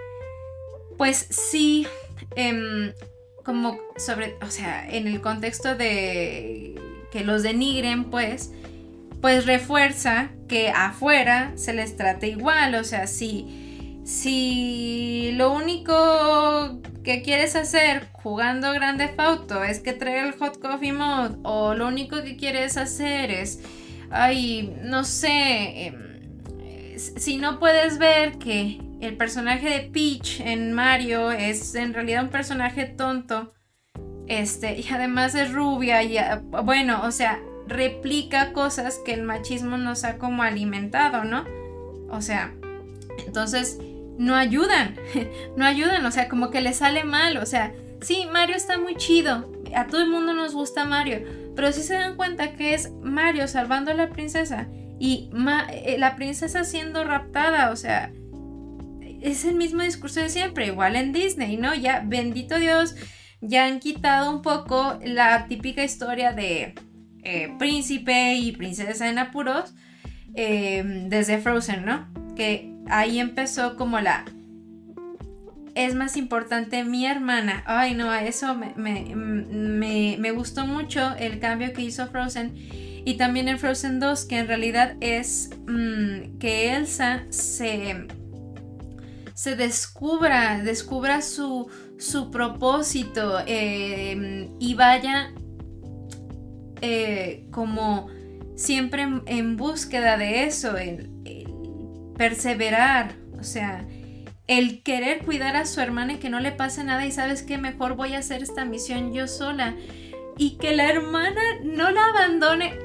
pues 0.97 1.27
sí, 1.29 1.87
em, 2.35 2.93
como 3.43 3.77
sobre, 3.97 4.37
o 4.41 4.49
sea, 4.49 4.87
en 4.89 5.07
el 5.07 5.21
contexto 5.21 5.75
de 5.75 6.79
que 7.11 7.23
los 7.23 7.43
denigren, 7.43 8.05
pues, 8.05 8.51
pues 9.23 9.45
refuerza 9.45 10.31
que 10.49 10.67
afuera 10.67 11.53
se 11.55 11.71
les 11.71 11.95
trate 11.95 12.27
igual. 12.27 12.75
O 12.75 12.83
sea, 12.83 13.07
si, 13.07 14.01
si 14.03 15.31
lo 15.37 15.53
único 15.53 16.81
que 17.05 17.21
quieres 17.21 17.55
hacer 17.55 18.09
jugando 18.11 18.73
Grande 18.73 19.13
Auto 19.17 19.63
es 19.63 19.79
que 19.79 19.93
trae 19.93 20.27
el 20.27 20.33
Hot 20.33 20.59
Coffee 20.59 20.91
Mode 20.91 21.37
o 21.43 21.73
lo 21.73 21.87
único 21.87 22.21
que 22.21 22.35
quieres 22.35 22.75
hacer 22.75 23.31
es, 23.31 23.61
ay, 24.11 24.75
no 24.83 25.05
sé, 25.05 25.85
em, 25.85 26.97
si 26.97 27.37
no 27.37 27.61
puedes 27.61 27.99
ver 27.99 28.37
que 28.39 28.81
el 28.99 29.15
personaje 29.15 29.69
de 29.69 29.79
Peach 29.89 30.41
en 30.41 30.73
Mario 30.73 31.31
es 31.31 31.75
en 31.75 31.93
realidad 31.93 32.23
un 32.23 32.29
personaje 32.29 32.87
tonto, 32.87 33.53
este, 34.27 34.81
y 34.81 34.85
además 34.91 35.33
es 35.33 35.53
rubia, 35.53 36.03
y 36.03 36.17
bueno, 36.65 37.03
o 37.05 37.11
sea, 37.11 37.39
replica 37.67 38.53
cosas 38.53 38.99
que 39.05 39.13
el 39.13 39.23
machismo 39.23 39.77
nos 39.77 40.03
ha 40.03 40.17
como 40.17 40.43
alimentado, 40.43 41.23
¿no? 41.23 41.45
O 42.09 42.21
sea, 42.21 42.53
entonces 43.25 43.79
no 44.17 44.35
ayudan, 44.35 44.95
no 45.57 45.65
ayudan, 45.65 46.05
o 46.05 46.11
sea, 46.11 46.29
como 46.29 46.51
que 46.51 46.61
le 46.61 46.73
sale 46.73 47.03
mal, 47.03 47.37
o 47.37 47.45
sea, 47.45 47.73
sí, 48.01 48.27
Mario 48.31 48.55
está 48.55 48.77
muy 48.77 48.95
chido, 48.95 49.51
a 49.75 49.87
todo 49.87 50.01
el 50.01 50.09
mundo 50.09 50.33
nos 50.33 50.53
gusta 50.53 50.85
Mario, 50.85 51.21
pero 51.55 51.71
si 51.71 51.81
se 51.81 51.93
dan 51.93 52.15
cuenta 52.15 52.53
que 52.53 52.73
es 52.73 52.91
Mario 53.01 53.47
salvando 53.47 53.91
a 53.91 53.95
la 53.95 54.09
princesa 54.09 54.67
y 54.99 55.29
eh, 55.71 55.97
la 55.97 56.15
princesa 56.15 56.63
siendo 56.63 57.03
raptada, 57.03 57.71
o 57.71 57.75
sea, 57.75 58.11
es 59.21 59.45
el 59.45 59.55
mismo 59.55 59.81
discurso 59.81 60.19
de 60.19 60.29
siempre, 60.29 60.67
igual 60.67 60.95
en 60.95 61.13
Disney, 61.13 61.57
¿no? 61.57 61.73
Ya, 61.73 62.03
bendito 62.05 62.59
Dios, 62.59 62.95
ya 63.41 63.65
han 63.65 63.79
quitado 63.79 64.29
un 64.31 64.41
poco 64.41 64.99
la 65.03 65.47
típica 65.47 65.83
historia 65.83 66.33
de 66.33 66.75
eh, 67.23 67.53
príncipe 67.57 68.35
y 68.35 68.51
princesa 68.51 69.09
en 69.09 69.17
apuros 69.17 69.73
em, 70.35 71.09
desde 71.09 71.39
Frozen, 71.39 71.85
¿no? 71.85 72.07
Que 72.35 72.73
ahí 72.89 73.19
empezó 73.19 73.75
como 73.77 73.99
la... 73.99 74.25
Es 75.75 75.95
más 75.95 76.17
importante 76.17 76.83
mi 76.83 77.05
hermana. 77.05 77.63
Ay, 77.65 77.95
no, 77.95 78.13
eso 78.13 78.55
me, 78.55 78.73
me, 78.75 80.31
gustó 80.31 80.67
mucho 80.67 81.15
el 81.17 81.39
cambio 81.39 81.73
que 81.73 81.81
hizo 81.81 82.07
Frozen. 82.07 82.53
Y 83.05 83.15
también 83.15 83.47
en 83.47 83.57
Frozen 83.57 83.99
2, 83.99 84.25
que 84.25 84.37
en 84.37 84.47
realidad 84.47 84.95
es 84.99 85.49
mm, 85.67 86.37
que 86.37 86.75
Elsa 86.75 87.23
se, 87.29 88.05
se 89.33 89.55
descubra, 89.55 90.61
descubra 90.61 91.21
su, 91.21 91.69
su 91.97 92.29
propósito 92.29 93.39
em, 93.47 94.49
y 94.59 94.75
vaya 94.75 95.33
eh, 96.85 97.47
como 97.51 98.09
siempre 98.57 99.07
en, 99.25 99.55
búsqueda 99.55 100.17
de 100.17 100.43
eso, 100.43 100.75
el, 100.75 101.09
perseverar, 102.17 103.15
o 103.39 103.43
sea, 103.43 103.85
el 104.47 104.83
querer 104.83 105.23
cuidar 105.23 105.55
a 105.55 105.65
su 105.65 105.79
hermana 105.79 106.13
y 106.13 106.17
que 106.17 106.29
no 106.29 106.41
le 106.41 106.51
pase 106.51 106.83
nada 106.83 107.05
y 107.05 107.11
sabes 107.13 107.41
que 107.41 107.57
mejor 107.57 107.95
voy 107.95 108.15
a 108.15 108.19
hacer 108.19 108.43
esta 108.43 108.65
misión 108.65 109.13
yo 109.13 109.29
sola 109.29 109.75
y 110.37 110.57
que 110.57 110.75
la 110.75 110.89
hermana 110.89 111.41
no 111.63 111.89
la 111.89 112.05
abandone. 112.07 112.77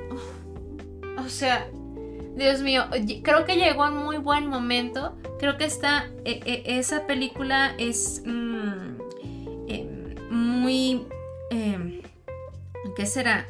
O 1.19 1.29
sea, 1.29 1.67
Dios 2.37 2.63
mío, 2.63 2.85
creo 3.25 3.45
que 3.45 3.57
llegó 3.57 3.85
en 3.85 3.97
muy 3.97 4.19
buen 4.19 4.47
momento. 4.47 5.19
Creo 5.41 5.57
que 5.57 5.65
esta, 5.65 6.07
e, 6.25 6.41
e, 6.47 6.79
esa 6.79 7.05
película 7.09 7.75
es 7.79 8.23
mm, 8.25 8.99
em, 9.67 10.15
muy... 10.31 11.05
Em, 11.51 12.01
¿Qué 12.97 13.05
será? 13.05 13.45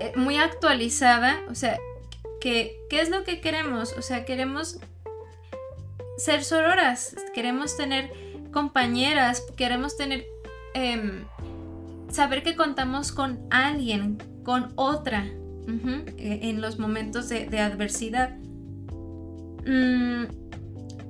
Eh, 0.00 0.12
muy 0.16 0.36
actualizada. 0.36 1.40
O 1.48 1.54
sea, 1.54 1.78
¿qué, 2.40 2.76
¿qué 2.90 3.00
es 3.00 3.10
lo 3.10 3.24
que 3.24 3.40
queremos? 3.40 3.94
O 3.98 4.02
sea, 4.02 4.24
queremos 4.24 4.78
ser 6.16 6.44
sororas, 6.44 7.14
queremos 7.34 7.76
tener 7.76 8.10
compañeras, 8.52 9.42
queremos 9.56 9.96
tener... 9.96 10.24
Em, 10.74 11.24
saber 12.10 12.42
que 12.42 12.56
contamos 12.56 13.12
con 13.12 13.38
alguien, 13.50 14.18
con 14.44 14.72
otra, 14.76 15.26
e, 15.66 16.48
en 16.48 16.60
los 16.60 16.78
momentos 16.78 17.28
de, 17.28 17.58
adversidad. 17.58 18.36
Mm, 19.66 20.24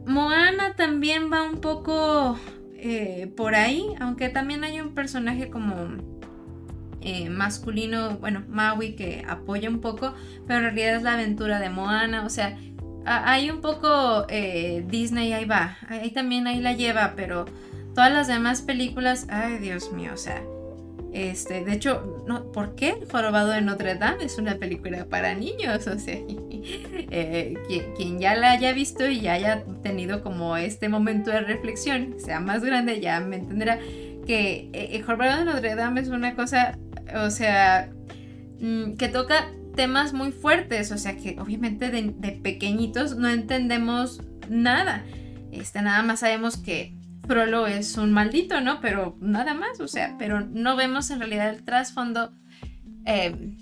Moana 0.06 0.74
también 0.76 1.30
va 1.32 1.42
un 1.42 1.60
poco 1.60 2.38
eh, 2.74 3.32
por 3.36 3.54
ahí, 3.54 3.86
aunque 4.00 4.28
también 4.28 4.64
hay 4.64 4.80
un 4.80 4.94
personaje 4.94 5.50
como 5.50 5.74
eh, 7.00 7.28
masculino, 7.30 8.18
bueno, 8.18 8.44
Maui, 8.48 8.94
que 8.94 9.24
apoya 9.28 9.68
un 9.68 9.80
poco, 9.80 10.14
pero 10.46 10.58
en 10.58 10.64
realidad 10.64 10.96
es 10.96 11.02
la 11.02 11.14
aventura 11.14 11.58
de 11.60 11.70
Moana, 11.70 12.24
o 12.24 12.30
sea, 12.30 12.58
hay 13.04 13.50
un 13.50 13.60
poco 13.60 14.26
eh, 14.28 14.84
Disney, 14.88 15.32
ahí 15.32 15.44
va, 15.44 15.76
ahí 15.88 16.10
también 16.10 16.46
ahí 16.46 16.60
la 16.60 16.72
lleva, 16.72 17.14
pero 17.14 17.44
todas 17.94 18.12
las 18.12 18.26
demás 18.26 18.62
películas, 18.62 19.26
ay 19.30 19.58
Dios 19.58 19.92
mío, 19.92 20.10
o 20.14 20.16
sea, 20.16 20.42
este, 21.16 21.64
de 21.64 21.72
hecho, 21.72 22.22
no, 22.26 22.52
¿por 22.52 22.74
qué 22.74 22.90
El 22.90 23.10
Jorobado 23.10 23.48
de 23.48 23.62
Notre 23.62 23.94
Dame 23.94 24.24
es 24.24 24.36
una 24.36 24.56
película 24.56 25.06
para 25.06 25.34
niños? 25.34 25.86
O 25.86 25.98
sea, 25.98 26.14
eh, 26.28 27.54
quien, 27.96 28.18
ya 28.18 28.34
la 28.34 28.50
haya 28.50 28.74
visto 28.74 29.08
y 29.08 29.20
ya 29.20 29.32
haya 29.32 29.64
tenido 29.82 30.22
como 30.22 30.58
este 30.58 30.90
momento 30.90 31.30
de 31.30 31.40
reflexión, 31.40 32.16
sea 32.18 32.38
más 32.40 32.62
grande, 32.62 33.00
ya 33.00 33.18
me 33.20 33.36
entenderá 33.36 33.78
que 34.26 34.70
eh, 34.72 34.90
El 34.92 35.02
Jorobado 35.02 35.38
de 35.38 35.44
Notre 35.46 35.74
Dame 35.74 36.00
es 36.00 36.08
una 36.08 36.34
cosa, 36.34 36.78
o 37.14 37.30
sea, 37.30 37.90
mm, 38.60 38.94
que 38.94 39.08
toca 39.08 39.48
temas 39.76 40.12
muy 40.12 40.32
fuertes, 40.32 40.90
o 40.90 40.98
sea 40.98 41.16
que 41.16 41.38
obviamente 41.38 41.90
de, 41.90 42.32
pequeñitos 42.42 43.16
no 43.16 43.28
entendemos 43.28 44.22
nada. 44.48 45.04
Este, 45.52 45.80
nada 45.82 46.02
más 46.02 46.20
sabemos 46.20 46.56
que 46.56 46.94
Frollo 47.26 47.66
es 47.66 47.96
un 47.96 48.12
maldito, 48.12 48.60
¿no? 48.60 48.80
Pero 48.80 49.16
nada 49.20 49.54
más, 49.54 49.80
o 49.80 49.88
sea, 49.88 50.16
pero 50.18 50.40
no 50.40 50.76
vemos 50.76 51.10
en 51.10 51.20
realidad 51.20 51.50
el 51.50 51.62
trasfondo 51.62 52.32
eh, 53.04 53.56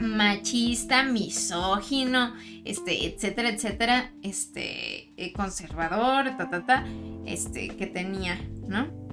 machista, 0.00 1.02
misógino, 1.02 2.34
este, 2.64 3.06
etcétera, 3.06 3.48
etcétera, 3.48 4.12
este, 4.22 5.12
eh, 5.16 5.32
conservador, 5.32 6.36
ta, 6.36 6.50
ta, 6.50 6.64
ta, 6.64 6.86
este, 7.26 7.68
que 7.68 7.86
tenía, 7.86 8.38
¿no? 8.66 9.07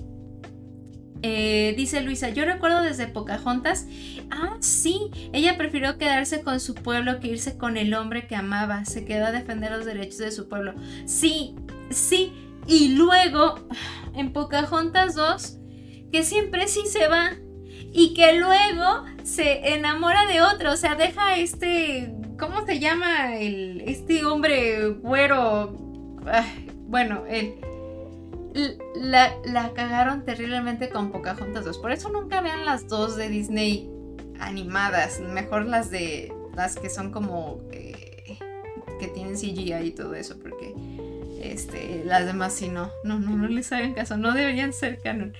Eh, 1.27 1.73
dice 1.75 2.01
Luisa, 2.01 2.29
yo 2.29 2.45
recuerdo 2.45 2.83
desde 2.83 3.07
Pocahontas, 3.07 3.87
ah, 4.29 4.57
sí, 4.59 5.09
ella 5.33 5.57
prefirió 5.57 5.97
quedarse 5.97 6.43
con 6.43 6.59
su 6.59 6.75
pueblo 6.75 7.19
que 7.19 7.29
irse 7.29 7.57
con 7.57 7.77
el 7.77 7.95
hombre 7.95 8.27
que 8.27 8.35
amaba, 8.35 8.85
se 8.85 9.05
quedó 9.05 9.25
a 9.25 9.31
defender 9.31 9.71
los 9.71 9.85
derechos 9.87 10.19
de 10.19 10.29
su 10.29 10.47
pueblo. 10.47 10.75
Sí, 11.07 11.55
sí, 11.89 12.31
y 12.67 12.89
luego, 12.89 13.55
en 14.15 14.33
Pocahontas 14.33 15.15
2, 15.15 15.57
que 16.11 16.21
siempre 16.21 16.67
sí 16.67 16.81
se 16.85 17.07
va. 17.07 17.31
Y 17.91 18.13
que 18.13 18.33
luego 18.33 19.05
se 19.23 19.73
enamora 19.73 20.27
de 20.27 20.43
otro. 20.43 20.73
O 20.73 20.77
sea, 20.77 20.93
deja 20.93 21.37
este. 21.37 22.13
¿Cómo 22.37 22.65
se 22.67 22.79
llama? 22.79 23.35
El, 23.35 23.81
este 23.81 24.23
hombre 24.25 24.89
güero. 24.89 25.75
bueno, 26.87 27.23
el. 27.27 27.64
La, 28.95 29.35
la, 29.43 29.73
cagaron 29.73 30.23
terriblemente 30.23 30.89
con 30.89 31.11
Pocahontas 31.11 31.65
2. 31.65 31.77
Por 31.79 31.91
eso 31.91 32.09
nunca 32.09 32.39
vean 32.41 32.65
las 32.65 32.87
dos 32.87 33.17
de 33.17 33.27
Disney 33.27 33.89
animadas. 34.39 35.19
Mejor 35.19 35.65
las 35.65 35.91
de. 35.91 36.33
Las 36.55 36.77
que 36.77 36.89
son 36.89 37.11
como. 37.11 37.61
Eh, 37.71 38.37
que 38.99 39.07
tienen 39.09 39.35
CGI 39.35 39.73
y 39.73 39.91
todo 39.91 40.15
eso. 40.15 40.39
Porque 40.39 40.73
este, 41.41 42.03
las 42.05 42.25
demás 42.25 42.53
sí 42.53 42.69
no, 42.69 42.91
no, 43.03 43.19
no, 43.19 43.35
no 43.35 43.47
les 43.47 43.71
hagan 43.71 43.93
caso, 43.93 44.17
no 44.17 44.33
deberían 44.33 44.73
ser 44.73 44.99
canon. 45.01 45.33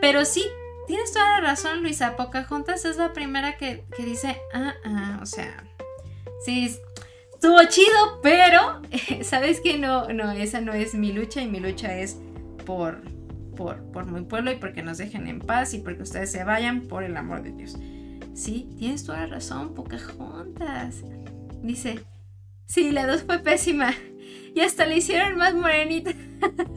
Pero 0.00 0.24
sí, 0.24 0.44
tienes 0.86 1.12
toda 1.12 1.40
la 1.40 1.48
razón, 1.48 1.82
Luisa. 1.82 2.16
Pocahontas 2.16 2.84
es 2.84 2.96
la 2.96 3.12
primera 3.12 3.56
que, 3.56 3.84
dice, 3.98 4.40
ah, 4.52 4.74
ah, 4.84 5.18
o 5.22 5.26
sea, 5.26 5.64
sí, 6.44 6.76
estuvo 7.32 7.58
chido, 7.68 8.20
pero 8.22 8.82
sabes 9.22 9.60
que 9.60 9.78
no, 9.78 10.08
no, 10.08 10.32
esa 10.32 10.60
no 10.60 10.72
es 10.72 10.94
mi 10.94 11.12
lucha 11.12 11.42
y 11.42 11.48
mi 11.48 11.60
lucha 11.60 11.94
es 11.96 12.16
por, 12.68 13.00
por, 13.56 13.82
por 13.92 14.04
mi 14.04 14.20
pueblo 14.26 14.52
y 14.52 14.56
porque 14.56 14.82
nos 14.82 14.98
dejen 14.98 15.26
en 15.26 15.40
paz 15.40 15.72
y 15.72 15.78
porque 15.78 16.02
ustedes 16.02 16.30
se 16.30 16.44
vayan 16.44 16.82
por 16.82 17.02
el 17.02 17.16
amor 17.16 17.42
de 17.42 17.52
Dios. 17.52 17.78
Sí, 18.34 18.68
tienes 18.78 19.04
toda 19.04 19.20
la 19.20 19.26
razón, 19.36 19.72
Pocahontas. 19.72 21.02
Dice, 21.62 22.00
sí, 22.66 22.90
la 22.90 23.06
dos 23.06 23.22
fue 23.22 23.38
pésima. 23.38 23.94
Y 24.54 24.60
hasta 24.60 24.86
le 24.86 24.96
hicieron 24.96 25.38
más 25.38 25.54
morenita. 25.54 26.10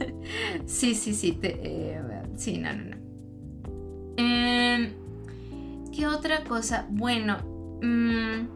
sí, 0.66 0.94
sí, 0.94 1.14
sí. 1.14 1.38
Eh, 1.42 2.00
sí, 2.36 2.58
no, 2.58 2.72
no, 2.74 2.84
no. 2.84 2.96
Em, 4.16 4.92
¿Qué 5.90 6.06
otra 6.06 6.44
cosa? 6.44 6.86
Bueno. 6.90 7.38
Mm, 7.82 8.46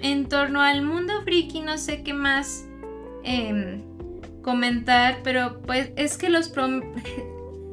en 0.00 0.28
torno 0.28 0.60
al 0.60 0.82
mundo 0.82 1.12
friki 1.24 1.60
no 1.60 1.76
sé 1.76 2.02
qué 2.04 2.14
más 2.14 2.66
em, 3.24 3.82
comentar, 4.42 5.20
pero 5.24 5.62
pues 5.62 5.90
es 5.96 6.18
que 6.18 6.28
los, 6.28 6.52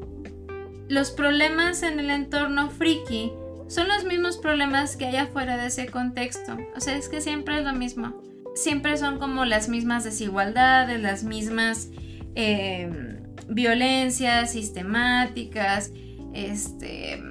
los 0.87 1.11
problemas 1.11 1.83
en 1.83 1.99
el 1.99 2.09
entorno 2.09 2.69
friki 2.69 3.31
son 3.67 3.87
los 3.87 4.05
mismos 4.05 4.37
problemas 4.37 4.95
que 4.95 5.05
hay 5.05 5.17
afuera 5.17 5.57
de 5.57 5.67
ese 5.67 5.87
contexto. 5.87 6.57
O 6.75 6.79
sea, 6.79 6.95
es 6.95 7.09
que 7.09 7.21
siempre 7.21 7.59
es 7.59 7.65
lo 7.65 7.73
mismo 7.73 8.29
siempre 8.59 8.97
son 8.97 9.19
como 9.19 9.45
las 9.45 9.69
mismas 9.69 10.03
desigualdades, 10.03 10.99
las 11.01 11.23
mismas 11.23 11.89
em, 12.35 13.23
violencias 13.47 14.51
sistemáticas. 14.51 15.91
Este. 16.33 17.21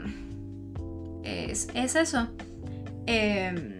Es, 1.23 1.69
eso. 1.75 2.29
Em, 3.07 3.78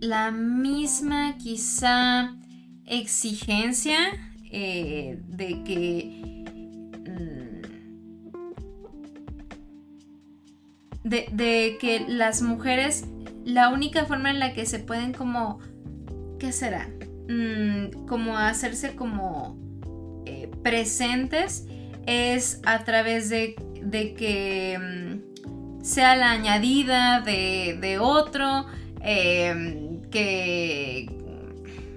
la 0.00 0.30
misma 0.30 1.36
quizá 1.38 2.34
exigencia 2.86 3.98
eh, 4.50 5.20
de 5.28 5.62
que 5.62 6.44
mm, 7.06 7.60
de, 11.04 11.28
de, 11.32 11.78
que 11.80 12.04
las 12.08 12.42
mujeres 12.42 13.04
la 13.44 13.68
única 13.70 14.04
forma 14.04 14.30
en 14.30 14.38
la 14.38 14.52
que 14.52 14.66
se 14.66 14.78
pueden 14.78 15.12
como, 15.12 15.58
¿qué 16.38 16.52
será? 16.52 16.88
Mm, 17.28 18.06
como 18.06 18.36
hacerse 18.36 18.94
como 18.96 19.56
eh, 20.26 20.50
presentes 20.62 21.66
es 22.06 22.60
a 22.64 22.84
través 22.84 23.28
de, 23.30 23.54
que 24.16 24.78
mm, 24.78 25.84
sea 25.84 26.16
la 26.16 26.32
añadida 26.32 27.20
de, 27.20 27.98
otro, 28.00 28.66
em, 29.00 29.89
que 30.10 31.08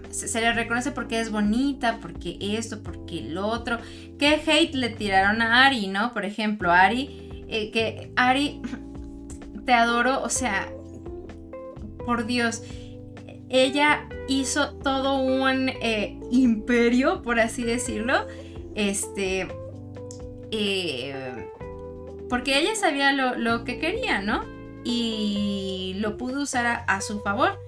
se, 0.10 0.40
le 0.40 0.54
reconoce 0.54 0.92
porque 0.92 1.20
es 1.20 1.32
bonita, 1.32 2.00
porque 2.02 2.38
esto, 2.40 2.82
porque 2.84 3.22
lo 3.22 3.48
otro. 3.48 3.80
¿Qué 4.20 4.42
hate 4.46 4.76
le 4.76 4.90
tiraron 4.90 5.42
a 5.42 5.66
Ari, 5.66 5.88
no? 5.88 6.14
Por 6.14 6.26
ejemplo, 6.26 6.72
Ari, 6.72 7.46
eh, 7.48 7.72
que 7.72 8.12
Ari, 8.16 8.62
te 9.66 9.74
adoro, 9.74 10.22
o 10.22 10.30
sea, 10.30 10.70
por 12.06 12.26
Dios, 12.26 12.64
ella 13.50 14.08
hizo 14.28 14.76
todo 14.76 15.18
un 15.20 15.70
eh, 15.70 16.20
imperio, 16.32 17.22
por 17.22 17.40
así 17.40 17.64
decirlo, 17.64 18.26
este, 18.76 19.48
eh, 20.52 21.50
porque 22.30 22.58
ella 22.58 22.76
sabía 22.76 23.12
lo, 23.14 23.64
que 23.64 23.80
quería, 23.80 24.22
¿no? 24.22 24.44
Y 24.84 25.96
lo 25.98 26.18
pudo 26.18 26.42
usar 26.42 26.84
a, 26.88 27.02
su 27.02 27.20
favor. 27.22 27.60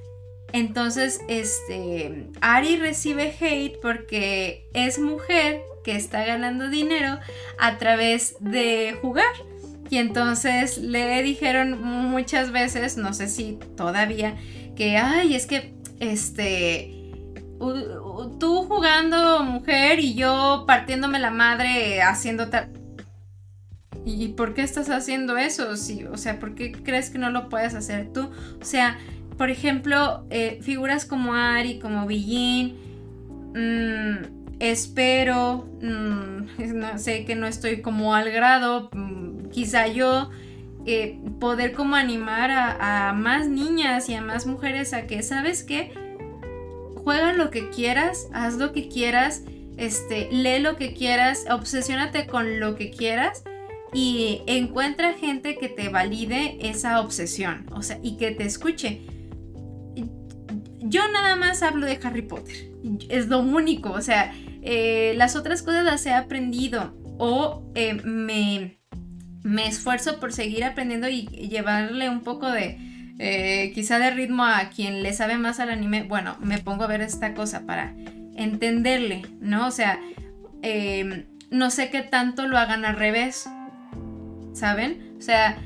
Entonces, 0.56 1.20
este, 1.28 2.30
Ari 2.39 2.78
recibe 2.78 3.36
hate 3.41 3.78
porque 3.82 4.70
es 4.74 4.97
mujer 4.99 5.60
que 5.84 5.97
está 5.97 6.24
ganando 6.24 6.70
dinero 6.70 7.20
a 7.60 7.78
través 7.78 8.38
de 8.39 8.97
jugar. 9.01 9.34
Y 9.89 9.97
entonces 9.97 10.78
le 10.78 11.22
dijeron 11.24 11.84
muchas 11.84 12.53
veces, 12.53 12.95
no 12.95 13.14
sé 13.14 13.28
si 13.28 13.60
todavía, 13.76 14.38
que, 14.78 14.95
ay, 14.95 15.36
es 15.36 15.45
que, 15.45 15.74
este, 15.99 17.12
tú 18.39 18.64
jugando 18.66 19.43
mujer 19.43 19.99
y 19.99 20.16
yo 20.16 20.64
partiéndome 20.66 21.20
la 21.20 21.32
madre 21.32 22.01
haciendo 22.01 22.47
tal... 22.47 22.70
¿Y 24.06 24.30
por 24.30 24.53
qué 24.53 24.62
estás 24.62 24.89
haciendo 24.89 25.36
eso? 25.36 25.76
Sí, 25.76 26.06
o 26.06 26.16
sea, 26.16 26.39
¿por 26.39 26.56
qué 26.56 26.72
crees 26.72 27.10
que 27.10 27.18
no 27.18 27.32
lo 27.32 27.49
puedes 27.49 27.74
hacer 27.74 28.14
tú? 28.14 28.30
O 28.62 28.64
sea, 28.64 28.99
por 29.38 29.49
ejemplo, 29.49 30.25
eh, 30.29 30.59
figuras 30.61 31.05
como 31.05 31.33
Ari, 31.33 31.79
como 31.79 32.05
Billin, 32.07 32.75
mmm, 33.53 34.55
espero, 34.59 35.67
mmm, 35.81 36.45
no 36.75 36.97
sé 36.97 37.25
que 37.25 37.36
no 37.36 37.47
estoy 37.47 37.81
como 37.81 38.15
al 38.15 38.31
grado, 38.31 38.89
mmm, 38.93 39.49
quizá 39.49 39.88
yo 39.88 40.29
eh, 40.86 41.19
poder 41.39 41.73
como 41.73 41.95
animar 41.95 42.51
a, 42.51 43.09
a, 43.09 43.13
más 43.13 43.47
niñas 43.47 44.07
y 44.09 44.13
a 44.13 44.21
más 44.21 44.45
mujeres 44.45 44.93
a 44.93 45.07
que, 45.07 45.23
¿sabes 45.23 45.63
qué? 45.63 45.93
Juega 47.03 47.33
lo 47.33 47.49
que 47.49 47.69
quieras, 47.69 48.27
haz 48.33 48.55
lo 48.55 48.71
que 48.71 48.88
quieras, 48.88 49.43
este, 49.77 50.29
lee 50.31 50.59
lo 50.59 50.75
que 50.75 50.93
quieras, 50.93 51.45
obsesiónate 51.49 52.27
con 52.27 52.59
lo 52.59 52.75
que 52.75 52.91
quieras 52.91 53.43
y 53.93 54.41
encuentra 54.47 55.13
gente 55.13 55.57
que 55.57 55.69
te 55.69 55.89
valide 55.89 56.57
esa 56.61 56.99
obsesión, 57.01 57.65
o 57.71 57.81
sea, 57.81 57.99
y 58.01 58.17
que 58.17 58.31
te 58.31 58.43
escuche. 58.43 59.01
Yo 60.88 61.01
nada 61.11 61.36
más 61.36 61.63
hablo 61.63 61.86
de 61.86 61.99
Harry 62.03 62.21
Potter, 62.21 62.71
es 63.09 63.27
lo 63.27 63.39
único, 63.39 63.91
o 63.91 64.01
sea, 64.01 64.33
eh, 64.61 65.13
las 65.17 65.36
otras 65.36 65.63
cosas 65.63 65.83
las 65.83 66.05
he 66.05 66.13
aprendido 66.13 66.95
o 67.17 67.63
eh, 67.75 67.93
me, 68.03 68.77
me, 69.43 69.67
esfuerzo 69.67 70.19
por 70.19 70.33
seguir 70.33 70.63
aprendiendo 70.63 71.07
y 71.07 71.25
llevarle 71.25 72.09
un 72.09 72.21
poco 72.21 72.51
de, 72.51 72.77
eh, 73.19 73.71
quizá 73.73 73.99
de 73.99 74.11
ritmo 74.11 74.43
a 74.43 74.69
quien 74.69 75.03
le 75.03 75.13
sabe 75.13 75.38
más 75.38 75.59
al 75.59 75.69
anime. 75.69 76.03
Bueno, 76.03 76.38
me 76.41 76.59
pongo 76.59 76.83
a 76.83 76.88
ver 76.88 77.01
esta 77.01 77.33
cosa 77.33 77.65
para 77.65 77.95
entenderle, 78.36 79.23
¿no? 79.39 79.67
O 79.67 79.71
sea, 79.71 79.99
eh, 80.61 81.25
no 81.51 81.69
sé 81.69 81.89
qué 81.89 82.01
tanto 82.01 82.47
lo 82.47 82.57
hagan 82.57 82.86
al 82.86 82.97
revés, 82.97 83.49
¿saben? 84.53 85.15
O 85.17 85.21
sea, 85.21 85.57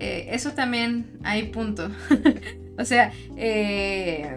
eso 0.00 0.52
también 0.52 1.18
hay 1.22 1.44
punto. 1.44 1.90
o 2.80 2.84
sea, 2.84 3.12
eh, 3.36 4.36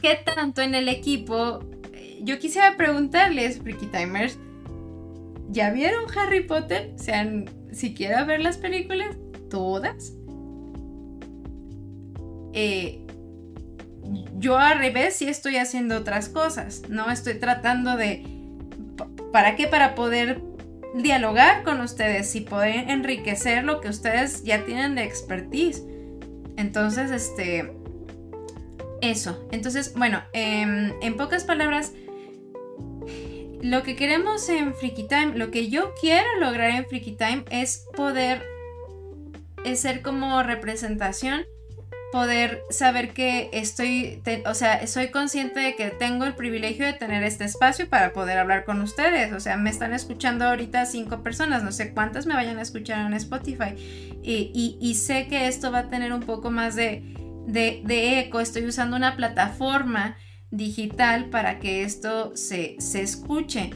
¿qué 0.00 0.18
tanto 0.24 0.62
en 0.62 0.74
el 0.74 0.88
equipo? 0.88 1.60
Yo 2.22 2.38
quisiera 2.38 2.76
preguntarles, 2.76 3.58
Freaky 3.60 3.86
Timers, 3.86 4.38
¿ya 5.50 5.70
vieron 5.70 6.04
Harry 6.16 6.44
Potter? 6.44 6.92
O 6.94 6.98
sea, 6.98 7.28
siquiera 7.72 8.24
ver 8.24 8.40
las 8.40 8.58
películas, 8.58 9.16
todas. 9.50 10.12
Eh, 12.52 13.04
yo 14.38 14.58
al 14.58 14.78
revés 14.78 15.16
sí 15.16 15.28
estoy 15.28 15.56
haciendo 15.56 15.96
otras 15.96 16.28
cosas, 16.28 16.82
¿no? 16.88 17.10
Estoy 17.10 17.34
tratando 17.34 17.96
de... 17.96 18.24
¿Para 19.32 19.56
qué? 19.56 19.66
Para 19.66 19.94
poder 19.94 20.40
dialogar 20.94 21.62
con 21.64 21.80
ustedes 21.80 22.34
y 22.34 22.42
poder 22.42 22.88
enriquecer 22.90 23.64
lo 23.64 23.80
que 23.80 23.88
ustedes 23.88 24.42
ya 24.44 24.64
tienen 24.64 24.94
de 24.94 25.04
expertise. 25.04 25.84
Entonces, 26.56 27.10
este... 27.10 27.72
Eso. 29.00 29.46
Entonces, 29.52 29.94
bueno, 29.94 30.22
em, 30.32 30.92
en 31.02 31.16
pocas 31.16 31.44
palabras, 31.44 31.92
lo 33.62 33.82
que 33.84 33.94
queremos 33.94 34.48
en 34.48 34.74
Freaky 34.74 35.06
Time, 35.06 35.32
lo 35.36 35.50
que 35.52 35.68
yo 35.68 35.94
quiero 36.00 36.26
lograr 36.40 36.70
en 36.70 36.84
Freaky 36.86 37.12
Time 37.12 37.44
es 37.50 37.86
poder 37.94 38.42
ser 39.74 40.02
como 40.02 40.42
representación 40.42 41.44
poder 42.12 42.62
saber 42.70 43.12
que 43.12 43.50
estoy, 43.52 44.22
o 44.46 44.54
sea, 44.54 44.86
soy 44.86 45.08
consciente 45.08 45.60
de 45.60 45.76
que 45.76 45.90
tengo 45.90 46.24
el 46.24 46.34
privilegio 46.34 46.86
de 46.86 46.94
tener 46.94 47.22
este 47.22 47.44
espacio 47.44 47.88
para 47.88 48.12
poder 48.12 48.38
hablar 48.38 48.64
con 48.64 48.80
ustedes. 48.80 49.32
O 49.32 49.40
sea, 49.40 49.56
me 49.56 49.70
están 49.70 49.92
escuchando 49.92 50.46
ahorita 50.46 50.86
cinco 50.86 51.22
personas, 51.22 51.62
no 51.62 51.72
sé 51.72 51.92
cuántas 51.92 52.26
me 52.26 52.34
vayan 52.34 52.58
a 52.58 52.62
escuchar 52.62 53.06
en 53.06 53.14
Spotify. 53.14 53.74
Y, 54.22 54.94
sé 54.94 55.26
que 55.28 55.48
esto 55.48 55.70
va 55.70 55.80
a 55.80 55.90
tener 55.90 56.12
un 56.12 56.20
poco 56.20 56.50
más 56.50 56.76
de, 56.76 57.14
de, 57.46 58.20
eco. 58.20 58.40
Estoy 58.40 58.64
usando 58.64 58.96
una 58.96 59.16
plataforma 59.16 60.16
digital 60.50 61.26
para 61.26 61.58
que 61.58 61.82
esto 61.82 62.36
se, 62.36 62.76
se 62.78 63.02
escuche. 63.02 63.70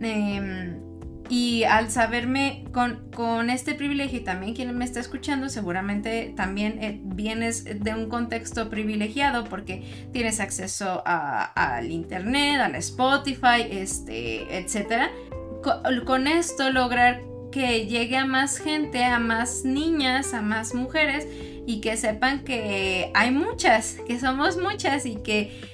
Em, 0.00 0.83
y 1.28 1.64
al 1.64 1.90
saberme 1.90 2.64
con, 2.72 3.48
este 3.48 3.74
privilegio 3.74 4.18
y 4.20 4.24
también 4.24 4.54
quien 4.54 4.76
me 4.76 4.84
está 4.84 5.00
escuchando, 5.00 5.48
seguramente 5.48 6.32
también 6.36 6.82
eh, 6.82 7.00
vienes 7.02 7.64
de 7.64 7.94
un 7.94 8.08
contexto 8.08 8.68
privilegiado 8.68 9.44
porque 9.44 10.08
tienes 10.12 10.40
acceso 10.40 11.02
al 11.06 11.90
internet, 11.90 12.60
al 12.60 12.74
Spotify, 12.76 13.66
este, 13.70 14.58
etc. 14.58 15.10
Con, 16.04 16.26
esto 16.26 16.70
lograr 16.70 17.22
que 17.50 17.86
llegue 17.86 18.16
a 18.16 18.26
más 18.26 18.58
gente, 18.58 19.04
a 19.04 19.18
más 19.18 19.64
niñas, 19.64 20.34
a 20.34 20.42
más 20.42 20.74
mujeres 20.74 21.26
y 21.66 21.80
que 21.80 21.96
sepan 21.96 22.44
que 22.44 23.10
hay 23.14 23.30
muchas, 23.30 23.96
que 24.06 24.18
somos 24.18 24.58
muchas 24.58 25.06
y 25.06 25.16
que 25.16 25.73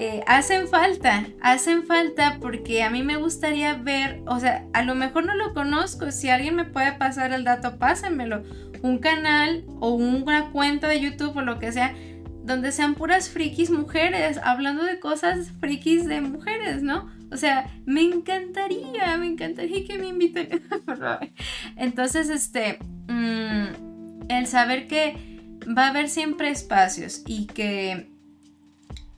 eh, 0.00 0.22
hacen 0.28 0.68
falta, 0.68 1.26
hacen 1.40 1.82
falta 1.82 2.38
porque 2.40 2.84
a 2.84 2.90
mí 2.90 3.02
me 3.02 3.16
gustaría 3.16 3.74
ver, 3.74 4.22
o 4.28 4.38
sea, 4.38 4.64
a 4.72 4.82
lo 4.82 4.94
mejor 4.94 5.26
no 5.26 5.34
lo 5.34 5.52
conozco, 5.54 6.12
si 6.12 6.28
alguien 6.28 6.54
me 6.54 6.64
puede 6.64 6.92
pasar 6.92 7.32
el 7.32 7.42
dato, 7.42 7.80
pásenmelo, 7.80 8.44
un 8.82 8.98
canal 8.98 9.64
o 9.80 9.90
una 9.90 10.52
cuenta 10.52 10.86
de 10.86 11.00
YouTube 11.00 11.36
o 11.38 11.42
lo 11.42 11.58
que 11.58 11.72
sea, 11.72 11.96
donde 12.44 12.70
sean 12.70 12.94
puras 12.94 13.28
frikis 13.28 13.70
mujeres, 13.70 14.38
hablando 14.44 14.84
de 14.84 15.00
cosas 15.00 15.50
frikis 15.58 16.06
de 16.06 16.20
mujeres, 16.20 16.80
¿no? 16.80 17.10
O 17.32 17.36
sea, 17.36 17.68
me 17.84 18.02
encantaría, 18.02 19.16
me 19.18 19.26
encantaría 19.26 19.84
que 19.84 19.98
me 19.98 20.06
inviten. 20.06 20.62
Entonces, 21.76 22.30
este, 22.30 22.78
mm, 23.08 24.28
el 24.28 24.46
saber 24.46 24.86
que 24.86 25.40
va 25.76 25.86
a 25.86 25.88
haber 25.88 26.08
siempre 26.08 26.50
espacios 26.50 27.22
y 27.26 27.46
que 27.46 28.16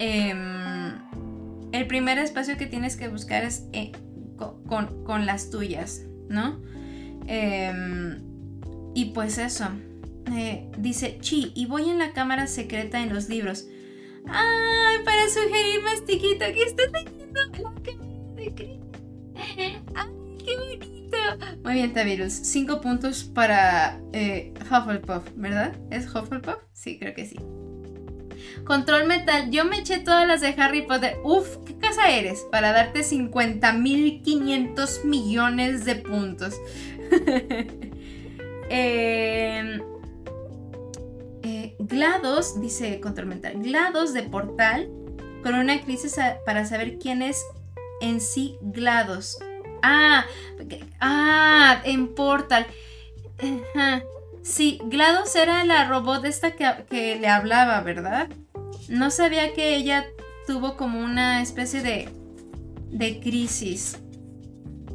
Em, 0.01 0.95
el 1.73 1.87
primer 1.87 2.19
espacio 2.19 2.57
que 2.57 2.65
tienes 2.65 2.97
que 2.97 3.09
buscar 3.09 3.45
es 3.45 3.67
eh, 3.75 3.93
con, 4.67 5.27
las 5.27 5.51
tuyas, 5.51 6.07
¿no? 6.29 6.59
Em, 7.27 8.19
y 8.95 9.13
pues 9.13 9.37
eso. 9.37 9.67
Eh, 10.33 10.71
dice, 10.79 11.19
chi, 11.21 11.53
y 11.55 11.67
voy 11.67 11.91
en 11.91 11.99
la 11.99 12.13
cámara 12.15 12.47
secreta 12.47 13.03
en 13.03 13.13
los 13.13 13.29
libros. 13.29 13.67
¡Ay! 14.27 15.05
Para 15.05 15.29
sugerir 15.29 15.83
mastiquito, 15.83 16.47
¿qué 16.47 16.63
estás 16.63 16.91
leyendo? 16.93 17.41
La 17.41 17.83
cámara 17.83 18.35
secreta. 18.37 18.99
¡Ay, 19.95 20.39
qué 20.43 20.57
bonito! 20.57 21.19
Muy 21.63 21.75
bien, 21.75 21.93
Tavirus. 21.93 22.33
Cinco 22.33 22.81
puntos 22.81 23.25
para 23.25 24.01
eh, 24.15 24.55
Hufflepuff, 24.63 25.29
¿verdad? 25.37 25.77
¿Es 25.91 26.07
Hufflepuff? 26.07 26.57
Sí, 26.73 26.99
creo 26.99 27.15
que 27.15 27.27
sí. 27.27 27.37
Control 28.65 29.07
Metal, 29.07 29.51
yo 29.51 29.65
me 29.65 29.79
eché 29.79 29.99
todas 29.99 30.27
las 30.27 30.41
de 30.41 30.55
Harry 30.59 30.83
Potter. 30.83 31.19
Uf, 31.25 31.57
¿qué 31.67 31.77
casa 31.79 32.11
eres? 32.11 32.47
Para 32.51 32.73
darte 32.73 33.01
50.500 33.01 35.05
millones 35.05 35.85
de 35.85 35.97
puntos. 35.97 36.55
Em, 38.73 39.83
eh, 41.43 41.75
GLaDOS, 41.81 42.61
dice 42.61 43.01
Control 43.01 43.27
Mental, 43.27 43.61
GLaDOS 43.61 44.13
de 44.13 44.23
Portal 44.23 44.89
con 45.43 45.57
una 45.57 45.81
crisis 45.81 46.15
para 46.47 46.65
saber 46.65 46.97
quién 46.99 47.21
es 47.21 47.45
en 48.01 48.21
sí 48.21 48.59
GLaDOS. 48.61 49.39
Ah, 49.83 50.25
ah, 51.01 51.81
en 51.85 52.15
Portal. 52.15 52.67
Sí, 54.43 54.81
GLaDOS 54.85 55.37
era 55.37 55.65
la 55.65 55.89
robot 55.89 56.25
esta 56.25 56.53
que, 56.53 57.17
le 57.17 57.29
hablaba, 57.29 57.81
¿verdad? 57.81 58.29
No 58.91 59.13
sabía 59.13 59.55
que 59.55 59.77
ella 59.77 60.05
tuvo 60.49 60.77
como 60.77 60.99
una 60.99 61.43
especie 61.43 61.81
de, 61.81 62.09
de 62.91 63.21
crisis. 63.21 63.97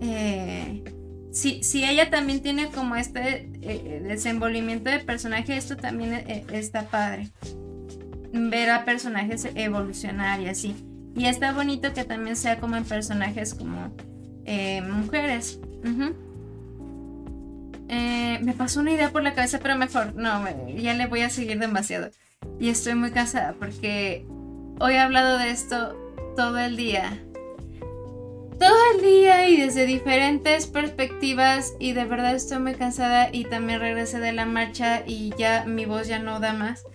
Eh, 0.01 0.83
si, 1.31 1.61
ella 1.85 2.09
también 2.09 2.41
tiene 2.41 2.69
como 2.71 2.97
este 2.97 3.49
eh, 3.61 4.01
desenvolvimiento 4.03 4.89
de 4.89 4.99
personaje, 4.99 5.55
esto 5.55 5.77
también 5.77 6.13
eh, 6.13 6.45
está 6.51 6.83
padre. 6.87 7.29
Ver 8.33 8.69
a 8.69 8.83
personajes 8.83 9.47
evolucionar 9.55 10.41
y 10.41 10.47
así. 10.47 10.75
Y 11.15 11.27
está 11.27 11.53
bonito 11.53 11.93
que 11.93 12.03
también 12.03 12.35
sea 12.35 12.59
como 12.59 12.75
en 12.75 12.83
personajes 12.83 13.53
como 13.53 13.95
mujeres. 14.83 15.57
Me 17.87 18.53
pasó 18.57 18.81
una 18.81 18.91
idea 18.91 19.09
por 19.11 19.23
la 19.23 19.33
cabeza, 19.33 19.59
pero 19.59 19.77
mejor, 19.77 20.15
no, 20.15 20.43
ya 20.75 20.93
le 20.93 21.07
voy 21.07 21.21
a 21.21 21.29
seguir 21.29 21.57
demasiado. 21.59 22.11
Y 22.59 22.69
estoy 22.69 22.95
muy 22.95 23.11
cansada 23.11 23.55
porque 23.59 24.25
hoy 24.79 24.93
he 24.93 24.99
hablado 24.99 25.37
de 25.37 25.49
esto 25.49 25.95
todo 26.35 26.57
el 26.59 26.77
día. 26.77 27.21
Todo 28.59 28.77
el 28.95 29.01
día 29.01 29.49
y 29.49 29.57
desde 29.57 29.85
diferentes 29.85 30.67
perspectivas 30.67 31.73
y 31.77 31.91
de 31.91 32.05
verdad 32.05 32.35
estoy 32.35 32.59
muy 32.59 32.75
cansada 32.75 33.29
y 33.31 33.43
también 33.43 33.81
regresé 33.81 34.19
de 34.19 34.31
la 34.31 34.45
marcha 34.45 35.03
y 35.05 35.33
ya 35.37 35.65
mi 35.65 35.85
voz 35.85 36.07
ya 36.07 36.19
no 36.19 36.39
da 36.39 36.53
más. 36.53 36.85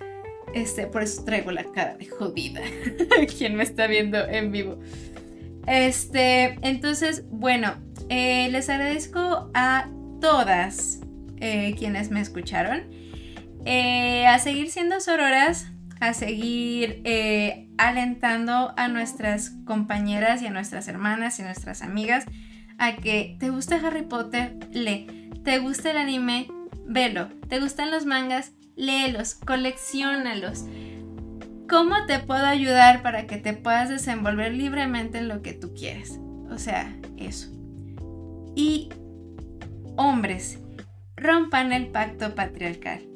Este, 0.54 0.86
por 0.86 1.02
eso 1.02 1.24
traigo 1.24 1.50
la 1.52 1.64
cara 1.64 1.96
de 1.96 2.06
jodida. 2.06 2.62
Quien 3.38 3.56
me 3.56 3.62
está 3.62 3.86
viendo 3.86 4.18
en 4.26 4.50
vivo. 4.50 4.78
Este, 5.66 6.58
entonces, 6.62 7.24
bueno, 7.30 7.74
eh, 8.08 8.48
les 8.50 8.68
agradezco 8.68 9.50
a 9.54 9.88
todas 10.20 11.00
eh, 11.40 11.74
quienes 11.78 12.10
me 12.10 12.20
escucharon. 12.20 12.82
Eh, 13.64 14.26
a 14.26 14.38
seguir 14.38 14.70
siendo 14.70 15.00
sororas, 15.00 15.68
a 16.00 16.14
seguir 16.14 17.02
alentando 17.78 18.72
a 18.76 18.88
nuestras 18.88 19.50
compañeras 19.66 20.42
y 20.42 20.46
a 20.46 20.50
nuestras 20.50 20.88
hermanas 20.88 21.38
y 21.38 21.42
nuestras 21.42 21.82
amigas 21.82 22.26
a 22.80 22.96
que 22.96 23.36
te 23.38 23.50
gusta 23.50 23.76
Harry 23.76 24.02
Potter, 24.02 24.56
lee. 24.72 25.30
Te 25.44 25.58
gusta 25.58 25.90
el 25.90 25.98
anime, 25.98 26.48
velo. 26.86 27.28
Te 27.48 27.60
gustan 27.60 27.90
los 27.90 28.06
mangas, 28.06 28.52
léelos, 28.74 29.34
coleccionalos. 29.34 30.64
¿Cómo 31.68 32.06
te 32.06 32.18
puedo 32.20 32.46
ayudar 32.46 33.02
para 33.02 33.26
que 33.26 33.36
te 33.36 33.52
puedas 33.52 33.90
desenvolver 33.90 34.54
libremente 34.54 35.18
en 35.18 35.28
lo 35.28 35.42
que 35.42 35.52
tú 35.52 35.74
quieres? 35.74 36.18
O 36.50 36.58
sea, 36.58 36.96
eso. 37.18 37.50
Y 38.56 38.88
hombres, 39.96 40.58
rompan 41.16 41.72
el 41.72 41.88
pacto 41.88 42.34
patriarcal. 42.34 43.09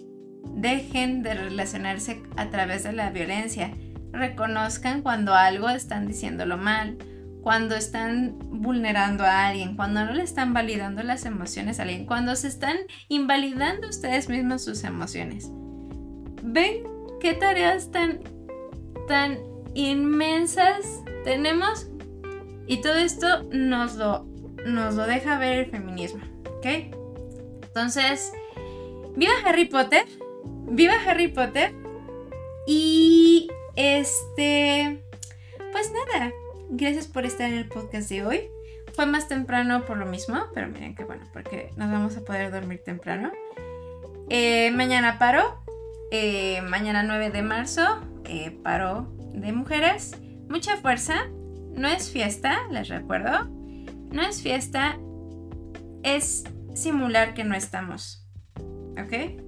Dejen 0.54 1.22
de 1.22 1.34
relacionarse 1.34 2.22
a 2.36 2.50
través 2.50 2.84
de 2.84 2.92
la 2.92 3.10
violencia. 3.10 3.72
Reconozcan 4.12 5.02
cuando 5.02 5.34
algo 5.34 5.68
están 5.68 6.06
diciéndolo 6.06 6.56
mal, 6.56 6.98
cuando 7.42 7.74
están 7.74 8.38
vulnerando 8.38 9.24
a 9.24 9.48
alguien, 9.48 9.76
cuando 9.76 10.04
no 10.04 10.12
le 10.12 10.22
están 10.22 10.54
validando 10.54 11.02
las 11.02 11.26
emociones 11.26 11.78
a 11.78 11.82
alguien, 11.82 12.06
cuando 12.06 12.36
se 12.36 12.48
están 12.48 12.76
invalidando 13.08 13.88
ustedes 13.88 14.28
mismos 14.28 14.64
sus 14.64 14.84
emociones. 14.84 15.50
¿Ven 16.42 16.84
qué 17.20 17.34
tareas 17.34 17.90
tan 17.90 18.20
tan 19.08 19.38
inmensas 19.74 21.02
tenemos 21.24 21.88
y 22.66 22.80
todo 22.80 22.94
esto 22.94 23.42
nos 23.52 23.96
lo, 23.96 24.24
nos 24.64 24.94
lo 24.94 25.06
deja 25.06 25.38
ver 25.38 25.58
el 25.58 25.70
feminismo, 25.70 26.22
¿ok? 26.58 26.66
Entonces, 27.62 28.32
viva 29.16 29.32
Harry 29.44 29.66
Potter, 29.66 30.04
viva 30.66 30.94
Harry 31.06 31.28
Potter 31.28 31.72
y 32.66 33.48
este, 33.76 35.02
pues 35.72 35.92
nada, 35.92 36.32
gracias 36.70 37.06
por 37.06 37.24
estar 37.24 37.50
en 37.50 37.58
el 37.58 37.68
podcast 37.68 38.08
de 38.08 38.24
hoy. 38.24 38.40
Fue 38.94 39.06
más 39.06 39.28
temprano 39.28 39.84
por 39.84 39.96
lo 39.96 40.06
mismo, 40.06 40.36
pero 40.54 40.68
miren 40.68 40.94
que 40.94 41.04
bueno, 41.04 41.24
porque 41.32 41.70
nos 41.76 41.90
vamos 41.90 42.16
a 42.16 42.20
poder 42.20 42.50
dormir 42.52 42.82
temprano. 42.84 43.32
Eh, 44.30 44.70
mañana 44.70 45.18
paro, 45.18 45.60
eh, 46.10 46.62
mañana 46.62 47.02
9 47.02 47.30
de 47.30 47.42
marzo, 47.42 48.00
eh, 48.24 48.56
paro 48.62 49.12
de 49.32 49.52
mujeres. 49.52 50.16
Mucha 50.48 50.76
fuerza. 50.76 51.26
No 51.74 51.88
es 51.88 52.10
fiesta, 52.10 52.68
les 52.70 52.88
recuerdo. 52.88 53.46
No 54.12 54.22
es 54.22 54.40
fiesta. 54.42 54.96
Es 56.04 56.44
simular 56.74 57.34
que 57.34 57.42
no 57.42 57.56
estamos. 57.56 58.28
¿Ok? 58.96 59.43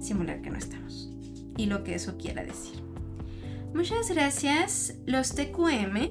Simular 0.00 0.40
que 0.42 0.50
no 0.50 0.58
estamos. 0.58 1.10
Y 1.56 1.66
lo 1.66 1.84
que 1.84 1.94
eso 1.94 2.16
quiera 2.16 2.44
decir. 2.44 2.82
Muchas 3.74 4.10
gracias, 4.10 4.94
los 5.06 5.34
TQM. 5.34 6.10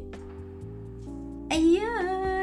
Adiós. 1.50 2.37